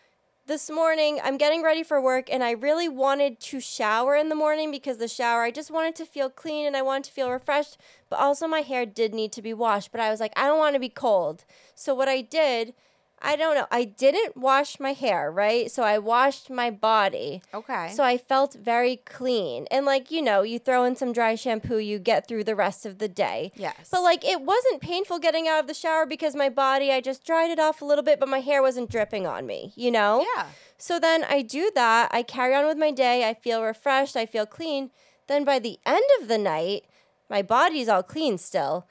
this 0.47 0.69
morning 0.69 1.19
I'm 1.21 1.35
getting 1.35 1.61
ready 1.61 1.83
for 1.83 1.99
work 1.99 2.29
and 2.31 2.41
I 2.41 2.51
really 2.51 2.87
wanted 2.87 3.41
to 3.41 3.59
shower 3.59 4.15
in 4.15 4.29
the 4.29 4.35
morning 4.35 4.71
because 4.71 4.97
the 4.97 5.09
shower 5.09 5.43
I 5.43 5.51
just 5.51 5.69
wanted 5.69 5.93
to 5.97 6.05
feel 6.05 6.29
clean 6.29 6.65
and 6.65 6.77
I 6.77 6.81
wanted 6.81 7.03
to 7.05 7.11
feel 7.11 7.29
refreshed, 7.29 7.77
but 8.09 8.17
also 8.17 8.47
my 8.47 8.61
hair 8.61 8.85
did 8.85 9.13
need 9.13 9.33
to 9.33 9.41
be 9.41 9.53
washed, 9.53 9.91
but 9.91 9.99
I 9.99 10.09
was 10.09 10.21
like 10.21 10.31
I 10.37 10.47
don't 10.47 10.57
want 10.57 10.75
to 10.75 10.79
be 10.79 10.87
cold. 10.87 11.43
So 11.75 11.93
what 11.93 12.07
I 12.07 12.21
did, 12.21 12.73
I 13.19 13.35
don't 13.35 13.55
know, 13.55 13.65
I 13.71 13.83
didn't 13.83 14.37
wash 14.37 14.79
my 14.79 14.93
hair, 14.93 15.31
right? 15.31 15.71
So 15.71 15.83
I 15.83 15.97
washed 15.97 16.49
my 16.49 16.69
body. 16.69 17.41
Okay. 17.53 17.89
So 17.91 18.03
I 18.03 18.17
felt 18.17 18.53
very 18.53 18.97
clean. 18.97 19.65
And 19.71 19.85
like, 19.85 20.11
you 20.11 20.21
know, 20.21 20.43
you 20.43 20.59
throw 20.59 20.83
in 20.83 20.95
some 20.95 21.13
dry 21.13 21.33
shampoo, 21.35 21.79
you 21.79 21.97
get 21.97 22.27
through 22.27 22.43
the 22.43 22.55
rest 22.55 22.85
of 22.85 22.99
the 22.99 23.07
day. 23.07 23.51
yes. 23.55 23.89
But 23.91 24.03
like 24.03 24.23
it 24.23 24.41
wasn't 24.41 24.81
painful 24.81 25.19
getting 25.19 25.47
out 25.47 25.59
of 25.59 25.67
the 25.67 25.73
shower 25.73 26.05
because 26.05 26.35
my 26.35 26.49
body, 26.49 26.91
I 26.91 27.01
just 27.01 27.25
dried 27.25 27.49
it 27.49 27.59
off 27.59 27.81
a 27.81 27.85
little 27.85 28.03
bit, 28.03 28.19
but 28.19 28.29
my 28.29 28.39
hair 28.39 28.61
wasn't 28.61 28.91
dripping 28.91 29.25
on 29.25 29.47
me, 29.47 29.73
you 29.75 29.91
know? 29.91 30.25
yeah. 30.35 30.45
So 30.77 30.99
then 30.99 31.23
I 31.23 31.41
do 31.41 31.71
that. 31.73 32.09
I 32.11 32.21
carry 32.21 32.53
on 32.53 32.67
with 32.67 32.77
my 32.77 32.91
day. 32.91 33.27
I 33.27 33.33
feel 33.33 33.63
refreshed. 33.63 34.15
I 34.15 34.27
feel 34.27 34.45
clean. 34.45 34.91
Then 35.27 35.43
by 35.43 35.57
the 35.59 35.79
end 35.85 36.05
of 36.21 36.27
the 36.27 36.37
night, 36.37 36.83
my 37.29 37.41
body's 37.41 37.89
all 37.89 38.03
clean 38.03 38.37
still. 38.37 38.87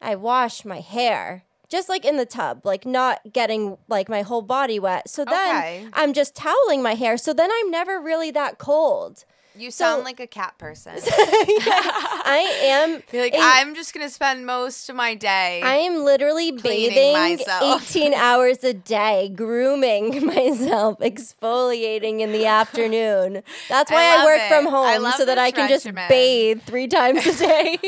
I 0.00 0.14
wash 0.14 0.64
my 0.64 0.80
hair. 0.80 1.44
Just 1.68 1.88
like 1.88 2.04
in 2.04 2.16
the 2.16 2.26
tub, 2.26 2.64
like 2.64 2.86
not 2.86 3.20
getting 3.32 3.76
like 3.88 4.08
my 4.08 4.22
whole 4.22 4.42
body 4.42 4.78
wet. 4.78 5.08
So 5.08 5.24
then 5.24 5.56
Okay. 5.56 5.88
I'm 5.92 6.12
just 6.12 6.36
toweling 6.36 6.82
my 6.82 6.94
hair. 6.94 7.16
So 7.16 7.32
then 7.32 7.50
I'm 7.52 7.70
never 7.70 8.00
really 8.00 8.30
that 8.32 8.58
cold. 8.58 9.24
You 9.58 9.70
So- 9.70 9.84
sound 9.84 10.04
like 10.04 10.20
a 10.20 10.26
cat 10.26 10.56
person. 10.58 10.92
I 11.08 12.58
am 12.64 13.02
You're 13.12 13.22
like, 13.24 13.34
a- 13.34 13.38
I'm 13.40 13.74
just 13.74 13.94
gonna 13.94 14.08
spend 14.10 14.46
most 14.46 14.88
of 14.88 14.96
my 14.96 15.14
day. 15.14 15.62
I 15.62 15.76
am 15.76 16.04
literally 16.04 16.52
bathing 16.52 17.12
myself. 17.14 17.82
18 17.96 18.14
hours 18.14 18.62
a 18.64 18.72
day, 18.74 19.30
grooming 19.34 20.24
myself, 20.26 20.98
exfoliating 21.00 22.20
in 22.20 22.32
the 22.32 22.46
afternoon. 22.46 23.42
That's 23.68 23.90
why 23.90 24.16
I 24.16 24.22
I, 24.22 24.24
work 24.24 24.40
it. 24.42 24.48
from 24.48 24.66
home 24.66 25.10
so 25.16 25.24
that 25.24 25.38
I 25.38 25.50
can 25.50 25.68
just 25.68 25.86
bathe 26.08 26.62
three 26.62 26.86
times 26.88 27.24
a 27.26 27.34
day. 27.36 27.78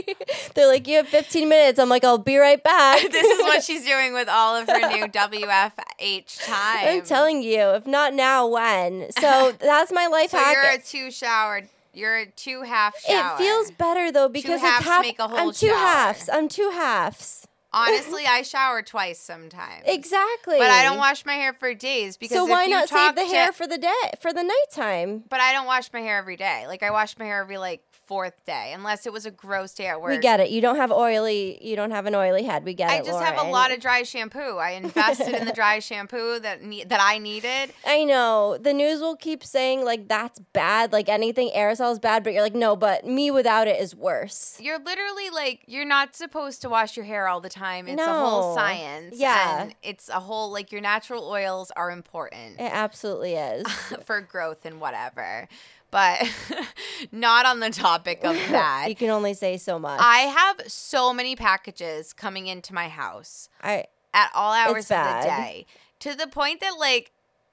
They're 0.54 0.68
like, 0.68 0.86
you 0.86 0.96
have 0.96 1.08
15 1.08 1.48
minutes. 1.48 1.78
I'm 1.78 1.88
like, 1.88 2.04
I'll 2.04 2.18
be 2.18 2.36
right 2.36 2.62
back. 2.62 3.00
this 3.10 3.24
is 3.26 3.40
what 3.42 3.62
she's 3.62 3.84
doing 3.84 4.12
with 4.12 4.28
all 4.28 4.56
of 4.56 4.68
her 4.68 4.78
new 4.88 5.06
WFH 5.06 6.44
time. 6.46 6.88
I'm 6.88 7.02
telling 7.02 7.42
you, 7.42 7.60
if 7.70 7.86
not 7.86 8.14
now, 8.14 8.46
when? 8.46 9.10
So 9.18 9.52
that's 9.58 9.92
my 9.92 10.06
life 10.06 10.30
So 10.30 10.38
hack. 10.38 10.54
you're 10.54 10.72
a 10.72 10.78
two 10.78 11.10
shower. 11.10 11.57
You're 11.98 12.16
a 12.18 12.26
two 12.30 12.62
half 12.62 12.98
shower. 13.00 13.34
it 13.34 13.38
feels 13.38 13.70
better 13.72 14.10
though 14.12 14.28
because 14.28 14.60
halves 14.60 14.78
it's 14.80 14.88
half. 14.88 15.02
make 15.02 15.18
a 15.18 15.26
whole 15.28 15.38
I'm 15.38 15.52
two 15.52 15.66
shower. 15.68 15.76
halves. 15.76 16.28
I'm 16.32 16.48
two 16.48 16.70
halves. 16.70 17.46
Honestly, 17.70 18.24
I 18.26 18.40
shower 18.42 18.80
twice 18.80 19.18
sometimes. 19.20 19.82
Exactly. 19.84 20.56
But 20.56 20.70
I 20.70 20.84
don't 20.84 20.96
wash 20.96 21.26
my 21.26 21.34
hair 21.34 21.52
for 21.52 21.74
days 21.74 22.16
because 22.16 22.34
So 22.38 22.46
why 22.46 22.64
not 22.64 22.88
save 22.88 23.14
the 23.14 23.22
to- 23.24 23.28
hair 23.28 23.52
for 23.52 23.66
the 23.66 23.76
day 23.76 23.90
for 24.22 24.32
the 24.32 24.42
nighttime? 24.42 25.22
But 25.28 25.40
I 25.40 25.52
don't 25.52 25.66
wash 25.66 25.92
my 25.92 26.00
hair 26.00 26.16
every 26.16 26.36
day. 26.36 26.64
Like 26.66 26.82
I 26.82 26.90
wash 26.90 27.18
my 27.18 27.26
hair 27.26 27.42
every 27.42 27.58
like 27.58 27.82
fourth 28.08 28.44
day, 28.46 28.72
unless 28.74 29.06
it 29.06 29.12
was 29.12 29.26
a 29.26 29.30
gross 29.30 29.74
day 29.74 29.86
at 29.86 30.00
work. 30.00 30.10
We 30.10 30.18
get 30.18 30.40
it. 30.40 30.48
You 30.48 30.62
don't 30.62 30.76
have 30.76 30.90
oily. 30.90 31.58
You 31.62 31.76
don't 31.76 31.90
have 31.90 32.06
an 32.06 32.14
oily 32.14 32.42
head. 32.42 32.64
We 32.64 32.72
get 32.72 32.90
I 32.90 32.96
it. 32.96 33.02
I 33.02 33.04
just 33.04 33.22
have 33.22 33.38
a 33.38 33.48
lot 33.48 33.70
of 33.70 33.80
dry 33.80 34.02
shampoo. 34.02 34.56
I 34.56 34.70
invested 34.82 35.34
in 35.34 35.44
the 35.44 35.52
dry 35.52 35.78
shampoo 35.78 36.40
that 36.40 36.62
ne- 36.64 36.84
that 36.84 37.00
I 37.02 37.18
needed. 37.18 37.72
I 37.86 38.04
know 38.04 38.56
the 38.58 38.72
news 38.72 39.00
will 39.00 39.14
keep 39.16 39.44
saying 39.44 39.84
like 39.84 40.08
that's 40.08 40.38
bad, 40.54 40.92
like 40.92 41.08
anything 41.10 41.50
aerosol 41.54 41.92
is 41.92 41.98
bad, 41.98 42.24
but 42.24 42.32
you're 42.32 42.42
like 42.42 42.54
no, 42.54 42.74
but 42.74 43.06
me 43.06 43.30
without 43.30 43.68
it 43.68 43.78
is 43.80 43.94
worse. 43.94 44.56
You're 44.58 44.78
literally 44.78 45.28
like 45.30 45.60
you're 45.66 45.84
not 45.84 46.16
supposed 46.16 46.62
to 46.62 46.70
wash 46.70 46.96
your 46.96 47.04
hair 47.04 47.28
all 47.28 47.40
the 47.40 47.50
time. 47.50 47.86
It's 47.86 48.00
a 48.00 48.06
whole 48.06 48.54
science. 48.54 49.16
Yeah. 49.18 49.62
And 49.62 49.74
it's 49.82 50.08
a 50.08 50.20
whole 50.20 50.50
like 50.50 50.72
your 50.72 50.80
natural 50.80 51.28
oils 51.28 51.70
are 51.76 51.90
important 51.90 52.58
It 52.58 52.72
absolutely 52.72 53.34
is. 53.34 53.70
for 54.04 54.20
growth 54.20 54.64
and 54.64 54.80
whatever. 54.80 55.48
But 55.90 56.22
not 57.12 57.46
on 57.46 57.60
the 57.60 57.70
topic 57.70 58.24
of 58.24 58.34
that. 58.50 58.86
you 58.88 58.94
can 58.94 59.10
only 59.10 59.34
say 59.34 59.56
so 59.56 59.78
much. 59.78 60.00
I 60.02 60.18
have 60.20 60.70
so 60.70 61.12
many 61.12 61.34
packages 61.36 62.12
coming 62.12 62.46
into 62.46 62.74
my 62.74 62.88
house 62.88 63.48
I 63.62 63.84
at 64.12 64.30
all 64.34 64.52
hours 64.52 64.84
of 64.86 64.88
bad. 64.90 65.22
the 65.24 65.28
day 65.28 65.66
to 66.00 66.14
the 66.14 66.26
point 66.26 66.60
that 66.60 66.78
like 66.78 67.12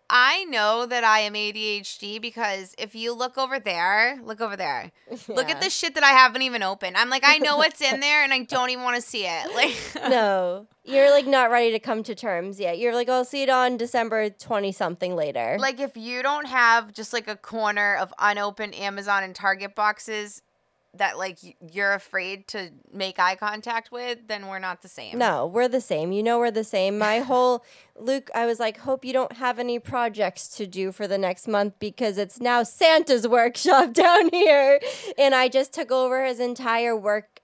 I 0.09 0.43
know 0.45 0.85
that 0.85 1.03
I 1.03 1.19
am 1.21 1.33
ADHD 1.33 2.21
because 2.21 2.75
if 2.77 2.93
you 2.93 3.13
look 3.13 3.37
over 3.37 3.59
there, 3.59 4.19
look 4.23 4.39
over 4.39 4.55
there. 4.55 4.91
Look 5.27 5.49
at 5.49 5.61
the 5.61 5.69
shit 5.69 5.95
that 5.95 6.03
I 6.03 6.09
haven't 6.11 6.41
even 6.43 6.61
opened. 6.63 6.95
I'm 6.97 7.09
like, 7.09 7.23
I 7.25 7.37
know 7.39 7.57
what's 7.57 7.81
in 7.81 7.99
there 8.01 8.23
and 8.23 8.31
I 8.33 8.43
don't 8.43 8.69
even 8.69 8.83
want 8.83 8.95
to 8.97 9.01
see 9.01 9.25
it. 9.25 9.53
Like 9.55 10.09
no, 10.09 10.67
you're 10.83 11.09
like 11.11 11.25
not 11.25 11.49
ready 11.51 11.71
to 11.71 11.79
come 11.79 12.03
to 12.03 12.13
terms 12.15 12.59
yet. 12.59 12.77
You're 12.77 12.93
like, 12.93 13.09
I'll 13.09 13.25
see 13.25 13.43
it 13.43 13.49
on 13.49 13.77
December 13.77 14.29
twenty 14.29 14.71
something 14.71 15.15
later. 15.15 15.57
like 15.59 15.79
if 15.79 15.95
you 15.97 16.21
don't 16.21 16.45
have 16.47 16.93
just 16.93 17.11
like 17.13 17.27
a 17.27 17.35
corner 17.35 17.95
of 17.95 18.13
unopened 18.19 18.75
Amazon 18.75 19.23
and 19.23 19.33
Target 19.33 19.73
boxes 19.75 20.41
that 20.97 21.17
like 21.17 21.39
you're 21.71 21.93
afraid 21.93 22.47
to 22.49 22.71
make 22.91 23.19
eye 23.19 23.35
contact 23.35 23.91
with, 23.91 24.27
then 24.27 24.47
we're 24.47 24.59
not 24.59 24.81
the 24.81 24.87
same. 24.87 25.17
No, 25.17 25.45
we're 25.45 25.67
the 25.67 25.81
same. 25.81 26.11
You 26.11 26.23
know, 26.23 26.39
we're 26.39 26.51
the 26.51 26.63
same. 26.63 26.97
My 26.97 27.19
whole 27.29 27.63
Luke, 27.97 28.29
I 28.35 28.45
was 28.45 28.59
like, 28.59 28.79
hope 28.79 29.05
you 29.05 29.13
don't 29.13 29.33
have 29.33 29.59
any 29.59 29.79
projects 29.79 30.47
to 30.57 30.67
do 30.67 30.91
for 30.91 31.07
the 31.07 31.17
next 31.17 31.47
month 31.47 31.75
because 31.79 32.17
it's 32.17 32.39
now 32.39 32.63
Santa's 32.63 33.27
workshop 33.27 33.93
down 33.93 34.29
here. 34.31 34.79
And 35.17 35.33
I 35.33 35.47
just 35.47 35.73
took 35.73 35.91
over 35.91 36.25
his 36.25 36.39
entire 36.39 36.95
work, 36.95 37.41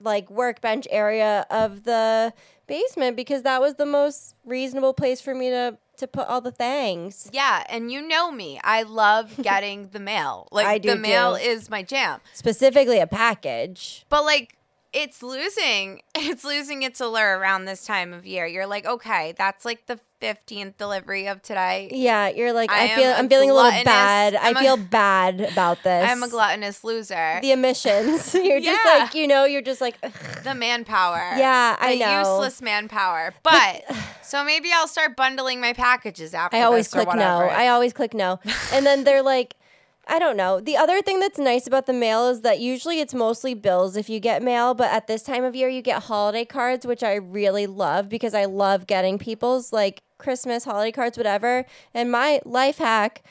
like 0.00 0.30
workbench 0.30 0.86
area 0.90 1.46
of 1.50 1.84
the 1.84 2.32
basement 2.66 3.16
because 3.16 3.42
that 3.42 3.60
was 3.60 3.74
the 3.74 3.86
most 3.86 4.36
reasonable 4.44 4.94
place 4.94 5.20
for 5.20 5.34
me 5.34 5.50
to 5.50 5.76
to 6.00 6.06
put 6.06 6.26
all 6.26 6.40
the 6.40 6.50
things. 6.50 7.28
Yeah, 7.32 7.64
and 7.68 7.90
you 7.90 8.06
know 8.06 8.30
me. 8.30 8.60
I 8.62 8.82
love 8.82 9.34
getting 9.42 9.88
the 9.88 10.00
mail. 10.00 10.48
Like 10.50 10.66
I 10.66 10.78
do 10.78 10.90
the 10.90 10.96
mail 10.96 11.36
too. 11.36 11.42
is 11.42 11.70
my 11.70 11.82
jam. 11.82 12.20
Specifically 12.34 12.98
a 12.98 13.06
package. 13.06 14.04
But 14.08 14.24
like 14.24 14.56
it's 14.92 15.22
losing 15.22 16.02
it's 16.14 16.44
losing 16.44 16.82
its 16.82 17.00
allure 17.00 17.38
around 17.38 17.64
this 17.64 17.84
time 17.84 18.12
of 18.12 18.26
year. 18.26 18.46
You're 18.46 18.66
like, 18.66 18.86
okay, 18.86 19.34
that's 19.36 19.64
like 19.64 19.86
the 19.86 20.00
15th 20.20 20.76
delivery 20.76 21.26
of 21.26 21.42
today. 21.42 21.88
Yeah, 21.92 22.28
you're 22.28 22.52
like 22.52 22.70
I 22.70 22.84
I, 22.84 22.88
feel 22.88 23.10
a 23.10 23.14
I'm 23.14 23.28
feeling 23.28 23.50
a 23.50 23.54
little 23.54 23.70
bad. 23.84 24.34
I'm 24.34 24.56
I 24.56 24.60
a- 24.60 24.62
feel 24.62 24.76
bad 24.76 25.40
about 25.40 25.82
this. 25.82 26.10
I'm 26.10 26.22
a 26.22 26.28
gluttonous 26.28 26.84
loser. 26.84 27.38
the 27.40 27.52
emissions. 27.52 28.34
you're 28.34 28.60
just 28.60 28.84
like, 28.84 29.14
you 29.14 29.26
know, 29.26 29.44
you're 29.44 29.62
just 29.62 29.80
like 29.80 29.96
ugh. 30.02 30.12
The 30.44 30.54
manpower. 30.54 31.36
Yeah, 31.36 31.76
I 31.78 31.94
the 31.94 32.00
know. 32.00 32.18
useless 32.18 32.60
manpower. 32.60 33.34
But 33.42 33.84
so 34.22 34.44
maybe 34.44 34.70
I'll 34.74 34.88
start 34.88 35.16
bundling 35.16 35.60
my 35.60 35.72
packages 35.72 36.34
after 36.34 36.56
I 36.56 36.62
always 36.62 36.88
click 36.88 37.08
no. 37.14 37.48
I 37.48 37.68
always 37.68 37.92
click 37.92 38.14
no. 38.14 38.40
And 38.72 38.84
then 38.84 39.04
they're 39.04 39.22
like, 39.22 39.56
I 40.12 40.18
don't 40.18 40.36
know. 40.36 40.58
The 40.58 40.76
other 40.76 41.02
thing 41.02 41.20
that's 41.20 41.38
nice 41.38 41.68
about 41.68 41.86
the 41.86 41.92
mail 41.92 42.26
is 42.26 42.40
that 42.40 42.58
usually 42.58 42.98
it's 42.98 43.14
mostly 43.14 43.54
bills 43.54 43.96
if 43.96 44.10
you 44.10 44.18
get 44.18 44.42
mail, 44.42 44.74
but 44.74 44.90
at 44.90 45.06
this 45.06 45.22
time 45.22 45.44
of 45.44 45.54
year 45.54 45.68
you 45.68 45.82
get 45.82 46.02
holiday 46.02 46.44
cards, 46.44 46.84
which 46.84 47.04
I 47.04 47.14
really 47.14 47.68
love 47.68 48.08
because 48.08 48.34
I 48.34 48.46
love 48.46 48.88
getting 48.88 49.20
people's 49.20 49.72
like 49.72 50.02
Christmas 50.18 50.64
holiday 50.64 50.90
cards, 50.90 51.16
whatever. 51.16 51.64
And 51.94 52.10
my 52.10 52.40
life 52.44 52.78
hack, 52.78 53.22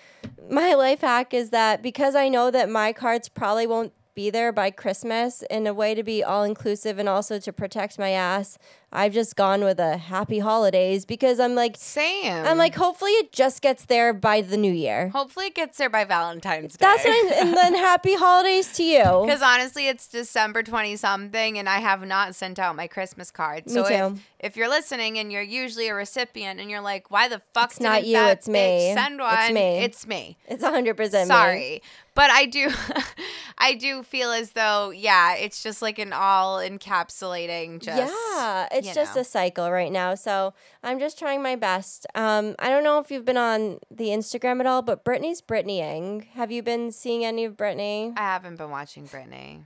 my 0.50 0.74
life 0.74 1.02
hack 1.02 1.34
is 1.34 1.50
that 1.50 1.82
because 1.84 2.16
I 2.16 2.30
know 2.30 2.50
that 2.50 2.70
my 2.70 2.94
cards 2.94 3.28
probably 3.28 3.68
won't 3.68 3.92
be 4.16 4.30
there 4.30 4.54
by 4.54 4.72
Christmas 4.72 5.44
in 5.50 5.68
a 5.68 5.74
way 5.74 5.94
to 5.94 6.04
be 6.04 6.24
all 6.24 6.44
inclusive 6.44 6.98
and 6.98 7.10
also 7.10 7.40
to 7.40 7.52
protect 7.52 8.00
my 8.00 8.12
ass, 8.12 8.58
I've 8.92 9.14
just 9.14 9.36
gone 9.36 9.64
with 9.64 9.80
a 9.80 9.98
happy 9.98 10.40
holidays 10.40 11.06
because 11.06 11.40
I'm 11.40 11.54
like 11.54 11.76
Sam. 11.78 12.46
I'm 12.46 12.58
like, 12.58 12.76
hopefully 12.76 13.12
it 13.12 13.32
just 13.32 13.62
gets 13.62 13.86
there 13.86 14.14
by 14.14 14.42
the 14.42 14.58
new 14.58 14.72
year. 14.74 15.10
hopefully 15.10 15.48
it 15.48 15.56
gets 15.56 15.78
there 15.78 15.90
by 15.90 16.06
Valentine's 16.06 16.74
Day. 16.74 16.78
That's 16.86 17.06
what 17.06 17.38
I'm, 17.38 17.48
and 17.48 17.58
then 17.58 17.74
happy 17.90 18.16
holidays 18.16 18.72
to 18.74 18.84
you. 18.84 19.04
Because 19.26 19.42
honestly, 19.44 19.88
it's 19.88 20.08
December 20.08 20.64
20 20.64 20.96
something, 20.96 21.60
and 21.60 21.70
I 21.70 21.80
have 21.80 22.06
not 22.06 22.34
sent 22.36 22.58
out 22.58 22.76
my 22.76 22.88
Christmas 22.88 23.30
card. 23.30 23.68
Me 23.68 23.74
So 23.74 23.88
too. 23.88 23.94
If, 23.94 24.30
if 24.40 24.58
you're 24.58 24.70
listening 24.70 25.20
and 25.20 25.32
you're 25.32 25.42
usually 25.42 25.88
a 25.90 25.94
recipient 25.94 26.60
and 26.60 26.70
you're 26.72 26.82
like, 26.82 27.12
why 27.12 27.28
the 27.28 27.42
fuck 27.54 27.72
It's 27.72 27.80
not 27.80 28.06
you, 28.06 28.14
that 28.14 28.38
it's 28.40 28.48
me. 28.48 28.94
Send 28.96 29.20
Send 29.20 29.22
It's 29.22 29.54
me. 29.54 29.78
It's 29.80 30.08
me. 30.08 30.38
It's 30.48 30.64
100% 30.64 31.14
me. 31.14 31.26
Sorry. 31.26 31.82
But 32.16 32.32
I 32.32 32.48
do 32.48 32.70
I 33.58 33.76
do 33.76 34.04
feel 34.04 34.32
as 34.32 34.52
though, 34.52 34.90
yeah, 34.90 35.36
it's 35.36 35.64
just 35.64 35.82
like 35.82 36.00
an 36.00 36.12
all 36.12 36.58
encapsulating 36.58 37.82
just 37.82 38.12
yeah, 38.12 38.68
it's 38.80 38.96
just 38.96 39.16
know. 39.16 39.22
a 39.22 39.24
cycle 39.24 39.72
right 39.72 39.92
now. 39.92 40.16
So 40.16 40.54
I'm 40.84 41.00
just 41.00 41.18
trying 41.20 41.42
my 41.42 41.56
best. 41.56 42.06
Um, 42.16 42.56
I 42.60 42.70
don't 42.70 42.84
know 42.84 43.00
if 43.00 43.12
you've 43.12 43.26
been 43.26 43.38
on 43.38 43.80
the 43.92 44.08
Instagram 44.08 44.60
at 44.60 44.66
all, 44.66 44.82
but 44.82 45.06
Britney's 45.06 45.42
Britneying. 45.42 46.28
Have 46.30 46.52
you 46.52 46.64
been 46.64 46.92
seeing 46.92 47.24
any 47.24 47.46
of 47.46 47.58
Britney? 47.58 48.14
I 48.18 48.22
haven't 48.22 48.58
been 48.58 48.70
watching 48.70 49.08
Britney. 49.08 49.64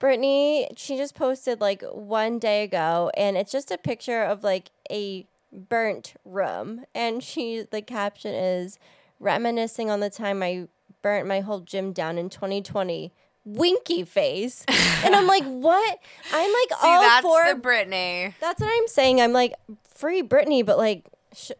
Britney, 0.00 0.66
she 0.76 0.96
just 0.96 1.14
posted 1.14 1.60
like 1.60 1.82
one 1.92 2.38
day 2.38 2.62
ago, 2.62 3.10
and 3.16 3.36
it's 3.36 3.52
just 3.52 3.70
a 3.70 3.78
picture 3.78 4.22
of 4.22 4.42
like 4.42 4.70
a 4.90 5.26
burnt 5.52 6.14
room. 6.24 6.84
And 6.94 7.22
she, 7.24 7.64
the 7.70 7.82
caption 7.82 8.34
is 8.34 8.78
reminiscing 9.20 9.90
on 9.90 10.00
the 10.00 10.10
time 10.10 10.42
I 10.42 10.68
burnt 11.02 11.26
my 11.26 11.40
whole 11.40 11.60
gym 11.60 11.92
down 11.92 12.18
in 12.18 12.28
2020. 12.28 13.12
Winky 13.44 14.04
face. 14.04 14.64
and 15.04 15.14
I'm 15.14 15.26
like, 15.26 15.44
what? 15.44 15.98
I'm 16.32 16.52
like 16.52 16.80
See, 16.80 16.88
all 16.88 17.00
that's 17.00 17.22
for. 17.22 17.54
the 17.54 17.60
Britney. 17.60 18.34
that's 18.40 18.60
what 18.60 18.70
I'm 18.72 18.88
saying. 18.88 19.20
I'm 19.20 19.32
like, 19.32 19.54
free 19.94 20.22
Britney, 20.22 20.64
but 20.64 20.78
like, 20.78 21.04
sh- 21.34 21.52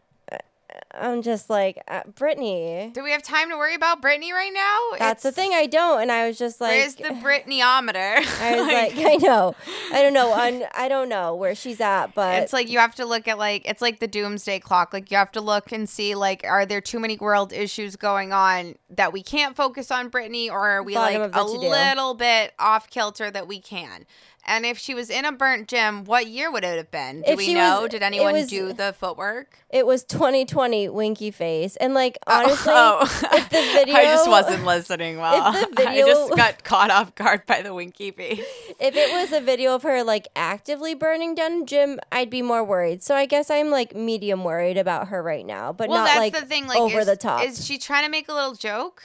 I'm 0.99 1.21
just 1.21 1.49
like, 1.49 1.81
uh, 1.87 2.01
Britney. 2.03 2.93
Do 2.93 3.03
we 3.03 3.11
have 3.11 3.23
time 3.23 3.49
to 3.49 3.57
worry 3.57 3.75
about 3.75 4.01
Britney 4.01 4.31
right 4.31 4.51
now? 4.53 4.97
That's 4.97 5.23
the 5.23 5.31
thing 5.31 5.51
I 5.53 5.65
don't. 5.65 6.01
And 6.01 6.11
I 6.11 6.27
was 6.27 6.37
just 6.37 6.61
like, 6.61 6.71
Where's 6.71 6.95
the 6.95 7.03
Britneyometer? 7.23 8.41
I 8.41 8.55
was 8.55 8.67
like, 8.73 8.93
I 8.97 9.15
know, 9.15 9.55
I 9.91 10.01
don't 10.01 10.13
know, 10.13 10.31
on, 10.31 10.63
I 10.73 10.87
don't 10.87 11.09
know 11.09 11.35
where 11.35 11.55
she's 11.55 11.81
at, 11.81 12.13
but 12.15 12.41
It's 12.43 12.53
like 12.53 12.69
you 12.69 12.79
have 12.79 12.95
to 12.95 13.05
look 13.05 13.27
at 13.27 13.37
like 13.37 13.67
it's 13.67 13.81
like 13.81 13.99
the 13.99 14.07
doomsday 14.07 14.59
clock. 14.59 14.93
Like 14.93 15.11
you 15.11 15.17
have 15.17 15.31
to 15.33 15.41
look 15.41 15.71
and 15.71 15.87
see 15.89 16.15
like 16.15 16.43
are 16.45 16.65
there 16.65 16.81
too 16.81 16.99
many 16.99 17.17
world 17.17 17.53
issues 17.53 17.95
going 17.95 18.33
on 18.33 18.75
that 18.89 19.13
we 19.13 19.23
can't 19.23 19.55
focus 19.55 19.91
on 19.91 20.09
Britney 20.09 20.49
or 20.49 20.67
are 20.69 20.83
we 20.83 20.93
Bottom 20.93 21.21
like 21.21 21.35
a 21.35 21.43
little 21.43 22.13
bit 22.13 22.53
off 22.59 22.89
kilter 22.89 23.29
that 23.31 23.47
we 23.47 23.59
can? 23.59 24.05
And 24.47 24.65
if 24.65 24.77
she 24.77 24.93
was 24.93 25.09
in 25.09 25.25
a 25.25 25.31
burnt 25.31 25.67
gym, 25.67 26.05
what 26.05 26.27
year 26.27 26.51
would 26.51 26.63
it 26.63 26.77
have 26.77 26.91
been? 26.91 27.23
Do 27.23 27.31
If 27.31 27.37
we 27.37 27.53
know? 27.53 27.81
was- 27.81 27.91
Did 27.91 28.03
anyone 28.03 28.33
was- 28.33 28.47
do 28.47 28.73
the 28.73 28.93
footwork? 28.93 29.57
it 29.71 29.85
was 29.85 30.03
2020 30.05 30.87
winky 30.89 31.31
face, 31.31 31.75
and 31.77 31.93
like 31.93 32.17
oh. 32.27 32.43
honestly, 32.43 32.73
oh, 32.73 32.99
if 33.33 33.49
the 33.49 33.61
video, 33.73 33.95
I 33.95 34.03
just 34.05 34.29
wasn't 34.29 34.63
listening 34.65 35.17
well. 35.19 35.51
the 35.51 35.89
I 35.89 35.97
just 35.97 36.35
got 36.35 36.63
caught 36.63 36.91
off 36.91 37.15
guard 37.15 37.45
by 37.45 37.61
the 37.61 37.73
winky 37.73 38.11
face. 38.11 38.39
if 38.79 38.95
it 38.95 39.11
was 39.11 39.33
a 39.33 39.41
video 39.41 39.75
of 39.75 39.83
her 39.83 40.03
like 40.03 40.27
actively 40.35 40.93
burning 40.93 41.33
down 41.35 41.63
a 41.63 41.65
gym, 41.65 41.99
I'd 42.11 42.29
be 42.29 42.41
more 42.41 42.63
worried. 42.63 43.03
So 43.03 43.15
I 43.15 43.25
guess 43.25 43.49
I'm 43.49 43.71
like 43.71 43.95
medium 43.95 44.43
worried 44.43 44.77
about 44.77 45.07
her 45.07 45.21
right 45.23 45.45
now, 45.45 45.73
but 45.73 45.89
Well, 45.89 45.99
not 45.99 46.05
that's 46.05 46.19
like 46.19 46.33
the 46.33 46.45
thing. 46.45 46.67
Like, 46.67 46.77
over 46.79 46.99
is, 46.99 47.05
the 47.07 47.17
top. 47.17 47.43
Is 47.43 47.65
she 47.65 47.77
trying 47.77 48.05
to 48.05 48.11
make 48.11 48.29
a 48.29 48.33
little 48.33 48.53
joke? 48.53 49.03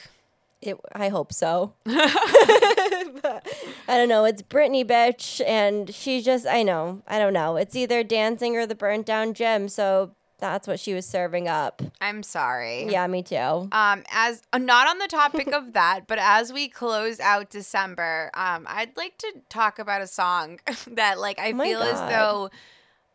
It, 0.61 0.77
I 0.93 1.09
hope 1.09 1.33
so. 1.33 1.73
I 1.87 3.41
don't 3.87 4.09
know. 4.09 4.25
It's 4.25 4.43
Britney, 4.43 4.85
bitch, 4.85 5.41
and 5.47 5.93
she 5.93 6.21
just, 6.21 6.45
I 6.45 6.61
know, 6.61 7.01
I 7.07 7.17
don't 7.17 7.33
know. 7.33 7.55
It's 7.55 7.75
either 7.75 8.03
dancing 8.03 8.55
or 8.55 8.67
the 8.67 8.75
burnt 8.75 9.05
down 9.07 9.33
gym. 9.33 9.67
So 9.69 10.11
that's 10.41 10.67
what 10.67 10.79
she 10.79 10.93
was 10.93 11.05
serving 11.05 11.47
up. 11.47 11.81
I'm 12.01 12.23
sorry. 12.23 12.91
Yeah, 12.91 13.07
me 13.07 13.23
too. 13.23 13.69
Um, 13.71 14.03
as 14.11 14.41
uh, 14.51 14.57
not 14.57 14.87
on 14.87 14.97
the 14.97 15.07
topic 15.07 15.53
of 15.53 15.73
that, 15.73 16.07
but 16.07 16.19
as 16.19 16.51
we 16.51 16.67
close 16.67 17.19
out 17.19 17.49
December, 17.49 18.31
um, 18.33 18.65
I'd 18.67 18.97
like 18.97 19.17
to 19.19 19.33
talk 19.49 19.79
about 19.79 20.01
a 20.01 20.07
song 20.07 20.59
that, 20.87 21.19
like, 21.19 21.39
I 21.39 21.51
Oh 21.51 21.59
feel 21.63 21.81
as 21.81 21.99
though, 22.09 22.49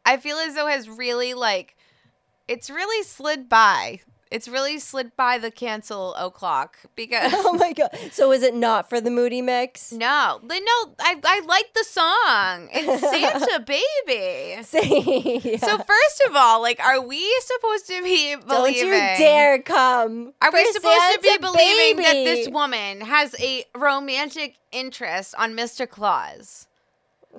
I 0.04 0.16
feel 0.16 0.36
as 0.36 0.54
though 0.54 0.68
has 0.68 0.88
really 0.88 1.34
like, 1.34 1.76
it's 2.48 2.70
really 2.70 3.02
slid 3.02 3.48
by. 3.48 4.00
It's 4.30 4.48
really 4.48 4.78
slid 4.80 5.16
by 5.16 5.38
the 5.38 5.50
cancel 5.52 6.14
o'clock 6.14 6.78
because 6.96 7.32
oh 7.34 7.52
my 7.54 7.72
god. 7.72 7.90
So 8.10 8.32
is 8.32 8.42
it 8.42 8.54
not 8.54 8.88
for 8.88 9.00
the 9.00 9.10
moody 9.10 9.40
mix? 9.40 9.92
no, 9.92 10.40
no, 10.42 10.56
I 10.98 11.20
I 11.24 11.40
like 11.46 11.72
the 11.74 11.84
song. 11.84 12.68
It's 12.72 13.00
Santa 13.10 13.60
baby. 13.60 14.62
Say, 14.62 15.56
So 15.58 15.78
first 15.78 16.22
of 16.28 16.34
all, 16.34 16.60
like, 16.60 16.80
are 16.80 17.00
we 17.00 17.24
supposed 17.40 17.86
to 17.86 18.02
be 18.02 18.34
believing? 18.34 18.48
don't 18.48 18.76
you 18.76 18.90
dare 18.90 19.62
come. 19.62 20.32
Are 20.42 20.52
we 20.52 20.64
supposed 20.72 21.14
to 21.14 21.20
be 21.22 21.28
Santa 21.28 21.40
believing 21.40 22.02
that 22.02 22.12
this 22.12 22.48
woman 22.48 23.02
has 23.02 23.34
a 23.40 23.64
romantic 23.76 24.56
interest 24.72 25.34
on 25.38 25.52
Mr. 25.54 25.88
Claus? 25.88 26.66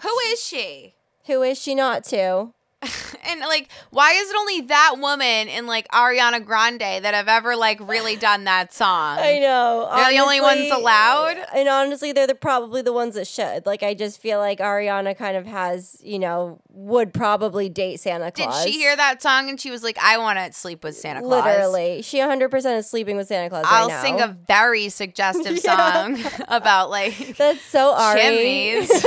Who 0.01 0.09
is 0.31 0.41
she? 0.41 0.93
Who 1.25 1.41
is 1.43 1.59
she 1.61 1.75
not 1.75 2.03
to? 2.05 2.53
And 3.29 3.41
like, 3.41 3.67
why 3.89 4.13
is 4.13 4.29
it 4.29 4.35
only 4.37 4.61
that 4.67 4.95
woman 4.99 5.49
and 5.49 5.67
like 5.67 5.85
Ariana 5.89 6.45
Grande 6.45 6.79
that 6.79 7.13
have 7.13 7.27
ever 7.27 7.57
like 7.57 7.77
really 7.85 8.15
done 8.15 8.45
that 8.45 8.73
song? 8.73 9.17
I 9.19 9.39
know. 9.39 9.89
They're 9.93 10.11
the 10.11 10.19
only 10.19 10.39
ones 10.39 10.71
allowed? 10.71 11.35
And 11.53 11.67
honestly, 11.67 12.13
they're 12.13 12.27
the, 12.27 12.35
probably 12.35 12.81
the 12.83 12.93
ones 12.93 13.15
that 13.15 13.27
should. 13.27 13.65
Like, 13.65 13.83
I 13.83 13.93
just 13.95 14.21
feel 14.21 14.39
like 14.39 14.59
Ariana 14.59 15.17
kind 15.17 15.35
of 15.35 15.45
has, 15.45 15.97
you 16.01 16.19
know, 16.19 16.61
would 16.69 17.13
probably 17.13 17.67
date 17.67 17.99
Santa 17.99 18.31
claus 18.31 18.63
Did 18.63 18.71
she 18.71 18.79
hear 18.79 18.95
that 18.95 19.21
song 19.21 19.49
and 19.49 19.59
she 19.59 19.71
was 19.71 19.83
like, 19.83 19.97
I 19.97 20.17
want 20.19 20.39
to 20.39 20.53
sleep 20.53 20.83
with 20.85 20.95
Santa 20.95 21.21
Claus? 21.21 21.43
Literally. 21.43 22.01
She 22.03 22.19
100% 22.19 22.77
is 22.77 22.89
sleeping 22.89 23.17
with 23.17 23.27
Santa 23.27 23.49
Claus 23.49 23.65
I'll 23.67 23.87
right 23.89 23.93
now. 23.93 24.01
sing 24.03 24.21
a 24.21 24.27
very 24.47 24.87
suggestive 24.87 25.59
Yeah. 25.65 26.13
song 26.15 26.43
about 26.47 26.89
like 26.91 27.35
That's 27.35 27.61
so 27.61 27.93
Ari. 27.93 28.19
chimneys. 28.21 29.05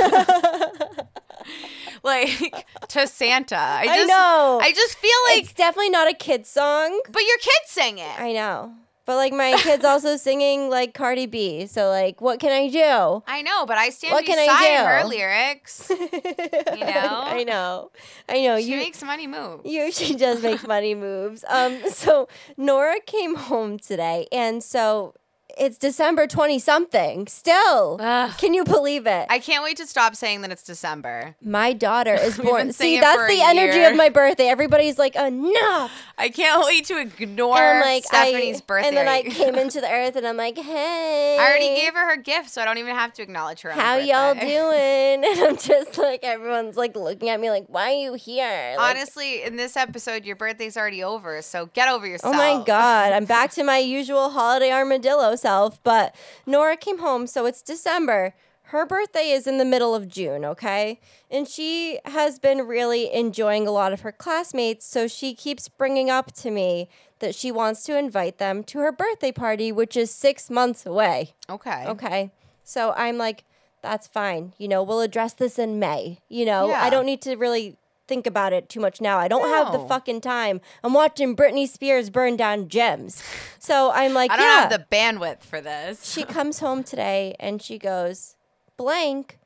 like 2.03 2.65
to 2.89 3.07
Santa. 3.07 3.55
I 3.57 3.81
I 3.81 3.95
just 3.95 4.07
know. 4.07 4.59
I 4.61 4.71
just 4.71 4.97
feel 4.97 5.11
like 5.29 5.43
it's 5.43 5.53
definitely 5.53 5.89
not 5.91 6.09
a 6.09 6.13
kid 6.13 6.45
song. 6.47 6.99
but 7.09 7.21
your 7.21 7.37
kids 7.37 7.67
sing 7.67 7.97
it. 7.97 8.19
I 8.19 8.33
know. 8.33 8.73
But 9.03 9.15
like 9.15 9.33
my 9.33 9.55
kid's 9.57 9.83
also 9.83 10.15
singing 10.27 10.69
like 10.69 10.93
Cardi 10.93 11.25
B. 11.25 11.65
So 11.65 11.89
like 11.89 12.21
what 12.21 12.39
can 12.39 12.51
I 12.51 12.69
do? 12.69 13.23
I 13.27 13.41
know, 13.41 13.65
but 13.65 13.77
I 13.77 13.89
stand 13.89 14.13
What 14.13 14.25
can 14.25 14.37
I 14.39 14.45
beside 14.45 14.77
do? 14.77 14.85
her 14.85 15.03
lyrics. 15.09 15.89
you 15.89 16.85
know? 16.85 17.23
I 17.25 17.43
know. 17.45 17.91
I 18.29 18.41
know. 18.41 18.57
She 18.57 18.71
you 18.71 18.77
makes 18.77 19.03
money 19.03 19.27
moves. 19.27 19.63
You 19.65 19.91
she 19.91 20.15
does 20.15 20.41
make 20.43 20.65
money 20.67 20.95
moves. 20.95 21.43
Um, 21.49 21.79
so 21.89 22.27
Nora 22.57 23.01
came 23.05 23.35
home 23.35 23.79
today, 23.79 24.27
and 24.31 24.63
so 24.63 25.15
it's 25.57 25.77
December 25.77 26.27
twenty 26.27 26.59
something. 26.59 27.27
Still, 27.27 27.97
Ugh. 27.99 28.31
can 28.37 28.53
you 28.53 28.63
believe 28.63 29.05
it? 29.07 29.25
I 29.29 29.39
can't 29.39 29.63
wait 29.63 29.77
to 29.77 29.87
stop 29.87 30.15
saying 30.15 30.41
that 30.41 30.51
it's 30.51 30.63
December. 30.63 31.35
my 31.41 31.73
daughter 31.73 32.13
is 32.19 32.37
born. 32.37 32.71
See, 32.73 32.99
that's 32.99 33.27
the 33.33 33.41
energy 33.41 33.77
year. 33.79 33.91
of 33.91 33.95
my 33.97 34.09
birthday. 34.09 34.47
Everybody's 34.47 34.97
like, 34.99 35.15
enough. 35.15 35.91
I 36.17 36.29
can't 36.29 36.63
wait 36.65 36.85
to 36.85 36.97
ignore 36.99 37.57
And 37.57 37.79
like, 37.81 38.03
Stephani's 38.05 38.61
I, 38.61 38.65
birthday. 38.65 38.87
and 38.89 38.97
then 38.97 39.07
I 39.07 39.21
came 39.23 39.55
into 39.55 39.81
the 39.81 39.89
earth, 39.91 40.15
and 40.15 40.27
I'm 40.27 40.37
like, 40.37 40.57
hey. 40.57 41.37
I 41.39 41.43
already 41.43 41.75
gave 41.75 41.93
her 41.93 42.09
her 42.09 42.17
gift, 42.17 42.49
so 42.49 42.61
I 42.61 42.65
don't 42.65 42.77
even 42.77 42.95
have 42.95 43.13
to 43.13 43.21
acknowledge 43.23 43.61
her. 43.61 43.71
own 43.71 43.77
How 43.79 43.95
y'all 43.97 44.33
doing? 44.39 45.23
And 45.25 45.39
I'm 45.47 45.57
just 45.57 45.97
like, 45.97 46.23
everyone's 46.23 46.77
like 46.77 46.95
looking 46.95 47.29
at 47.29 47.39
me 47.39 47.49
like, 47.49 47.65
why 47.67 47.91
are 47.91 47.95
you 47.95 48.13
here? 48.13 48.75
Like, 48.77 48.95
Honestly, 48.95 49.43
in 49.43 49.55
this 49.55 49.75
episode, 49.77 50.25
your 50.25 50.35
birthday's 50.35 50.77
already 50.77 51.03
over, 51.03 51.41
so 51.41 51.67
get 51.67 51.87
over 51.89 52.05
yourself. 52.07 52.35
Oh 52.35 52.37
my 52.37 52.63
god, 52.65 53.13
I'm 53.13 53.25
back 53.25 53.51
to 53.51 53.63
my 53.63 53.77
usual 53.77 54.29
holiday 54.31 54.71
armadillo 54.71 55.35
self. 55.35 55.50
But 55.83 56.15
Nora 56.45 56.77
came 56.77 56.99
home, 56.99 57.27
so 57.27 57.45
it's 57.45 57.61
December. 57.61 58.33
her 58.75 58.85
birthday 58.85 59.31
is 59.31 59.47
in 59.47 59.57
the 59.57 59.65
middle 59.65 59.93
of 59.93 60.07
June, 60.07 60.45
okay? 60.45 60.97
And 61.29 61.45
she 61.45 61.99
has 62.05 62.39
been 62.39 62.59
really 62.67 63.11
enjoying 63.13 63.67
a 63.67 63.71
lot 63.71 63.91
of 63.91 63.99
her 64.01 64.13
classmates, 64.13 64.85
so 64.85 65.07
she 65.09 65.33
keeps 65.33 65.67
bringing 65.67 66.09
up 66.09 66.31
to 66.35 66.49
me 66.49 66.87
that 67.19 67.35
she 67.35 67.51
wants 67.51 67.83
to 67.83 67.97
invite 67.97 68.37
them 68.37 68.63
to 68.71 68.79
her 68.79 68.93
birthday 68.93 69.33
party, 69.33 69.73
which 69.73 69.97
is 69.97 70.09
six 70.09 70.49
months 70.49 70.85
away. 70.85 71.33
Okay. 71.49 71.83
Okay. 71.85 72.31
So 72.63 72.93
I'm 72.95 73.17
like, 73.17 73.43
that's 73.81 74.07
fine. 74.07 74.53
You 74.57 74.69
know, 74.69 74.83
we'll 74.83 75.01
address 75.01 75.33
this 75.33 75.59
in 75.59 75.77
May. 75.77 76.19
You 76.29 76.45
know, 76.45 76.69
Yeah. 76.69 76.81
I 76.81 76.89
don't 76.89 77.05
need 77.05 77.21
to 77.23 77.35
really 77.35 77.75
think 78.11 78.27
about 78.27 78.51
it 78.51 78.67
too 78.67 78.81
much 78.81 78.99
now. 78.99 79.17
I 79.17 79.29
don't 79.29 79.47
have 79.47 79.71
the 79.71 79.79
fucking 79.87 80.19
time. 80.19 80.59
I'm 80.83 80.93
watching 80.93 81.33
Britney 81.33 81.65
Spears 81.65 82.09
burn 82.09 82.35
down 82.35 82.67
gems. 82.67 83.23
So 83.57 83.89
I'm 83.93 84.13
like, 84.13 84.29
I 84.29 84.35
don't 84.35 84.45
yeah. 84.45 84.59
have 84.59 84.69
the 84.69 84.85
bandwidth 84.91 85.43
for 85.43 85.61
this. 85.61 86.11
she 86.11 86.23
comes 86.37 86.59
home 86.59 86.83
today 86.83 87.37
and 87.39 87.61
she 87.61 87.77
goes, 87.77 88.35
blank 88.75 89.39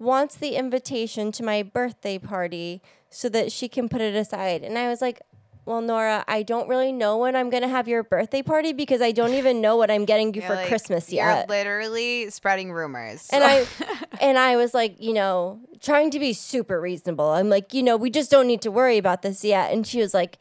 wants 0.00 0.34
the 0.34 0.56
invitation 0.56 1.30
to 1.30 1.44
my 1.44 1.62
birthday 1.62 2.18
party 2.18 2.82
so 3.08 3.28
that 3.28 3.52
she 3.52 3.68
can 3.68 3.88
put 3.88 4.00
it 4.00 4.16
aside. 4.16 4.64
And 4.64 4.76
I 4.76 4.88
was 4.88 5.00
like, 5.00 5.20
well, 5.68 5.82
Nora, 5.82 6.24
I 6.26 6.42
don't 6.42 6.66
really 6.68 6.92
know 6.92 7.18
when 7.18 7.36
I'm 7.36 7.50
going 7.50 7.62
to 7.62 7.68
have 7.68 7.86
your 7.86 8.02
birthday 8.02 8.42
party 8.42 8.72
because 8.72 9.02
I 9.02 9.12
don't 9.12 9.34
even 9.34 9.60
know 9.60 9.76
what 9.76 9.90
I'm 9.90 10.04
getting 10.06 10.32
you 10.34 10.40
You're 10.40 10.48
for 10.50 10.56
like- 10.56 10.66
Christmas 10.68 11.12
You're 11.12 11.26
yet. 11.26 11.48
literally 11.48 12.30
spreading 12.30 12.72
rumors. 12.72 13.28
And 13.30 13.44
I 13.44 13.66
and 14.20 14.38
I 14.38 14.56
was 14.56 14.72
like, 14.74 15.00
you 15.00 15.12
know, 15.12 15.60
trying 15.80 16.10
to 16.12 16.18
be 16.18 16.32
super 16.32 16.80
reasonable. 16.80 17.28
I'm 17.28 17.48
like, 17.50 17.74
you 17.74 17.82
know, 17.82 17.96
we 17.96 18.10
just 18.10 18.30
don't 18.30 18.46
need 18.46 18.62
to 18.62 18.70
worry 18.70 18.96
about 18.98 19.22
this 19.22 19.44
yet. 19.44 19.72
And 19.72 19.86
she 19.86 20.00
was 20.00 20.14
like, 20.14 20.38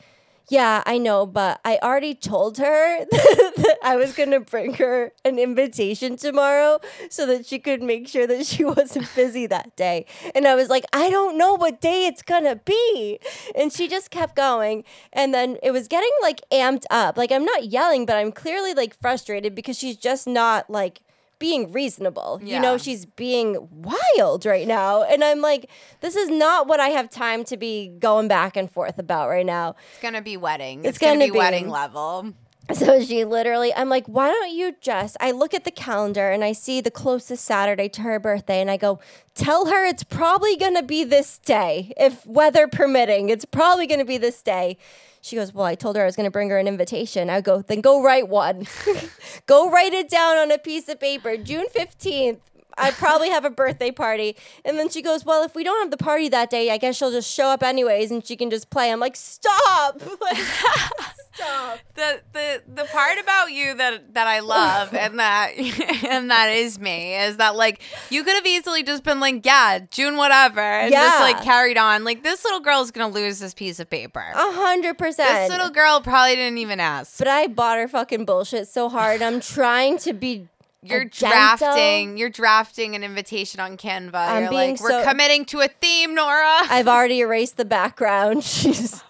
yeah, 0.49 0.81
I 0.85 0.97
know, 0.97 1.25
but 1.25 1.59
I 1.65 1.77
already 1.83 2.15
told 2.15 2.57
her 2.57 3.05
that 3.11 3.77
I 3.83 3.97
was 3.97 4.13
going 4.13 4.31
to 4.31 4.39
bring 4.39 4.75
her 4.75 5.11
an 5.25 5.39
invitation 5.39 6.15
tomorrow 6.15 6.79
so 7.09 7.25
that 7.25 7.45
she 7.45 7.59
could 7.59 7.81
make 7.81 8.07
sure 8.07 8.25
that 8.27 8.45
she 8.45 8.63
wasn't 8.65 9.13
busy 9.13 9.45
that 9.47 9.75
day. 9.75 10.05
And 10.33 10.47
I 10.47 10.55
was 10.55 10.69
like, 10.69 10.85
I 10.93 11.09
don't 11.09 11.37
know 11.37 11.53
what 11.53 11.81
day 11.81 12.05
it's 12.05 12.21
going 12.21 12.45
to 12.45 12.55
be. 12.55 13.19
And 13.55 13.73
she 13.73 13.89
just 13.89 14.09
kept 14.09 14.37
going. 14.37 14.85
And 15.11 15.33
then 15.33 15.57
it 15.61 15.71
was 15.71 15.89
getting 15.89 16.11
like 16.21 16.39
amped 16.49 16.85
up. 16.89 17.17
Like, 17.17 17.31
I'm 17.31 17.45
not 17.45 17.65
yelling, 17.65 18.05
but 18.05 18.15
I'm 18.15 18.31
clearly 18.31 18.73
like 18.73 18.97
frustrated 18.99 19.53
because 19.53 19.77
she's 19.77 19.97
just 19.97 20.27
not 20.27 20.69
like 20.69 21.01
being 21.39 21.71
reasonable. 21.71 22.39
You 22.43 22.59
know, 22.59 22.77
she's 22.77 23.05
being 23.05 23.67
wild 23.71 24.45
right 24.45 24.67
now. 24.67 25.03
And 25.03 25.23
I'm 25.23 25.41
like, 25.41 25.69
this 26.01 26.15
is 26.15 26.29
not 26.29 26.67
what 26.67 26.79
I 26.79 26.89
have 26.89 27.09
time 27.09 27.43
to 27.45 27.57
be 27.57 27.89
going 27.99 28.27
back 28.27 28.57
and 28.57 28.69
forth 28.71 28.97
about 28.99 29.29
right 29.29 29.45
now. 29.45 29.75
it's 29.93 30.01
gonna 30.01 30.21
be 30.21 30.37
wedding. 30.37 30.79
It's 30.79 30.89
It's, 30.89 30.97
gonna, 30.97 31.13
gonna 31.15 31.25
be, 31.25 31.31
be. 31.31 31.37
wedding 31.37 31.69
level. 31.69 32.33
So 32.73 33.01
she 33.01 33.23
literally, 33.23 33.73
I'm 33.73 33.87
like, 33.87 34.07
why 34.07 34.27
don't 34.29 34.51
you 34.51 34.75
just? 34.81 35.15
I 35.21 35.31
look 35.31 35.53
at 35.53 35.63
the 35.63 35.71
calendar 35.71 36.31
and 36.31 36.43
I 36.43 36.51
see 36.51 36.81
the 36.81 36.91
closest 36.91 37.45
Saturday 37.45 37.87
to 37.87 38.01
her 38.01 38.19
birthday, 38.19 38.59
and 38.59 38.69
I 38.69 38.75
go, 38.75 38.99
tell 39.35 39.67
her 39.67 39.85
it's 39.85 40.03
probably 40.03 40.57
gonna 40.57 40.83
be 40.83 41.05
this 41.05 41.37
day, 41.37 41.93
if 41.95 42.25
weather 42.25 42.67
permitting. 42.67 43.29
It's 43.29 43.45
probably 43.45 43.87
gonna 43.87 44.03
be 44.03 44.17
this 44.17 44.41
day. 44.41 44.77
She 45.27 45.35
goes, 45.35 45.53
Well, 45.53 45.65
I 45.65 45.75
told 45.75 45.97
her 45.97 46.03
I 46.03 46.05
was 46.05 46.15
gonna 46.15 46.31
bring 46.31 46.49
her 46.51 46.57
an 46.57 46.69
invitation. 46.69 47.29
I 47.29 47.41
go, 47.41 47.61
Then 47.61 47.81
go 47.81 48.01
write 48.01 48.29
one. 48.29 48.65
go 49.45 49.69
write 49.69 49.93
it 49.93 50.09
down 50.09 50.37
on 50.37 50.51
a 50.51 50.57
piece 50.57 50.87
of 50.87 51.01
paper. 51.01 51.35
June 51.35 51.65
15th. 51.75 52.39
I 52.77 52.91
probably 52.91 53.29
have 53.29 53.45
a 53.45 53.49
birthday 53.49 53.91
party. 53.91 54.35
And 54.63 54.77
then 54.77 54.89
she 54.89 55.01
goes, 55.01 55.25
Well, 55.25 55.43
if 55.43 55.55
we 55.55 55.63
don't 55.63 55.79
have 55.81 55.91
the 55.91 55.97
party 55.97 56.29
that 56.29 56.49
day, 56.49 56.69
I 56.71 56.77
guess 56.77 56.95
she'll 56.97 57.11
just 57.11 57.33
show 57.33 57.47
up 57.47 57.63
anyways 57.63 58.11
and 58.11 58.25
she 58.25 58.35
can 58.35 58.49
just 58.49 58.69
play. 58.69 58.91
I'm 58.91 58.99
like, 58.99 59.15
Stop. 59.15 60.01
Like, 60.21 60.37
stop. 60.37 61.79
The 61.93 62.21
the 62.33 62.63
the 62.67 62.83
part 62.85 63.19
about 63.19 63.51
you 63.51 63.75
that 63.75 64.15
that 64.15 64.25
I 64.25 64.39
love 64.39 64.91
and 64.95 65.19
that 65.19 65.51
and 66.09 66.31
that 66.31 66.47
is 66.47 66.79
me 66.79 67.13
is 67.15 67.37
that 67.37 67.55
like 67.55 67.81
you 68.09 68.23
could 68.23 68.33
have 68.33 68.45
easily 68.47 68.81
just 68.81 69.03
been 69.03 69.19
like 69.19 69.45
yeah 69.45 69.77
June 69.91 70.17
whatever 70.17 70.59
and 70.59 70.91
just 70.91 71.19
like 71.19 71.43
carried 71.43 71.77
on 71.77 72.03
like 72.03 72.23
this 72.23 72.43
little 72.43 72.59
girl's 72.59 72.89
gonna 72.89 73.13
lose 73.13 73.37
this 73.37 73.53
piece 73.53 73.79
of 73.79 73.87
paper. 73.87 74.25
A 74.33 74.51
hundred 74.51 74.97
percent. 74.97 75.29
This 75.29 75.49
little 75.51 75.69
girl 75.69 76.01
probably 76.01 76.35
didn't 76.35 76.57
even 76.57 76.79
ask. 76.79 77.19
But 77.19 77.27
I 77.27 77.45
bought 77.45 77.77
her 77.77 77.87
fucking 77.87 78.25
bullshit 78.25 78.67
so 78.67 78.89
hard. 78.89 79.21
I'm 79.21 79.39
trying 79.39 79.99
to 79.99 80.13
be. 80.13 80.47
You're 80.83 81.05
drafting. 81.05 82.17
You're 82.17 82.29
drafting 82.29 82.95
an 82.95 83.03
invitation 83.03 83.59
on 83.59 83.77
Canva. 83.77 84.13
I'm 84.13 84.43
you're 84.43 84.49
being 84.51 84.71
like, 84.71 84.81
we're 84.81 85.03
so- 85.03 85.03
committing 85.03 85.45
to 85.45 85.61
a 85.61 85.67
theme, 85.67 86.13
Nora. 86.15 86.45
I've 86.69 86.87
already 86.87 87.19
erased 87.19 87.57
the 87.57 87.65
background. 87.65 88.43
She's 88.57 89.03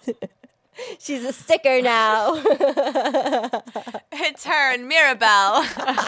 she's 0.98 1.24
a 1.24 1.32
sticker 1.32 1.82
now. 1.82 2.34
it's 4.12 4.44
her 4.44 4.72
and 4.72 4.88
Mirabel. 4.88 5.64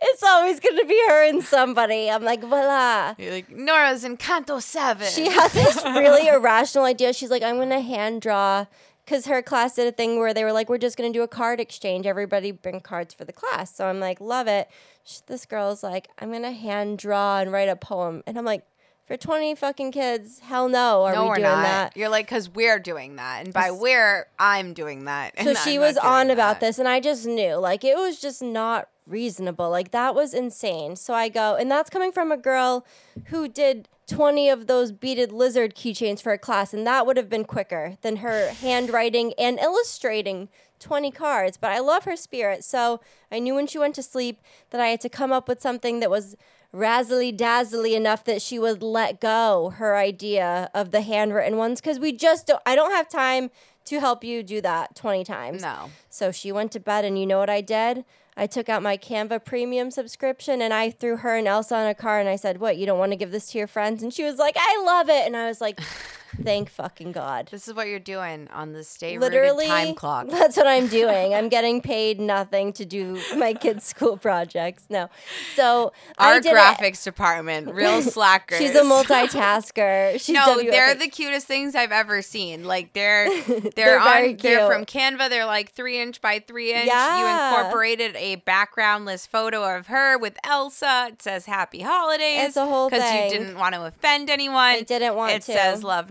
it's 0.00 0.22
always 0.22 0.60
gonna 0.60 0.84
be 0.84 1.00
her 1.08 1.28
and 1.28 1.42
somebody. 1.42 2.10
I'm 2.10 2.22
like, 2.24 2.40
voila. 2.42 3.14
You're 3.18 3.32
like 3.32 3.50
Nora's 3.50 4.04
in 4.04 4.16
Canto 4.16 4.60
Seven. 4.60 5.08
She 5.08 5.28
had 5.28 5.50
this 5.50 5.82
really 5.84 6.28
irrational 6.28 6.84
idea. 6.84 7.12
She's 7.12 7.30
like, 7.30 7.42
I'm 7.42 7.58
gonna 7.58 7.80
hand 7.80 8.22
draw 8.22 8.66
because 9.06 9.26
her 9.26 9.40
class 9.40 9.76
did 9.76 9.86
a 9.86 9.92
thing 9.92 10.18
where 10.18 10.34
they 10.34 10.42
were 10.42 10.52
like, 10.52 10.68
we're 10.68 10.78
just 10.78 10.96
gonna 10.96 11.12
do 11.12 11.22
a 11.22 11.28
card 11.28 11.60
exchange. 11.60 12.06
Everybody 12.06 12.50
bring 12.50 12.80
cards 12.80 13.14
for 13.14 13.24
the 13.24 13.32
class. 13.32 13.74
So 13.74 13.86
I'm 13.86 14.00
like, 14.00 14.20
love 14.20 14.48
it. 14.48 14.68
Sh 15.04 15.18
this 15.26 15.46
girl's 15.46 15.84
like, 15.84 16.08
I'm 16.18 16.32
gonna 16.32 16.50
hand 16.52 16.98
draw 16.98 17.38
and 17.38 17.52
write 17.52 17.68
a 17.68 17.76
poem, 17.76 18.24
and 18.26 18.36
I'm 18.36 18.44
like, 18.44 18.64
for 19.06 19.16
20 19.16 19.54
fucking 19.54 19.92
kids, 19.92 20.40
hell 20.40 20.68
no, 20.68 21.04
are 21.04 21.14
no, 21.14 21.22
we 21.22 21.28
we're 21.28 21.34
doing 21.36 21.48
not. 21.48 21.62
that? 21.62 21.96
You're 21.96 22.08
like, 22.08 22.26
because 22.26 22.48
we're 22.50 22.80
doing 22.80 23.16
that, 23.16 23.44
and 23.44 23.54
by 23.54 23.70
we're, 23.70 24.26
I'm 24.38 24.72
doing 24.74 25.04
that. 25.04 25.34
So 25.42 25.54
she 25.54 25.76
I'm 25.76 25.80
was 25.82 25.96
on 25.96 26.30
about 26.30 26.60
that. 26.60 26.66
this, 26.66 26.78
and 26.78 26.88
I 26.88 26.98
just 27.00 27.24
knew, 27.24 27.54
like, 27.54 27.84
it 27.84 27.96
was 27.96 28.20
just 28.20 28.42
not 28.42 28.88
reasonable. 29.06 29.70
Like, 29.70 29.92
that 29.92 30.14
was 30.14 30.34
insane. 30.34 30.96
So 30.96 31.14
I 31.14 31.28
go, 31.28 31.54
and 31.54 31.70
that's 31.70 31.88
coming 31.88 32.10
from 32.10 32.32
a 32.32 32.36
girl 32.36 32.84
who 33.26 33.46
did 33.46 33.88
20 34.08 34.48
of 34.48 34.66
those 34.66 34.90
beaded 34.90 35.30
lizard 35.30 35.76
keychains 35.76 36.20
for 36.20 36.32
a 36.32 36.38
class, 36.38 36.74
and 36.74 36.84
that 36.86 37.06
would 37.06 37.16
have 37.16 37.28
been 37.28 37.44
quicker 37.44 37.96
than 38.02 38.16
her 38.16 38.48
handwriting 38.60 39.34
and 39.38 39.60
illustrating 39.60 40.48
20 40.80 41.12
cards. 41.12 41.56
But 41.56 41.70
I 41.70 41.78
love 41.78 42.04
her 42.04 42.16
spirit. 42.16 42.64
So 42.64 43.00
I 43.30 43.38
knew 43.38 43.54
when 43.54 43.66
she 43.68 43.78
went 43.78 43.94
to 43.94 44.02
sleep 44.02 44.40
that 44.70 44.80
I 44.80 44.88
had 44.88 45.00
to 45.02 45.08
come 45.08 45.32
up 45.32 45.48
with 45.48 45.60
something 45.62 46.00
that 46.00 46.10
was 46.10 46.36
razzly 46.74 47.36
dazzly 47.36 47.94
enough 47.94 48.24
that 48.24 48.42
she 48.42 48.58
would 48.58 48.82
let 48.82 49.20
go 49.20 49.72
her 49.76 49.96
idea 49.96 50.70
of 50.74 50.90
the 50.90 51.00
handwritten 51.00 51.56
ones 51.56 51.80
because 51.80 51.98
we 51.98 52.12
just 52.12 52.46
don't, 52.46 52.62
I 52.66 52.74
don't 52.74 52.92
have 52.92 53.08
time 53.08 53.50
to 53.86 54.00
help 54.00 54.24
you 54.24 54.42
do 54.42 54.60
that 54.60 54.94
20 54.94 55.24
times. 55.24 55.62
No. 55.62 55.90
So 56.10 56.32
she 56.32 56.52
went 56.52 56.72
to 56.72 56.80
bed, 56.80 57.04
and 57.04 57.18
you 57.18 57.26
know 57.26 57.38
what 57.38 57.50
I 57.50 57.60
did? 57.60 58.04
I 58.36 58.46
took 58.46 58.68
out 58.68 58.82
my 58.82 58.98
Canva 58.98 59.44
premium 59.44 59.90
subscription 59.90 60.60
and 60.60 60.74
I 60.74 60.90
threw 60.90 61.16
her 61.16 61.36
and 61.36 61.48
Elsa 61.48 61.80
in 61.80 61.86
a 61.86 61.94
car 61.94 62.20
and 62.20 62.28
I 62.28 62.36
said, 62.36 62.60
What, 62.60 62.76
you 62.76 62.84
don't 62.84 62.98
want 62.98 63.12
to 63.12 63.16
give 63.16 63.30
this 63.30 63.50
to 63.52 63.58
your 63.58 63.66
friends? 63.66 64.02
And 64.02 64.12
she 64.12 64.24
was 64.24 64.36
like, 64.36 64.56
I 64.58 64.82
love 64.84 65.08
it. 65.08 65.26
And 65.26 65.34
I 65.34 65.48
was 65.48 65.62
like, 65.62 65.80
Thank 66.42 66.70
fucking 66.70 67.12
God. 67.12 67.48
This 67.50 67.66
is 67.68 67.74
what 67.74 67.88
you're 67.88 67.98
doing 67.98 68.48
on 68.52 68.72
the 68.72 68.84
stay 68.84 69.18
Literally, 69.18 69.66
time 69.66 69.94
clock. 69.94 70.28
that's 70.28 70.56
what 70.56 70.66
I'm 70.66 70.86
doing. 70.86 71.34
I'm 71.34 71.48
getting 71.48 71.80
paid 71.80 72.20
nothing 72.20 72.72
to 72.74 72.84
do 72.84 73.20
my 73.36 73.54
kids' 73.54 73.84
school 73.86 74.16
projects. 74.16 74.84
No. 74.90 75.08
So 75.54 75.92
Our 76.18 76.40
did 76.40 76.52
it. 76.52 76.56
graphics 76.56 77.04
department, 77.04 77.72
real 77.74 78.02
slackers. 78.02 78.58
She's 78.58 78.74
a 78.74 78.82
multitasker. 78.82 80.12
She's 80.20 80.30
no, 80.34 80.58
WFH. 80.58 80.70
they're 80.70 80.94
the 80.94 81.08
cutest 81.08 81.46
things 81.46 81.74
I've 81.74 81.92
ever 81.92 82.22
seen. 82.22 82.64
Like 82.64 82.92
they're 82.92 83.28
they're, 83.44 83.60
They're 83.74 84.00
on 84.00 84.36
they're 84.36 84.66
from 84.68 84.84
Canva. 84.84 85.28
They're 85.30 85.46
like 85.46 85.72
three 85.72 86.00
inch 86.00 86.20
by 86.20 86.38
three 86.40 86.72
inch. 86.72 86.86
You 86.86 87.26
incorporated 87.26 88.16
a 88.16 88.36
backgroundless 88.46 89.26
photo 89.26 89.76
of 89.76 89.86
her 89.88 90.18
with 90.18 90.36
Elsa. 90.44 91.08
It 91.12 91.22
says 91.22 91.46
Happy 91.46 91.80
Holidays. 91.80 92.48
It's 92.48 92.56
a 92.56 92.66
whole 92.66 92.88
because 92.90 93.10
you 93.12 93.38
didn't 93.38 93.58
want 93.58 93.74
to 93.74 93.84
offend 93.84 94.30
anyone. 94.30 94.56
I 94.56 94.82
didn't 94.82 95.14
want 95.14 95.32
it 95.32 95.42
to. 95.42 95.52
says 95.52 95.82
Love 95.82 96.10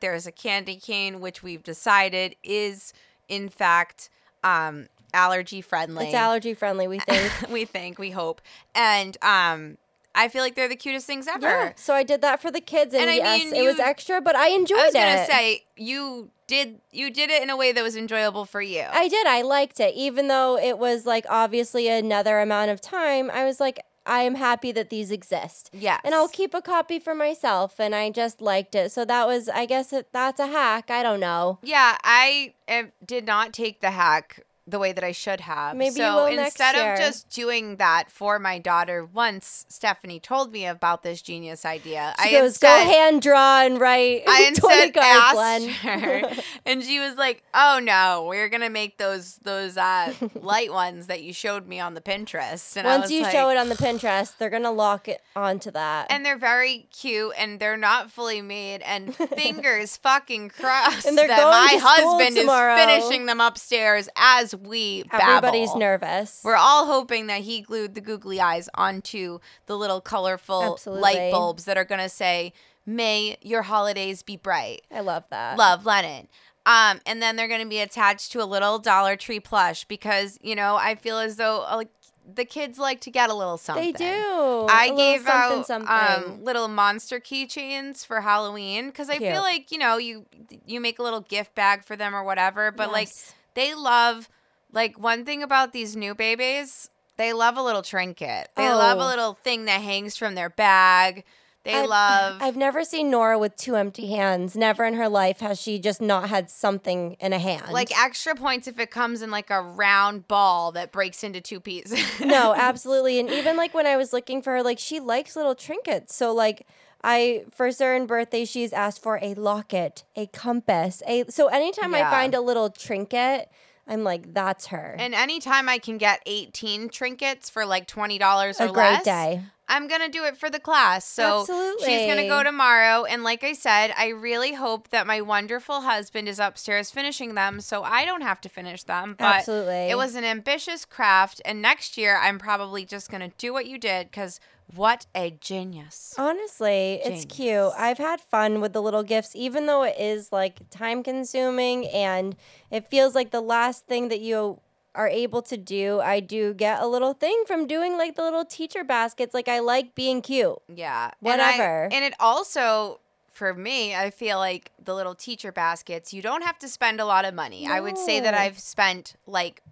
There's 0.00 0.26
a 0.26 0.32
candy 0.32 0.76
cane, 0.76 1.20
which 1.20 1.42
we've 1.42 1.62
decided 1.62 2.36
is 2.42 2.92
in 3.28 3.48
fact 3.48 4.10
um, 4.44 4.86
allergy 5.12 5.60
friendly. 5.60 6.06
It's 6.06 6.14
allergy 6.14 6.54
friendly, 6.54 6.88
we 6.88 6.98
think. 6.98 7.32
we 7.50 7.64
think, 7.64 7.98
we 7.98 8.10
hope, 8.10 8.40
and 8.74 9.16
um, 9.22 9.78
I 10.14 10.28
feel 10.28 10.42
like 10.42 10.54
they're 10.54 10.68
the 10.68 10.76
cutest 10.76 11.06
things 11.06 11.28
ever. 11.28 11.46
Yeah. 11.46 11.72
So 11.76 11.94
I 11.94 12.02
did 12.02 12.22
that 12.22 12.40
for 12.40 12.50
the 12.50 12.60
kids, 12.60 12.94
and, 12.94 13.02
And 13.02 13.10
I 13.10 13.14
yes, 13.14 13.44
mean, 13.44 13.54
it 13.54 13.66
was 13.66 13.78
extra, 13.78 14.20
but 14.20 14.34
I 14.34 14.48
enjoyed 14.48 14.78
it. 14.78 14.82
I 14.82 14.86
was 14.86 14.94
gonna 14.94 15.26
say 15.26 15.64
you 15.76 16.30
did 16.46 16.80
you 16.92 17.10
did 17.10 17.30
it 17.30 17.42
in 17.42 17.50
a 17.50 17.56
way 17.56 17.72
that 17.72 17.82
was 17.82 17.96
enjoyable 17.96 18.44
for 18.44 18.62
you. 18.62 18.84
I 18.90 19.08
did. 19.08 19.26
I 19.26 19.42
liked 19.42 19.80
it, 19.80 19.94
even 19.94 20.28
though 20.28 20.56
it 20.56 20.78
was 20.78 21.06
like 21.06 21.26
obviously 21.28 21.88
another 21.88 22.40
amount 22.40 22.70
of 22.70 22.80
time. 22.80 23.30
I 23.30 23.44
was 23.44 23.60
like, 23.60 23.80
I 24.06 24.22
am 24.22 24.36
happy 24.36 24.72
that 24.72 24.90
these 24.90 25.10
exist. 25.10 25.70
Yeah, 25.72 25.98
And 26.04 26.14
I'll 26.14 26.28
keep 26.28 26.54
a 26.54 26.62
copy 26.62 26.98
for 26.98 27.14
myself, 27.14 27.80
and 27.80 27.94
I 27.94 28.10
just 28.10 28.40
liked 28.40 28.74
it. 28.74 28.92
So 28.92 29.04
that 29.04 29.26
was, 29.26 29.48
I 29.48 29.66
guess, 29.66 29.92
it, 29.92 30.08
that's 30.12 30.40
a 30.40 30.46
hack. 30.46 30.90
I 30.90 31.02
don't 31.02 31.20
know. 31.20 31.58
yeah, 31.62 31.98
I 32.02 32.54
um, 32.68 32.92
did 33.04 33.26
not 33.26 33.52
take 33.52 33.80
the 33.80 33.90
hack 33.90 34.40
the 34.68 34.78
way 34.80 34.92
that 34.92 35.04
I 35.04 35.12
should 35.12 35.40
have. 35.42 35.76
Maybe 35.76 36.00
you 36.00 36.06
so 36.06 36.26
instead 36.26 36.74
of 36.74 36.98
just 36.98 37.30
doing 37.30 37.76
that 37.76 38.10
for 38.10 38.38
my 38.40 38.58
daughter, 38.58 39.04
once 39.04 39.64
Stephani 39.68 40.18
told 40.20 40.50
me 40.50 40.66
about 40.66 41.02
this 41.04 41.22
genius 41.22 41.64
idea, 41.64 42.14
She 42.22 42.28
I 42.30 42.32
goes, 42.32 42.48
instead 42.50 42.84
go 42.86 42.92
hand 42.92 43.22
draw 43.22 43.62
and 43.62 43.78
write 43.80 44.24
I 44.26 44.52
20 44.56 44.82
instead 44.82 44.96
asked 44.96 45.68
her, 45.82 46.22
and 46.66 46.82
she 46.82 46.98
was 46.98 47.14
like, 47.16 47.44
"Oh 47.54 47.78
no, 47.82 48.26
we're 48.28 48.48
gonna 48.48 48.68
make 48.70 48.98
those 48.98 49.36
those 49.42 49.76
uh, 49.76 50.12
light 50.34 50.72
ones 50.72 51.06
that 51.06 51.22
you 51.22 51.32
showed 51.32 51.68
me 51.68 51.78
on 51.78 51.94
the 51.94 52.00
Pinterest." 52.00 52.76
And 52.76 52.88
I 52.88 52.98
Once 52.98 53.10
you 53.10 53.22
like, 53.22 53.32
show 53.32 53.48
it 53.50 53.56
on 53.56 53.68
the 53.68 53.76
Pinterest, 53.76 54.36
they're 54.36 54.50
gonna 54.50 54.72
lock 54.72 55.06
it 55.06 55.22
onto 55.36 55.70
that. 55.70 56.06
and 56.10 56.26
they're 56.26 56.36
very 56.38 56.88
cute, 56.92 57.32
and 57.38 57.60
they're 57.60 57.76
not 57.76 58.10
fully 58.10 58.42
made, 58.42 58.82
and 58.82 59.14
fingers 59.14 59.96
fucking 59.96 60.48
crossed 60.48 61.06
And 61.06 61.16
they're 61.16 61.28
that 61.28 61.38
going 61.38 61.50
my 61.52 61.78
husband 61.80 62.36
tomorrow. 62.36 62.74
is 62.74 62.84
finishing 62.84 63.26
them 63.26 63.40
upstairs 63.40 64.08
as 64.16 64.55
we 64.62 65.04
Everybody's 65.12 65.68
babble. 65.68 65.80
nervous. 65.80 66.40
We're 66.44 66.56
all 66.56 66.86
hoping 66.86 67.26
that 67.28 67.42
he 67.42 67.60
glued 67.60 67.94
the 67.94 68.00
googly 68.00 68.40
eyes 68.40 68.68
onto 68.74 69.38
the 69.66 69.76
little 69.76 70.00
colorful 70.00 70.72
Absolutely. 70.74 71.02
light 71.02 71.30
bulbs 71.32 71.64
that 71.66 71.76
are 71.78 71.84
gonna 71.84 72.08
say, 72.08 72.52
"May 72.84 73.36
your 73.42 73.62
holidays 73.62 74.22
be 74.22 74.36
bright." 74.36 74.82
I 74.90 75.00
love 75.00 75.24
that. 75.30 75.56
Love 75.58 75.86
Lennon. 75.86 76.28
Um, 76.66 77.00
and 77.06 77.22
then 77.22 77.36
they're 77.36 77.46
going 77.46 77.62
to 77.62 77.68
be 77.68 77.78
attached 77.78 78.32
to 78.32 78.42
a 78.42 78.44
little 78.44 78.80
Dollar 78.80 79.14
Tree 79.14 79.38
plush 79.38 79.84
because 79.84 80.36
you 80.42 80.56
know 80.56 80.74
I 80.74 80.96
feel 80.96 81.18
as 81.18 81.36
though 81.36 81.64
uh, 81.64 81.76
like 81.76 81.90
the 82.34 82.44
kids 82.44 82.76
like 82.76 83.00
to 83.02 83.10
get 83.12 83.30
a 83.30 83.34
little 83.34 83.56
something. 83.56 83.84
They 83.84 83.92
do. 83.92 84.66
I 84.68 84.90
A 84.92 84.96
gave 84.96 85.20
something, 85.22 85.58
out 85.60 85.66
something. 85.66 86.32
Um, 86.32 86.42
little 86.44 86.66
monster 86.66 87.20
keychains 87.20 88.04
for 88.04 88.20
Halloween 88.20 88.86
because 88.88 89.08
I 89.08 89.18
Cute. 89.18 89.30
feel 89.32 89.42
like 89.42 89.70
you 89.70 89.78
know 89.78 89.96
you 89.96 90.26
you 90.66 90.80
make 90.80 90.98
a 90.98 91.04
little 91.04 91.20
gift 91.20 91.54
bag 91.54 91.84
for 91.84 91.94
them 91.94 92.16
or 92.16 92.24
whatever, 92.24 92.72
but 92.72 92.90
like 92.90 93.10
they 93.54 93.72
love 93.72 94.28
like 94.76 94.96
one 94.98 95.24
thing 95.24 95.42
about 95.42 95.72
these 95.72 95.96
new 95.96 96.14
babies, 96.14 96.88
they 97.16 97.32
love 97.32 97.56
a 97.56 97.62
little 97.62 97.82
trinket. 97.82 98.50
They 98.56 98.68
love 98.68 98.98
a 98.98 99.02
Oh. 99.02 99.06
little 99.06 99.32
thing 99.42 99.64
that 99.64 99.80
hangs 99.80 100.16
from 100.16 100.34
their 100.36 100.50
bag. 100.50 101.24
They 101.64 101.74
I've- 101.74 101.88
love 101.88 102.36
I've 102.40 102.56
never 102.56 102.84
seen 102.84 103.10
Nora 103.10 103.38
with 103.40 103.56
two 103.56 103.74
empty 103.74 104.06
hands. 104.14 104.54
Never 104.54 104.84
in 104.84 104.94
her 104.94 105.08
life 105.08 105.40
has 105.40 105.60
she 105.60 105.80
just 105.80 106.00
not 106.00 106.28
had 106.28 106.48
something 106.48 107.16
in 107.18 107.32
a 107.32 107.40
hand. 107.40 107.72
like 107.72 107.90
extra 107.98 108.36
points 108.36 108.68
if 108.68 108.78
it 108.78 108.92
comes 108.92 109.20
in 109.20 109.32
like 109.32 109.50
a 109.50 109.60
round 109.60 110.28
ball 110.28 110.70
that 110.72 110.92
breaks 110.92 111.24
into 111.24 111.40
two 111.40 111.58
pieces. 111.58 111.98
no, 112.20 112.54
absolutely. 112.54 113.18
And 113.18 113.28
even 113.30 113.56
like 113.56 113.74
when 113.74 113.86
I 113.86 113.96
was 113.96 114.12
looking 114.12 114.42
for 114.42 114.52
her, 114.52 114.62
like 114.62 114.78
she 114.78 115.00
likes 115.00 115.34
little 115.34 115.56
trinkets. 115.56 116.14
So 116.14 116.32
like 116.32 116.66
I 117.02 117.44
for 117.50 117.72
certain 117.72 118.06
birthday 118.06 118.44
she's 118.44 118.72
asked 118.72 119.02
for 119.02 119.18
a 119.20 119.34
locket, 119.34 120.04
a 120.14 120.26
compass, 120.28 121.02
a 121.06 121.24
so 121.30 121.48
anytime 121.48 121.92
Yeah. 121.94 122.06
I 122.06 122.10
find 122.12 122.32
a 122.34 122.40
little 122.40 122.70
trinket, 122.70 123.50
I'm 123.86 124.02
like, 124.02 124.34
that's 124.34 124.66
her. 124.66 124.96
and 124.98 125.14
anytime 125.14 125.68
I 125.68 125.78
can 125.78 125.98
get 125.98 126.20
18 126.26 126.88
trinkets 126.88 127.48
for 127.48 127.64
like 127.64 127.86
$20 127.86 128.60
or 128.60 128.64
a 128.64 128.72
great 128.72 128.74
less, 128.74 129.04
day. 129.04 129.42
I'm 129.68 129.88
going 129.88 130.00
to 130.00 130.08
do 130.08 130.24
it 130.24 130.36
for 130.36 130.48
the 130.48 130.60
class. 130.60 131.04
So 131.04 131.44
she's 131.80 132.06
going 132.06 132.18
to 132.18 132.28
go 132.28 132.42
tomorrow. 132.42 133.04
And 133.04 133.24
like 133.24 133.42
I 133.42 133.52
said, 133.52 133.92
I 133.98 134.08
really 134.08 134.54
hope 134.54 134.90
that 134.90 135.06
my 135.06 135.20
wonderful 135.20 135.80
husband 135.80 136.28
is 136.28 136.38
upstairs 136.38 136.90
finishing 136.90 137.34
them 137.34 137.60
so 137.60 137.82
I 137.82 138.04
don't 138.04 138.22
have 138.22 138.40
to 138.42 138.48
finish 138.48 138.84
them. 138.84 139.16
But 139.18 139.38
Absolutely. 139.38 139.90
it 139.90 139.96
was 139.96 140.14
an 140.14 140.24
ambitious 140.24 140.84
craft. 140.84 141.42
And 141.44 141.60
next 141.60 141.96
year, 141.96 142.16
I'm 142.16 142.38
probably 142.38 142.84
just 142.84 143.10
going 143.10 143.28
to 143.28 143.36
do 143.38 143.52
what 143.52 143.66
you 143.66 143.78
did 143.78 144.08
because 144.10 144.38
what 144.74 145.06
a 145.14 145.30
genius. 145.40 146.14
Honestly, 146.18 147.00
it's 147.04 147.24
cute. 147.24 147.72
I've 147.76 147.98
had 147.98 148.20
fun 148.20 148.60
with 148.60 148.72
the 148.72 148.82
little 148.82 149.02
gifts, 149.02 149.36
even 149.36 149.66
though 149.66 149.82
it 149.82 149.94
is 149.98 150.32
like 150.32 150.68
time 150.70 151.02
consuming 151.02 151.86
and 151.88 152.36
it 152.70 152.90
feels 152.90 153.14
like 153.14 153.30
the 153.30 153.40
last 153.40 153.86
thing 153.86 154.08
that 154.08 154.20
you 154.20 154.60
are 154.94 155.08
able 155.08 155.42
to 155.42 155.56
do. 155.56 156.00
I 156.00 156.20
do 156.20 156.54
get 156.54 156.80
a 156.80 156.86
little 156.86 157.12
thing 157.12 157.44
from 157.46 157.66
doing 157.66 157.96
like 157.96 158.16
the 158.16 158.22
little 158.22 158.44
teacher 158.44 158.82
baskets. 158.82 159.34
Like, 159.34 159.46
I 159.48 159.60
like 159.60 159.94
being 159.94 160.22
cute. 160.22 160.56
Yeah. 160.74 161.10
Whatever. 161.20 161.84
And, 161.84 161.92
I, 161.92 161.96
and 161.96 162.04
it 162.04 162.14
also, 162.18 163.00
for 163.30 163.52
me, 163.54 163.94
I 163.94 164.10
feel 164.10 164.38
like 164.38 164.72
the 164.82 164.94
little 164.94 165.14
teacher 165.14 165.52
baskets, 165.52 166.12
you 166.12 166.22
don't 166.22 166.42
have 166.42 166.58
to 166.60 166.68
spend 166.68 167.00
a 167.00 167.04
lot 167.04 167.24
of 167.24 167.34
money. 167.34 167.66
I 167.66 167.80
would 167.80 167.98
say 167.98 168.20
that 168.20 168.34
I've 168.34 168.58
spent 168.58 169.14
like 169.26 169.62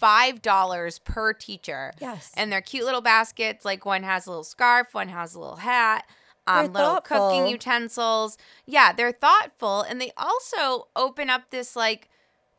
$5 0.00 1.04
per 1.04 1.32
teacher. 1.32 1.92
Yes. 2.00 2.32
And 2.36 2.52
they're 2.52 2.60
cute 2.60 2.84
little 2.84 3.00
baskets. 3.00 3.64
Like 3.64 3.84
one 3.84 4.02
has 4.02 4.26
a 4.26 4.30
little 4.30 4.44
scarf, 4.44 4.94
one 4.94 5.08
has 5.08 5.34
a 5.34 5.40
little 5.40 5.56
hat. 5.56 6.06
Um, 6.48 6.72
little 6.72 7.00
cooking 7.00 7.48
utensils. 7.48 8.38
Yeah, 8.66 8.92
they're 8.92 9.10
thoughtful. 9.10 9.82
And 9.82 10.00
they 10.00 10.12
also 10.16 10.86
open 10.94 11.28
up 11.28 11.50
this 11.50 11.74
like 11.74 12.08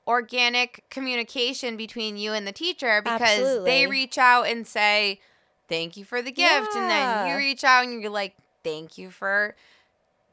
organic 0.05 0.83
communication 0.89 1.77
between 1.77 2.17
you 2.17 2.33
and 2.33 2.45
the 2.45 2.51
teacher 2.51 3.01
because 3.01 3.21
Absolutely. 3.21 3.71
they 3.71 3.87
reach 3.87 4.17
out 4.17 4.47
and 4.47 4.67
say, 4.67 5.21
Thank 5.69 5.97
you 5.97 6.05
for 6.05 6.21
the 6.21 6.31
gift. 6.31 6.75
And 6.75 6.89
then 6.89 7.27
you 7.27 7.37
reach 7.37 7.63
out 7.63 7.85
and 7.85 8.01
you're 8.01 8.11
like, 8.11 8.35
Thank 8.63 8.97
you 8.97 9.09
for 9.09 9.55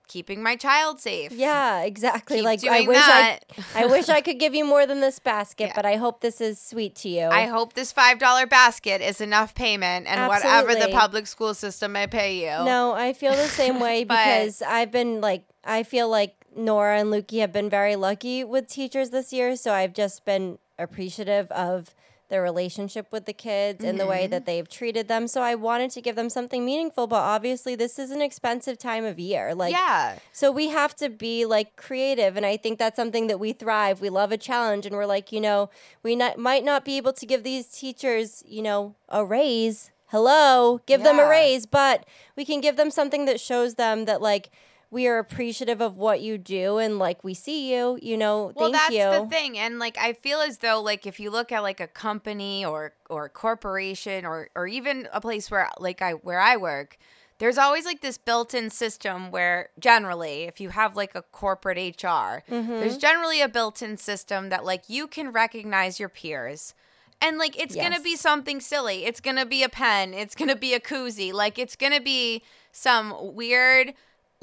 keeping 0.09 0.43
my 0.43 0.57
child 0.57 1.01
safe. 1.01 1.33
Yeah, 1.33 1.81
exactly. 1.83 2.37
Keep 2.38 2.45
like 2.45 2.67
I 2.67 2.81
wish 2.87 2.97
that. 2.99 3.38
I 3.75 3.83
I 3.83 3.87
wish 3.87 4.09
I 4.09 4.21
could 4.27 4.38
give 4.38 4.55
you 4.55 4.64
more 4.64 4.87
than 4.87 5.01
this 5.01 5.19
basket, 5.19 5.69
Yeah. 5.69 5.73
but 5.77 5.87
I 5.87 5.97
hope 5.97 6.21
this 6.21 6.40
is 6.40 6.61
sweet 6.61 6.95
to 6.97 7.09
you. 7.09 7.27
I 7.27 7.47
hope 7.47 7.73
this 7.75 7.93
five 7.93 8.19
dollar 8.19 8.47
basket 8.47 9.01
is 9.01 9.21
enough 9.21 9.55
payment 9.55 10.07
and 10.07 10.29
whatever 10.29 10.75
the 10.75 10.88
public 10.88 11.27
school 11.27 11.55
system 11.55 11.93
may 11.93 12.07
pay 12.07 12.37
you. 12.40 12.64
No, 12.64 12.93
I 12.95 13.12
feel 13.12 13.33
the 13.33 13.49
same 13.49 13.81
way 13.87 14.05
because 14.05 14.62
I've 14.62 14.90
been 14.90 15.21
like 15.21 15.45
I 15.64 15.83
feel 15.83 16.09
like 16.09 16.35
Nora 16.57 17.01
and 17.01 17.11
Lukey 17.11 17.40
have 17.40 17.53
been 17.53 17.71
very 17.71 17.97
lucky 17.97 18.45
with 18.45 18.69
teachers 18.69 19.11
this 19.11 19.33
year, 19.33 19.57
so 19.57 19.73
I've 19.73 19.93
just 19.95 20.25
been 20.25 20.59
appreciative 20.79 21.51
of 21.53 21.95
their 22.35 22.42
relationship 22.42 23.07
with 23.12 23.27
the 23.27 23.33
kids 23.33 23.85
and 23.85 23.97
the 23.99 24.03
Mm-hmm. 24.03 24.11
way 24.11 24.27
that 24.27 24.44
they've 24.44 24.68
treated 24.68 25.07
them. 25.07 25.29
So 25.29 25.40
I 25.40 25.55
wanted 25.55 25.92
to 25.92 26.01
give 26.03 26.16
them 26.16 26.29
something 26.29 26.64
meaningful, 26.64 27.07
but 27.07 27.23
obviously 27.37 27.77
this 27.77 27.97
is 27.97 28.11
an 28.11 28.20
expensive 28.20 28.77
time 28.77 29.05
of 29.05 29.20
year. 29.20 29.55
Like 29.55 29.73
yeah. 29.73 30.18
so 30.33 30.51
we 30.51 30.68
have 30.68 30.97
to 30.97 31.09
be 31.09 31.47
like 31.47 31.77
creative, 31.77 32.37
and 32.37 32.44
I 32.44 32.57
think 32.57 32.81
that's 32.81 32.97
something 32.97 33.29
that 33.29 33.38
we 33.38 33.53
thrive. 33.53 34.01
We 34.01 34.11
love 34.11 34.33
a 34.33 34.37
challenge, 34.37 34.85
and 34.85 34.97
we're 34.97 35.07
like, 35.07 35.31
you 35.31 35.40
know, 35.40 35.70
we 36.03 36.16
not, 36.16 36.37
might 36.37 36.64
not 36.64 36.85
be 36.85 36.97
able 36.97 37.12
to 37.12 37.25
give 37.25 37.44
these 37.44 37.66
teachers, 37.68 38.42
you 38.47 38.62
know, 38.62 38.97
a 39.09 39.25
raise. 39.25 39.92
Hello, 40.09 40.81
give 40.87 41.03
them 41.03 41.18
a 41.18 41.29
raise, 41.29 41.66
but 41.66 42.05
we 42.37 42.44
can 42.44 42.61
give 42.61 42.77
them 42.77 42.90
something 42.90 43.25
that 43.25 43.40
shows 43.40 43.77
them 43.77 44.05
that 44.05 44.20
like 44.20 44.51
we 44.90 45.07
are 45.09 45.18
appreciative 45.18 45.81
of 45.81 45.97
what 45.97 46.20
you 46.20 46.38
do, 46.38 46.79
and 46.79 46.99
like 46.99 47.25
we 47.25 47.35
see 47.35 47.73
you. 47.75 47.99
You 48.03 48.16
know, 48.16 48.53
Well, 48.55 48.73
that's 48.73 48.90
you. 48.94 49.05
the 49.05 49.27
thing, 49.29 49.59
and 49.59 49.79
like 49.79 49.97
I 49.99 50.12
feel 50.12 50.38
as 50.40 50.59
though 50.59 50.81
like 50.81 51.07
if 51.07 51.18
you 51.18 51.31
look 51.31 51.51
at 51.53 51.62
like 51.62 51.81
a 51.81 51.87
company 51.88 52.64
or 52.64 52.92
or 53.11 53.27
a 53.27 53.31
corporation 53.31 54.25
or 54.25 54.49
or 54.55 54.66
even 54.66 55.09
a 55.12 55.20
place 55.20 55.51
where 55.51 55.68
like 55.79 56.01
I 56.03 56.12
where 56.12 56.40
I 56.40 56.57
work, 56.57 56.97
there's 57.38 57.59
always 57.59 57.85
like 57.85 58.01
this 58.01 58.16
built-in 58.18 58.70
system 58.70 59.31
where 59.33 59.70
generally 59.79 60.42
if 60.44 60.61
you 60.61 60.68
have 60.70 60.94
like 60.97 61.14
a 61.16 61.23
corporate 61.23 61.79
HR, 61.79 62.42
Mm-hmm. 62.49 62.68
there's 62.79 62.97
generally 62.99 63.40
a 63.40 63.49
built-in 63.49 63.97
system 63.97 64.49
that 64.51 64.64
like 64.64 64.85
you 64.88 65.07
can 65.09 65.33
recognize 65.33 65.99
your 65.99 66.09
peers. 66.09 66.75
And 67.20 67.38
like 67.38 67.59
it's 67.59 67.75
gonna 67.75 68.01
be 68.01 68.16
something 68.16 68.61
silly. 68.61 69.05
It's 69.07 69.20
gonna 69.20 69.47
be 69.47 69.62
a 69.62 69.68
pen. 69.68 70.12
It's 70.14 70.35
gonna 70.35 70.57
be 70.57 70.75
a 70.75 70.81
koozie. 70.81 71.33
Like 71.33 71.59
it's 71.59 71.75
gonna 71.77 72.01
be 72.01 72.42
some 72.70 73.14
weird, 73.35 73.94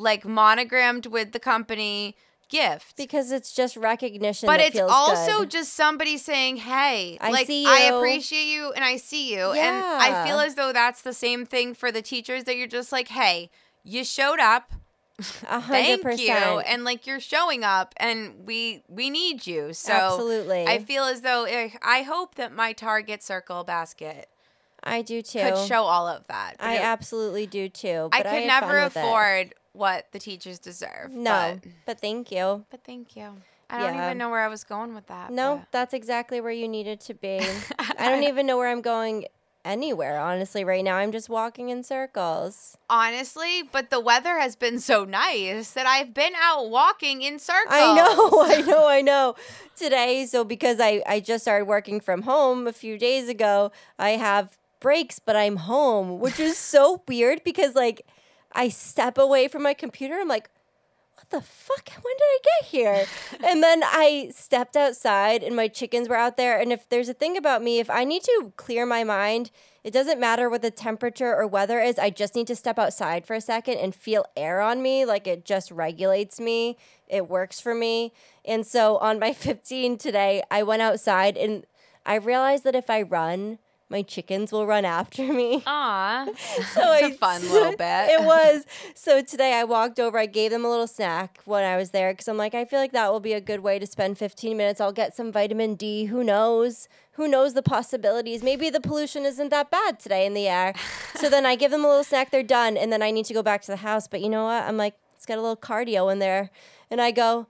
like 0.01 0.25
monogrammed 0.25 1.05
with 1.05 1.31
the 1.31 1.39
company 1.39 2.15
gift 2.49 2.97
because 2.97 3.31
it's 3.31 3.53
just 3.53 3.77
recognition. 3.77 4.45
but 4.45 4.59
it's 4.59 4.77
also 4.77 5.39
good. 5.39 5.51
just 5.51 5.73
somebody 5.73 6.17
saying, 6.17 6.57
"Hey, 6.57 7.17
I 7.21 7.31
like 7.31 7.47
see 7.47 7.65
I 7.65 7.91
appreciate 7.93 8.45
you 8.45 8.71
and 8.73 8.83
I 8.83 8.97
see 8.97 9.33
you." 9.33 9.51
And 9.51 9.83
I 9.83 10.25
feel 10.25 10.39
as 10.39 10.55
though 10.55 10.73
that's 10.73 11.01
the 11.01 11.13
same 11.13 11.45
thing 11.45 11.73
for 11.73 11.91
the 11.91 12.01
teachers 12.01 12.43
that 12.43 12.57
you're 12.57 12.67
just 12.67 12.91
like, 12.91 13.07
"Hey, 13.07 13.49
you 13.83 14.03
showed 14.03 14.39
up. 14.39 14.73
Thank 15.21 16.03
you." 16.19 16.33
And 16.33 16.83
like 16.83 17.07
you're 17.07 17.19
showing 17.19 17.63
up 17.63 17.93
and 17.97 18.45
we 18.45 18.83
we 18.87 19.09
need 19.09 19.47
you. 19.47 19.73
So 19.73 19.93
Absolutely. 19.93 20.65
I 20.67 20.79
feel 20.79 21.05
as 21.05 21.21
though 21.21 21.45
eh, 21.45 21.69
I 21.81 22.03
hope 22.03 22.35
that 22.35 22.53
my 22.53 22.73
Target 22.73 23.23
Circle 23.23 23.63
basket 23.63 24.27
I 24.83 25.01
do 25.01 25.21
too. 25.21 25.39
could 25.39 25.67
show 25.67 25.83
all 25.83 26.07
of 26.07 26.25
that. 26.27 26.55
I 26.59 26.75
it- 26.75 26.81
absolutely 26.81 27.45
do 27.47 27.69
too. 27.69 28.09
I 28.11 28.17
could 28.23 28.31
had 28.31 28.47
never 28.47 28.77
afford 28.79 29.53
what 29.73 30.07
the 30.11 30.19
teachers 30.19 30.59
deserve. 30.59 31.11
No, 31.11 31.59
But, 31.63 31.71
but 31.85 31.99
thank 32.01 32.31
you. 32.31 32.65
but 32.69 32.83
thank 32.83 33.15
you. 33.15 33.37
I 33.69 33.79
don't 33.79 33.95
Yeah. 33.95 34.05
even 34.07 34.17
know 34.17 34.29
where 34.29 34.41
I 34.41 34.47
was 34.49 34.63
going 34.65 34.93
with 34.93 35.07
that. 35.07 35.31
No, 35.31 35.57
but- 35.57 35.71
that's 35.71 35.93
exactly 35.93 36.41
where 36.41 36.51
you 36.51 36.67
needed 36.67 36.99
to 37.01 37.13
be. 37.13 37.39
I 37.97 38.09
don't 38.09 38.23
even 38.23 38.45
know 38.45 38.57
where 38.57 38.67
I'm 38.67 38.81
going 38.81 39.27
anywhere, 39.63 40.19
honestly, 40.19 40.63
right 40.63 40.83
now. 40.83 40.97
I'm 40.97 41.11
just 41.11 41.29
walking 41.29 41.69
in 41.69 41.83
circles. 41.83 42.75
honestly, 42.89 43.61
but 43.71 43.91
the 43.91 43.99
weather 43.99 44.39
has 44.39 44.55
been 44.55 44.79
so 44.79 45.05
nice 45.05 45.71
that 45.73 45.85
I've 45.85 46.13
been 46.13 46.33
out 46.41 46.69
walking 46.69 47.21
in 47.21 47.37
circles. 47.39 47.67
I 47.71 47.95
know, 47.95 48.41
I 48.43 48.61
know, 48.61 48.87
I 48.87 49.01
know. 49.01 49.35
Today, 49.77 50.25
so 50.25 50.43
because 50.43 50.79
I, 50.81 51.01
I 51.07 51.19
just 51.19 51.43
started 51.43 51.65
working 51.65 51.99
from 52.01 52.23
home 52.23 52.67
a 52.67 52.73
few 52.73 52.97
days 52.97 53.29
ago, 53.29 53.71
I 53.99 54.11
have 54.11 54.57
breaks, 54.81 55.19
but 55.19 55.37
I'm 55.37 55.55
home, 55.55 56.19
which 56.19 56.39
is 56.39 56.57
so 56.57 57.03
weird 57.07 57.45
because, 57.45 57.75
like, 57.75 58.05
I 58.51 58.67
step 58.67 59.17
away 59.17 59.47
from 59.47 59.63
my 59.63 59.73
computer. 59.73 60.15
I'm 60.15 60.27
like, 60.27 60.49
what 61.15 61.29
the 61.29 61.41
fuck? 61.41 61.89
When 62.01 62.15
did 62.17 62.23
I 62.23 62.37
get 62.43 62.69
here? 62.69 63.05
and 63.47 63.63
then 63.63 63.83
I 63.83 64.31
stepped 64.35 64.75
outside 64.75 65.43
and 65.43 65.55
my 65.55 65.67
chickens 65.67 66.09
were 66.09 66.17
out 66.17 66.35
there. 66.35 66.59
And 66.59 66.73
if 66.73 66.89
there's 66.89 67.09
a 67.09 67.13
thing 67.13 67.37
about 67.37 67.61
me, 67.61 67.79
if 67.79 67.89
I 67.89 68.03
need 68.03 68.23
to 68.23 68.51
clear 68.57 68.85
my 68.85 69.03
mind, 69.03 69.51
it 69.83 69.93
doesn't 69.93 70.19
matter 70.19 70.49
what 70.49 70.61
the 70.61 70.71
temperature 70.71 71.35
or 71.35 71.47
weather 71.47 71.79
is. 71.79 71.97
I 71.97 72.09
just 72.09 72.35
need 72.35 72.47
to 72.47 72.55
step 72.55 72.77
outside 72.77 73.25
for 73.25 73.35
a 73.35 73.41
second 73.41 73.77
and 73.77 73.95
feel 73.95 74.25
air 74.35 74.61
on 74.61 74.81
me. 74.81 75.05
Like 75.05 75.27
it 75.27 75.45
just 75.45 75.71
regulates 75.71 76.39
me. 76.39 76.77
It 77.07 77.29
works 77.29 77.59
for 77.59 77.75
me. 77.75 78.13
And 78.43 78.65
so 78.65 78.97
on 78.97 79.19
my 79.19 79.33
15 79.33 79.97
today, 79.97 80.43
I 80.49 80.63
went 80.63 80.81
outside 80.81 81.37
and 81.37 81.65
I 82.05 82.15
realized 82.15 82.63
that 82.63 82.75
if 82.75 82.89
I 82.89 83.03
run, 83.03 83.59
my 83.91 84.01
chickens 84.01 84.53
will 84.53 84.65
run 84.65 84.85
after 84.85 85.21
me. 85.31 85.61
Aw. 85.67 86.25
So 86.73 86.93
It's 86.93 87.15
a 87.15 87.17
fun 87.17 87.41
little 87.41 87.71
bit. 87.77 88.09
It 88.09 88.21
was. 88.25 88.65
So 88.95 89.21
today 89.21 89.53
I 89.53 89.65
walked 89.65 89.99
over, 89.99 90.17
I 90.17 90.25
gave 90.25 90.51
them 90.51 90.63
a 90.63 90.69
little 90.69 90.87
snack 90.87 91.39
when 91.45 91.65
I 91.65 91.75
was 91.75 91.91
there 91.91 92.13
because 92.13 92.27
I'm 92.29 92.37
like, 92.37 92.55
I 92.55 92.63
feel 92.65 92.79
like 92.79 92.93
that 92.93 93.11
will 93.11 93.19
be 93.19 93.33
a 93.33 93.41
good 93.41 93.59
way 93.59 93.77
to 93.77 93.85
spend 93.85 94.17
15 94.17 94.55
minutes. 94.55 94.79
I'll 94.79 94.93
get 94.93 95.13
some 95.15 95.31
vitamin 95.31 95.75
D. 95.75 96.05
Who 96.05 96.23
knows? 96.23 96.87
Who 97.13 97.27
knows 97.27 97.53
the 97.53 97.61
possibilities? 97.61 98.41
Maybe 98.41 98.69
the 98.69 98.79
pollution 98.79 99.25
isn't 99.25 99.49
that 99.49 99.69
bad 99.69 99.99
today 99.99 100.25
in 100.25 100.33
the 100.33 100.47
air. 100.47 100.73
so 101.15 101.29
then 101.29 101.45
I 101.45 101.55
give 101.55 101.71
them 101.71 101.83
a 101.83 101.87
little 101.87 102.05
snack, 102.05 102.31
they're 102.31 102.43
done, 102.43 102.77
and 102.77 102.91
then 102.91 103.03
I 103.03 103.11
need 103.11 103.25
to 103.25 103.33
go 103.33 103.43
back 103.43 103.61
to 103.63 103.71
the 103.71 103.77
house. 103.77 104.07
But 104.07 104.21
you 104.21 104.29
know 104.29 104.45
what? 104.45 104.63
I'm 104.63 104.77
like, 104.77 104.95
let's 105.13 105.25
get 105.25 105.37
a 105.37 105.41
little 105.41 105.57
cardio 105.57 106.09
in 106.11 106.19
there. 106.19 106.49
And 106.89 107.01
I 107.01 107.11
go, 107.11 107.47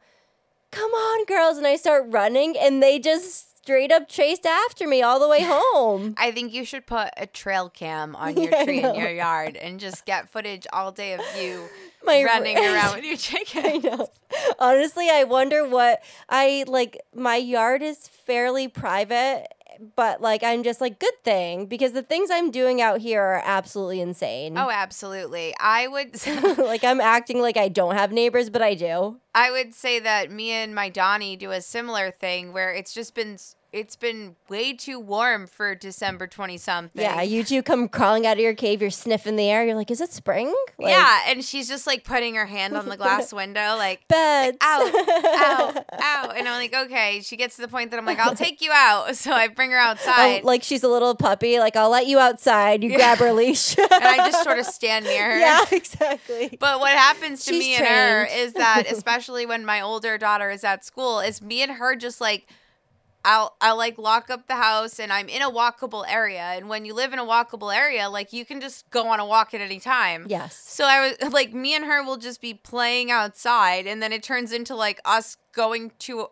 come 0.72 0.92
on, 0.92 1.26
girls. 1.26 1.58
And 1.58 1.68
I 1.68 1.76
start 1.76 2.06
running, 2.08 2.58
and 2.58 2.82
they 2.82 2.98
just 2.98 3.51
straight 3.72 3.92
up 3.92 4.10
chased 4.10 4.46
after 4.46 4.86
me 4.88 5.02
all 5.02 5.18
the 5.20 5.28
way 5.30 5.40
home. 5.48 6.14
I 6.18 6.32
think 6.32 6.54
you 6.54 6.66
should 6.66 6.86
put 6.86 7.10
a 7.16 7.26
trail 7.26 7.70
cam 7.70 8.16
on 8.18 8.36
your 8.42 8.52
Yeah, 8.52 8.64
tree 8.66 8.84
in 8.84 8.96
your 8.96 9.10
yard 9.12 9.56
and 9.56 9.80
just 9.80 10.06
get 10.06 10.30
footage 10.30 10.68
all 10.74 10.92
day 10.92 11.14
of 11.14 11.22
you 11.40 11.70
My 12.06 12.22
running 12.24 12.58
r- 12.58 12.64
around 12.74 12.96
with 12.96 13.06
your 13.06 13.14
I 13.14 13.16
chicken. 13.16 13.82
know. 13.84 14.10
Honestly, 14.60 15.10
I 15.10 15.24
wonder 15.24 15.66
what 15.68 16.04
I 16.28 16.66
like. 16.68 17.00
My 17.16 17.36
yard 17.38 17.82
is 17.84 18.08
fairly 18.08 18.68
private, 18.68 19.48
but 19.96 20.20
like 20.20 20.44
I'm 20.44 20.64
just 20.64 20.82
like 20.82 21.00
good 21.00 21.24
thing 21.24 21.68
because 21.68 21.92
the 21.94 22.02
things 22.02 22.30
I'm 22.32 22.50
doing 22.52 22.82
out 22.82 23.00
here 23.02 23.22
are 23.22 23.42
absolutely 23.46 24.02
insane. 24.02 24.58
Oh, 24.58 24.70
absolutely. 24.72 25.54
I 25.60 25.88
would 25.88 26.28
like 26.58 26.84
I'm 26.84 27.00
acting 27.00 27.40
like 27.40 27.56
I 27.56 27.68
don't 27.70 27.94
have 27.96 28.12
neighbors, 28.12 28.50
but 28.50 28.62
I 28.64 28.74
do. 28.74 29.20
I 29.36 29.52
would 29.52 29.74
say 29.76 30.00
that 30.00 30.32
me 30.32 30.52
and 30.52 30.74
my 30.76 30.90
Donnie 30.90 31.36
do 31.38 31.52
a 31.52 31.62
similar 31.62 32.10
thing 32.12 32.52
where 32.52 32.74
it's 32.74 32.94
just 32.94 33.14
been 33.16 33.38
it's 33.74 33.96
been 33.96 34.36
way 34.50 34.74
too 34.74 35.00
warm 35.00 35.48
for 35.48 35.74
December 35.76 36.28
20 36.28 36.58
something. 36.58 37.02
Yeah, 37.02 37.22
you 37.22 37.44
two 37.44 37.64
come 37.64 37.88
crawling 37.88 38.28
out 38.28 38.34
of 38.34 38.40
your 38.40 38.54
cave. 38.54 38.82
You're 38.82 38.90
sniffing 38.92 39.38
the 39.38 39.50
air. 39.50 39.66
You're 39.66 39.76
like, 39.76 39.90
is 39.90 40.02
it 40.02 40.12
spring? 40.12 40.54
Like, 40.78 40.90
yeah, 40.92 41.20
and 41.28 41.42
she's 41.44 41.70
just 41.70 41.88
like 41.88 42.04
putting 42.04 42.36
her 42.36 42.46
hand 42.46 42.76
on 42.76 42.90
the 42.90 42.98
glass 42.98 43.32
window 43.42 43.76
like 43.78 44.06
beds. 44.10 44.58
out, 44.62 44.94
out. 44.94 45.86
ow. 46.02 46.34
And 46.36 46.48
I'm 46.50 46.60
like, 46.62 46.76
okay. 46.88 47.22
She 47.22 47.38
gets 47.38 47.56
to 47.56 47.62
the 47.62 47.70
point 47.70 47.92
that 47.92 47.98
I'm 47.98 48.06
like, 48.06 48.20
I'll 48.20 48.36
take 48.36 48.62
you 48.62 48.72
out. 48.74 49.16
So 49.22 49.32
I 49.32 49.48
bring 49.50 49.72
her 49.72 49.78
Oh, 49.80 49.92
outside. 49.92 50.44
like 50.44 50.64
she's 50.64 50.84
a 50.84 50.88
little 50.90 51.16
puppy. 51.16 51.60
Like 51.60 51.76
I'll 51.76 51.90
let 51.92 52.08
you 52.08 52.18
outside. 52.20 52.84
You 52.84 52.96
grab 52.96 53.20
her 53.20 53.32
leash. 53.34 53.78
and 53.78 53.88
I 53.92 54.18
just 54.30 54.44
sort 54.44 54.58
of 54.60 54.66
stand 54.66 55.06
near 55.06 55.32
her. 55.32 55.40
yeah, 55.40 55.64
exactly. 55.72 56.58
But 56.60 56.80
what 56.80 56.92
happens 56.92 57.46
to 57.46 57.52
She's 57.54 57.60
me 57.60 57.76
and 57.76 57.86
her 57.86 58.26
is 58.26 58.54
that, 58.54 58.84
especially 58.90 59.46
when 59.46 59.64
my 59.66 59.80
older 59.82 60.18
daughter 60.18 60.50
is 60.50 60.64
at 60.64 60.84
school, 60.84 61.20
is 61.20 61.42
me 61.42 61.62
and 61.62 61.74
her 61.74 61.96
just 61.96 62.20
like, 62.20 62.48
I'll 63.24 63.56
I 63.62 63.72
like 63.74 63.98
lock 63.98 64.30
up 64.30 64.48
the 64.48 64.56
house 64.56 65.00
and 65.00 65.14
I'm 65.14 65.30
in 65.30 65.42
a 65.42 65.50
walkable 65.52 66.04
area. 66.08 66.42
And 66.42 66.68
when 66.70 66.86
you 66.86 66.94
live 66.94 67.14
in 67.14 67.20
a 67.20 67.26
walkable 67.26 67.74
area, 67.76 68.10
like 68.10 68.34
you 68.34 68.46
can 68.46 68.60
just 68.62 68.90
go 68.90 69.08
on 69.10 69.20
a 69.20 69.26
walk 69.26 69.54
at 69.54 69.62
any 69.62 69.80
time. 69.80 70.26
Yes. 70.28 70.56
So 70.56 70.86
I 70.86 71.14
was 71.22 71.34
like, 71.34 71.54
me 71.54 71.76
and 71.76 71.86
her 71.86 72.04
will 72.04 72.18
just 72.18 72.42
be 72.42 72.54
playing 72.54 73.12
outside, 73.12 73.86
and 73.86 74.02
then 74.02 74.12
it 74.12 74.24
turns 74.24 74.52
into 74.52 74.76
like 74.76 75.00
us 75.06 75.38
going 75.54 75.92
to 76.00 76.28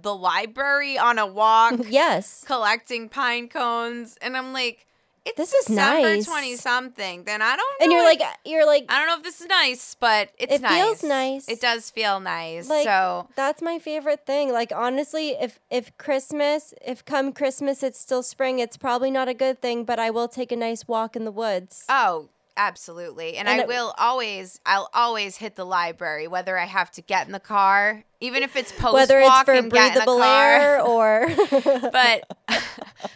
the 0.00 0.14
library 0.14 0.98
on 0.98 1.18
a 1.18 1.26
walk, 1.26 1.74
Yes. 1.88 2.44
collecting 2.46 3.08
pine 3.08 3.48
cones, 3.48 4.18
and 4.20 4.36
I'm 4.36 4.52
like, 4.52 4.86
it's 5.26 5.36
This 5.36 5.52
is 5.52 5.66
December 5.66 6.02
nice. 6.16 6.24
twenty 6.26 6.56
something. 6.56 7.24
Then 7.24 7.42
I 7.42 7.56
don't. 7.56 7.82
And 7.82 7.92
you're 7.92 8.02
if- 8.08 8.20
like, 8.20 8.28
uh, 8.28 8.32
you're 8.44 8.64
like, 8.66 8.86
I 8.88 8.98
don't 8.98 9.08
know 9.08 9.16
if 9.16 9.22
this 9.22 9.40
is 9.40 9.46
nice, 9.48 9.94
but 9.98 10.30
it's 10.38 10.54
It 10.54 10.62
nice. 10.62 10.72
feels 10.82 11.02
nice. 11.02 11.48
It 11.48 11.60
does 11.60 11.90
feel 11.90 12.20
nice. 12.20 12.68
like 12.68 12.84
so 12.84 13.28
that's 13.36 13.60
my 13.60 13.78
favorite 13.78 14.24
thing. 14.24 14.52
Like 14.52 14.72
honestly, 14.74 15.30
if 15.40 15.58
if 15.70 15.96
Christmas, 15.98 16.72
if 16.84 17.04
come 17.04 17.32
Christmas 17.32 17.82
it's 17.82 17.98
still 17.98 18.22
spring, 18.22 18.58
it's 18.60 18.76
probably 18.76 19.10
not 19.10 19.28
a 19.28 19.34
good 19.34 19.60
thing, 19.60 19.84
but 19.84 19.98
I 19.98 20.10
will 20.10 20.28
take 20.28 20.52
a 20.52 20.56
nice 20.56 20.86
walk 20.88 21.16
in 21.16 21.24
the 21.24 21.32
woods. 21.32 21.84
oh, 21.88 22.28
absolutely. 22.58 23.36
And, 23.36 23.46
And 23.48 23.60
I 23.60 23.64
it- 23.64 23.68
will 23.68 23.94
always 23.98 24.60
I'll 24.64 24.88
always 24.94 25.36
hit 25.36 25.56
the 25.56 25.64
library, 25.66 26.26
whether 26.28 26.56
I 26.58 26.64
have 26.66 26.90
to 26.92 27.02
get 27.02 27.26
in 27.26 27.32
the 27.32 27.40
car, 27.40 28.04
even 28.20 28.42
if 28.42 28.56
it's 28.56 28.72
post 28.72 28.94
Whether 28.94 29.18
it's 29.20 29.28
walk 29.28 29.44
for 29.46 29.52
and 29.52 29.70
get 29.70 29.88
in 29.88 29.94
the 29.94 30.04
breathable 30.06 30.18
car. 30.20 30.56
air 30.56 30.80
or 30.80 31.26
but 31.92 32.24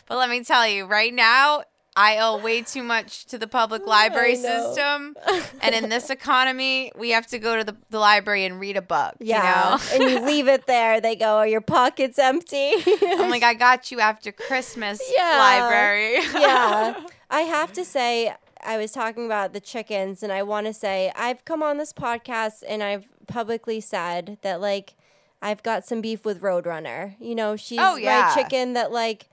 but 0.07 0.19
let 0.19 0.29
me 0.29 0.45
tell 0.45 0.67
you, 0.67 0.85
right 0.87 1.13
now 1.15 1.63
I 1.97 2.18
owe 2.18 2.36
way 2.38 2.62
too 2.62 2.82
much 2.82 3.24
to 3.26 3.38
the 3.38 3.47
public 3.47 3.86
library 3.97 4.36
system. 4.36 5.16
And 5.62 5.74
in 5.74 5.91
this 5.91 6.09
economy, 6.09 6.91
we 6.97 7.11
have 7.11 7.26
to 7.28 7.38
go 7.38 7.57
to 7.57 7.64
the, 7.64 7.76
the 7.91 7.99
library 7.99 8.45
and 8.47 8.59
read 8.59 8.76
a 8.78 8.82
book. 8.82 9.14
yeah, 9.18 9.36
You 9.36 9.76
know? 9.76 9.82
and 10.07 10.11
you 10.11 10.26
leave 10.26 10.49
it 10.49 10.66
there. 10.66 11.01
They 11.01 11.14
go, 11.16 11.36
"Are 11.36 11.47
your 11.47 11.61
pockets 11.61 12.18
empty?" 12.18 12.72
I'm 13.03 13.28
like, 13.28 13.43
I 13.43 13.53
got 13.55 13.91
you 13.91 14.01
after 14.01 14.32
Christmas 14.32 15.01
Yeah. 15.14 15.36
library. 15.38 16.14
yeah. 16.34 17.05
I 17.30 17.41
have 17.43 17.72
to 17.74 17.84
say, 17.84 18.34
I 18.64 18.78
was 18.78 18.93
talking 18.93 19.26
about 19.26 19.53
the 19.53 19.61
chickens, 19.61 20.22
and 20.22 20.32
I 20.32 20.43
want 20.43 20.66
to 20.66 20.72
say, 20.72 21.12
I've 21.14 21.45
come 21.45 21.62
on 21.62 21.76
this 21.76 21.93
podcast 21.93 22.62
and 22.66 22.82
I've 22.82 23.07
publicly 23.26 23.80
said 23.80 24.38
that, 24.43 24.61
like, 24.61 24.95
I've 25.43 25.62
got 25.62 25.86
some 25.86 26.01
beef 26.01 26.24
with 26.24 26.41
Roadrunner. 26.41 27.16
You 27.20 27.34
know, 27.34 27.57
she's 27.57 27.78
Oh, 27.80 27.97
yeah. 27.97 28.32
my 28.34 28.43
chicken 28.43 28.72
that, 28.74 28.91
like, 28.93 29.28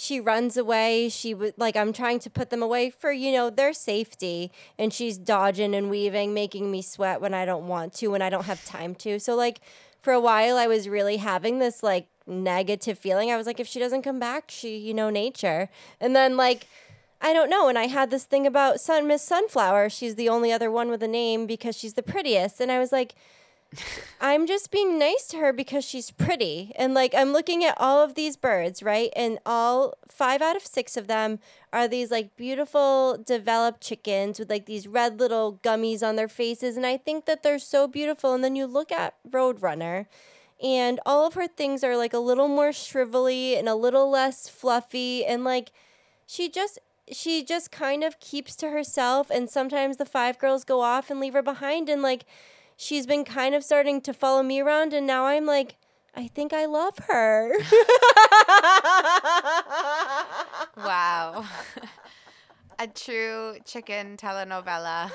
she 0.00 0.20
runs 0.20 0.56
away. 0.56 1.08
She 1.08 1.34
would, 1.34 1.54
like, 1.56 1.74
I'm 1.74 1.92
trying 1.92 2.20
to 2.20 2.30
put 2.30 2.50
them 2.50 2.62
away 2.62 2.88
for, 2.88 3.10
you 3.10 3.32
know, 3.32 3.50
their 3.50 3.72
safety. 3.72 4.52
And 4.78 4.94
she's 4.94 5.18
dodging 5.18 5.74
and 5.74 5.90
weaving, 5.90 6.32
making 6.32 6.70
me 6.70 6.82
sweat 6.82 7.20
when 7.20 7.34
I 7.34 7.44
don't 7.44 7.66
want 7.66 7.94
to, 7.94 8.06
when 8.06 8.22
I 8.22 8.30
don't 8.30 8.44
have 8.44 8.64
time 8.64 8.94
to. 8.94 9.18
So, 9.18 9.34
like, 9.34 9.60
for 10.00 10.12
a 10.12 10.20
while, 10.20 10.56
I 10.56 10.68
was 10.68 10.88
really 10.88 11.16
having 11.16 11.58
this, 11.58 11.82
like, 11.82 12.06
negative 12.28 12.96
feeling. 12.96 13.32
I 13.32 13.36
was 13.36 13.44
like, 13.44 13.58
if 13.58 13.66
she 13.66 13.80
doesn't 13.80 14.02
come 14.02 14.20
back, 14.20 14.52
she, 14.52 14.76
you 14.78 14.94
know, 14.94 15.10
nature. 15.10 15.68
And 16.00 16.14
then, 16.14 16.36
like, 16.36 16.68
I 17.20 17.32
don't 17.32 17.50
know. 17.50 17.68
And 17.68 17.76
I 17.76 17.88
had 17.88 18.12
this 18.12 18.22
thing 18.22 18.46
about 18.46 18.80
Sun 18.80 19.08
Miss 19.08 19.22
Sunflower. 19.22 19.90
She's 19.90 20.14
the 20.14 20.28
only 20.28 20.52
other 20.52 20.70
one 20.70 20.90
with 20.90 21.02
a 21.02 21.08
name 21.08 21.44
because 21.44 21.76
she's 21.76 21.94
the 21.94 22.04
prettiest. 22.04 22.60
And 22.60 22.70
I 22.70 22.78
was 22.78 22.92
like, 22.92 23.16
I'm 24.20 24.46
just 24.46 24.70
being 24.70 24.98
nice 24.98 25.26
to 25.28 25.36
her 25.38 25.52
because 25.52 25.84
she's 25.84 26.10
pretty. 26.10 26.72
And 26.76 26.94
like 26.94 27.14
I'm 27.14 27.32
looking 27.32 27.64
at 27.64 27.76
all 27.78 28.02
of 28.02 28.14
these 28.14 28.36
birds, 28.36 28.82
right? 28.82 29.10
And 29.14 29.38
all 29.44 29.94
five 30.06 30.40
out 30.40 30.56
of 30.56 30.62
six 30.62 30.96
of 30.96 31.06
them 31.06 31.38
are 31.72 31.86
these 31.86 32.10
like 32.10 32.36
beautiful 32.36 33.22
developed 33.24 33.80
chickens 33.80 34.38
with 34.38 34.50
like 34.50 34.66
these 34.66 34.88
red 34.88 35.20
little 35.20 35.60
gummies 35.62 36.02
on 36.02 36.16
their 36.16 36.28
faces. 36.28 36.76
And 36.76 36.86
I 36.86 36.96
think 36.96 37.26
that 37.26 37.42
they're 37.42 37.58
so 37.58 37.86
beautiful. 37.86 38.32
And 38.32 38.42
then 38.42 38.56
you 38.56 38.66
look 38.66 38.90
at 38.90 39.14
Roadrunner 39.28 40.06
and 40.62 40.98
all 41.06 41.26
of 41.26 41.34
her 41.34 41.46
things 41.46 41.84
are 41.84 41.96
like 41.96 42.12
a 42.12 42.18
little 42.18 42.48
more 42.48 42.70
shrivelly 42.70 43.56
and 43.58 43.68
a 43.68 43.74
little 43.74 44.10
less 44.10 44.48
fluffy 44.48 45.24
and 45.24 45.44
like 45.44 45.70
she 46.26 46.48
just 46.48 46.78
she 47.10 47.42
just 47.42 47.70
kind 47.70 48.04
of 48.04 48.20
keeps 48.20 48.56
to 48.56 48.70
herself 48.70 49.30
and 49.30 49.48
sometimes 49.48 49.96
the 49.96 50.04
five 50.04 50.38
girls 50.38 50.64
go 50.64 50.80
off 50.80 51.10
and 51.10 51.20
leave 51.20 51.32
her 51.32 51.42
behind 51.42 51.88
and 51.88 52.02
like 52.02 52.24
she's 52.78 53.06
been 53.06 53.24
kind 53.24 53.54
of 53.54 53.62
starting 53.62 54.00
to 54.00 54.14
follow 54.14 54.42
me 54.42 54.60
around 54.60 54.94
and 54.94 55.06
now 55.06 55.26
I'm 55.26 55.44
like 55.44 55.76
I 56.14 56.26
think 56.26 56.52
I 56.52 56.64
love 56.66 56.96
her. 57.06 57.52
Wow. 60.76 61.44
A 62.78 62.86
true 62.86 63.56
chicken 63.64 64.16
telenovela. 64.16 65.10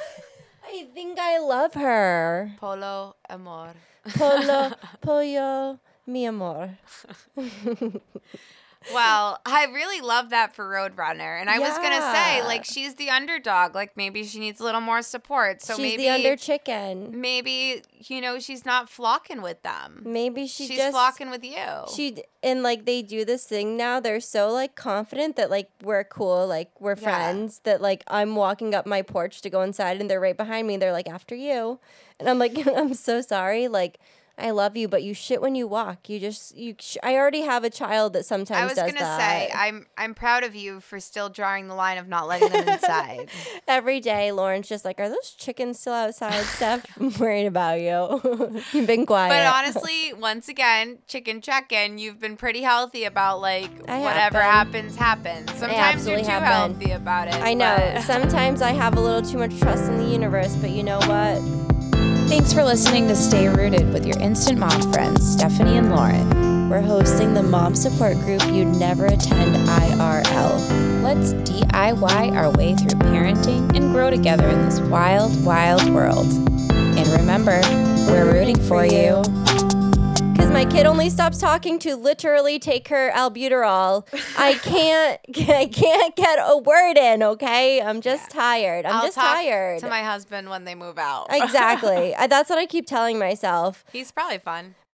I 0.66 0.88
think 0.94 1.18
I 1.20 1.40
love 1.40 1.74
her. 1.74 2.52
Polo 2.60 3.16
amor. 3.30 3.74
Polo, 4.18 4.72
pollo, 5.02 5.80
mi 6.06 6.26
amor. 6.26 6.78
Well, 8.92 9.40
I 9.46 9.66
really 9.66 10.02
love 10.02 10.32
that 10.32 10.56
for 10.56 10.66
Roadrunner. 10.68 11.40
And 11.40 11.50
I 11.50 11.60
was 11.60 11.78
going 11.78 11.92
to 11.92 12.12
say, 12.14 12.44
like, 12.44 12.66
she's 12.66 12.96
the 12.96 13.10
underdog. 13.10 13.76
Like, 13.76 13.96
maybe 13.96 14.24
she 14.24 14.40
needs 14.40 14.60
a 14.60 14.64
little 14.64 14.82
more 14.82 15.02
support. 15.02 15.62
So 15.62 15.74
she's 15.76 15.82
maybe, 15.82 16.04
the 16.04 16.10
under 16.10 16.36
chicken. 16.36 17.22
maybe, 17.22 17.82
you 18.00 18.20
know, 18.22 18.40
she's 18.40 18.66
not 18.66 18.90
flocking 18.90 19.42
with 19.42 19.62
them. 19.64 20.02
Maybe 20.06 20.48
she 20.48 20.68
she's 20.68 20.78
just 20.78 20.92
flocking 20.92 21.30
with 21.30 21.44
you. 21.44 21.56
She 21.96 22.24
and 22.42 22.62
like 22.64 22.86
they 22.86 23.02
do 23.02 23.24
this 23.24 23.46
thing 23.46 23.78
now. 23.78 24.00
They're 24.00 24.20
so 24.20 24.52
like 24.52 24.76
confident 24.76 25.36
that 25.38 25.50
like 25.50 25.70
we're 25.82 26.04
cool, 26.04 26.46
like 26.48 26.70
we're 26.82 26.96
Yeah. 26.96 27.04
friends. 27.04 27.62
That 27.64 27.82
like 27.82 28.04
I'm 28.08 28.36
walking 28.36 28.76
up 28.76 28.86
my 28.86 29.02
porch 29.02 29.42
to 29.44 29.50
go 29.50 29.62
inside, 29.62 30.02
and 30.02 30.10
they're 30.10 30.20
right 30.20 30.36
behind 30.36 30.68
me. 30.68 30.76
They're 30.78 30.92
like 30.92 31.08
after 31.10 31.36
you, 31.36 31.80
and 32.20 32.28
I'm 32.30 32.40
like 32.40 32.58
I'm 32.76 32.94
so 32.94 33.22
sorry. 33.22 33.68
Like 33.70 34.00
I 34.36 34.50
love 34.50 34.76
you, 34.76 34.88
but 34.88 35.04
you 35.04 35.14
shit 35.14 35.42
when 35.44 35.54
you 35.54 35.68
walk. 35.68 36.10
You 36.10 36.20
just 36.20 36.58
you. 36.58 36.74
Sh- 36.80 36.98
I 37.04 37.16
already 37.16 37.42
have 37.42 37.64
a 37.64 37.70
child 37.70 38.14
that 38.14 38.26
sometimes 38.26 38.62
I 38.62 38.66
was 38.66 38.92
gonna 38.92 38.94
that. 39.00 39.20
say 39.20 39.52
I'm 39.54 39.86
I'm 39.96 40.16
proud 40.16 40.44
of 40.44 40.56
you 40.56 40.80
for 40.80 41.00
still 41.00 41.30
drawing 41.30 41.68
the 41.68 41.76
line 41.76 42.00
of 42.00 42.08
not 42.08 42.28
letting 42.28 42.50
them 42.50 42.68
inside. 42.68 43.30
Every 43.68 44.00
day, 44.00 44.32
Lauren's 44.32 44.68
just 44.68 44.86
like, 44.86 45.00
"Are 45.00 45.08
those 45.08 45.32
chickens 45.32 45.80
still 45.80 45.94
outside, 45.94 46.44
Steph? 46.46 46.86
I'm 47.00 47.12
worried 47.20 47.46
about 47.46 47.80
you. 47.80 48.62
You've 48.74 48.88
been 48.88 49.06
quiet." 49.06 49.30
But 49.30 49.46
honestly, 49.56 50.14
once 50.14 50.50
again, 50.50 50.98
chicken 51.08 51.40
check-in. 51.40 52.00
You've 52.00 52.20
been 52.20 52.36
pretty 52.36 52.64
healthy 52.64 53.04
about 53.04 53.40
like 53.40 53.70
I 53.88 54.00
whatever 54.00 54.40
been. 54.40 54.50
happens, 54.50 54.96
happens. 54.96 55.54
Sometimes 55.60 56.08
you're 56.08 56.18
too 56.18 56.26
have 56.26 56.42
been. 56.42 56.82
healthy 56.82 56.92
about 56.92 57.28
it. 57.28 57.36
I 57.36 57.54
know. 57.54 58.00
Sometimes 58.04 58.64
I 58.64 58.72
have 58.72 58.98
a 58.98 59.00
little 59.00 59.22
too 59.22 59.38
much 59.38 59.56
trust 59.60 59.84
in 59.84 59.98
the 59.98 60.06
universe, 60.10 60.56
but 60.56 60.72
you 60.72 60.82
know 60.82 60.98
what? 61.02 61.73
Thanks 62.36 62.52
for 62.52 62.64
listening 62.64 63.08
to 63.10 63.16
Stay 63.16 63.48
Rooted 63.48 63.94
with 63.94 64.08
your 64.08 64.18
instant 64.18 64.58
mom 64.58 64.92
friends, 64.92 65.36
Stephani 65.36 65.78
and 65.78 65.92
Lauren. 65.92 66.68
We're 66.68 66.82
hosting 66.82 67.36
the 67.36 67.44
mom 67.44 67.76
support 67.76 68.16
group 68.22 68.44
you'd 68.48 68.70
never 68.70 69.06
attend 69.06 69.56
IRL. 69.56 71.04
Let's 71.04 71.34
DIY 71.48 72.36
our 72.36 72.50
way 72.50 72.74
through 72.74 73.00
parenting 73.02 73.78
and 73.78 73.94
grow 73.94 74.10
together 74.10 74.50
in 74.50 74.66
this 74.66 74.80
wild, 74.80 75.46
wild 75.46 75.88
world. 75.92 76.26
And 76.72 77.08
remember, 77.10 77.62
we're 78.08 78.34
rooting 78.34 78.60
for 78.64 78.84
you. 78.84 79.22
My 80.54 80.66
kid 80.66 80.86
only 80.86 81.10
stops 81.10 81.40
talking 81.40 81.80
to 81.80 81.96
literally 81.96 82.60
take 82.60 82.88
her 82.90 83.12
albuterol. 83.12 84.06
I 84.38 84.54
can't. 84.64 85.20
I 85.50 85.66
can't 85.66 86.16
get 86.16 86.38
a 86.40 86.60
word 86.60 86.96
in. 86.96 87.24
Okay, 87.24 87.82
I'm 87.82 88.02
just 88.02 88.30
tired. 88.30 88.86
I'm 88.86 88.98
I'll 88.98 89.02
just 89.02 89.16
talk 89.16 89.36
tired. 89.36 89.80
to 89.80 89.90
my 89.90 90.04
husband 90.04 90.52
when 90.52 90.64
they 90.64 90.76
move 90.76 91.00
out. 91.00 91.26
exactly. 91.32 92.14
I, 92.20 92.28
that's 92.28 92.52
what 92.52 92.60
I 92.60 92.68
keep 92.68 92.86
telling 92.86 93.18
myself. 93.18 93.84
He's 93.92 94.12
probably 94.12 94.38
fun. 94.38 94.76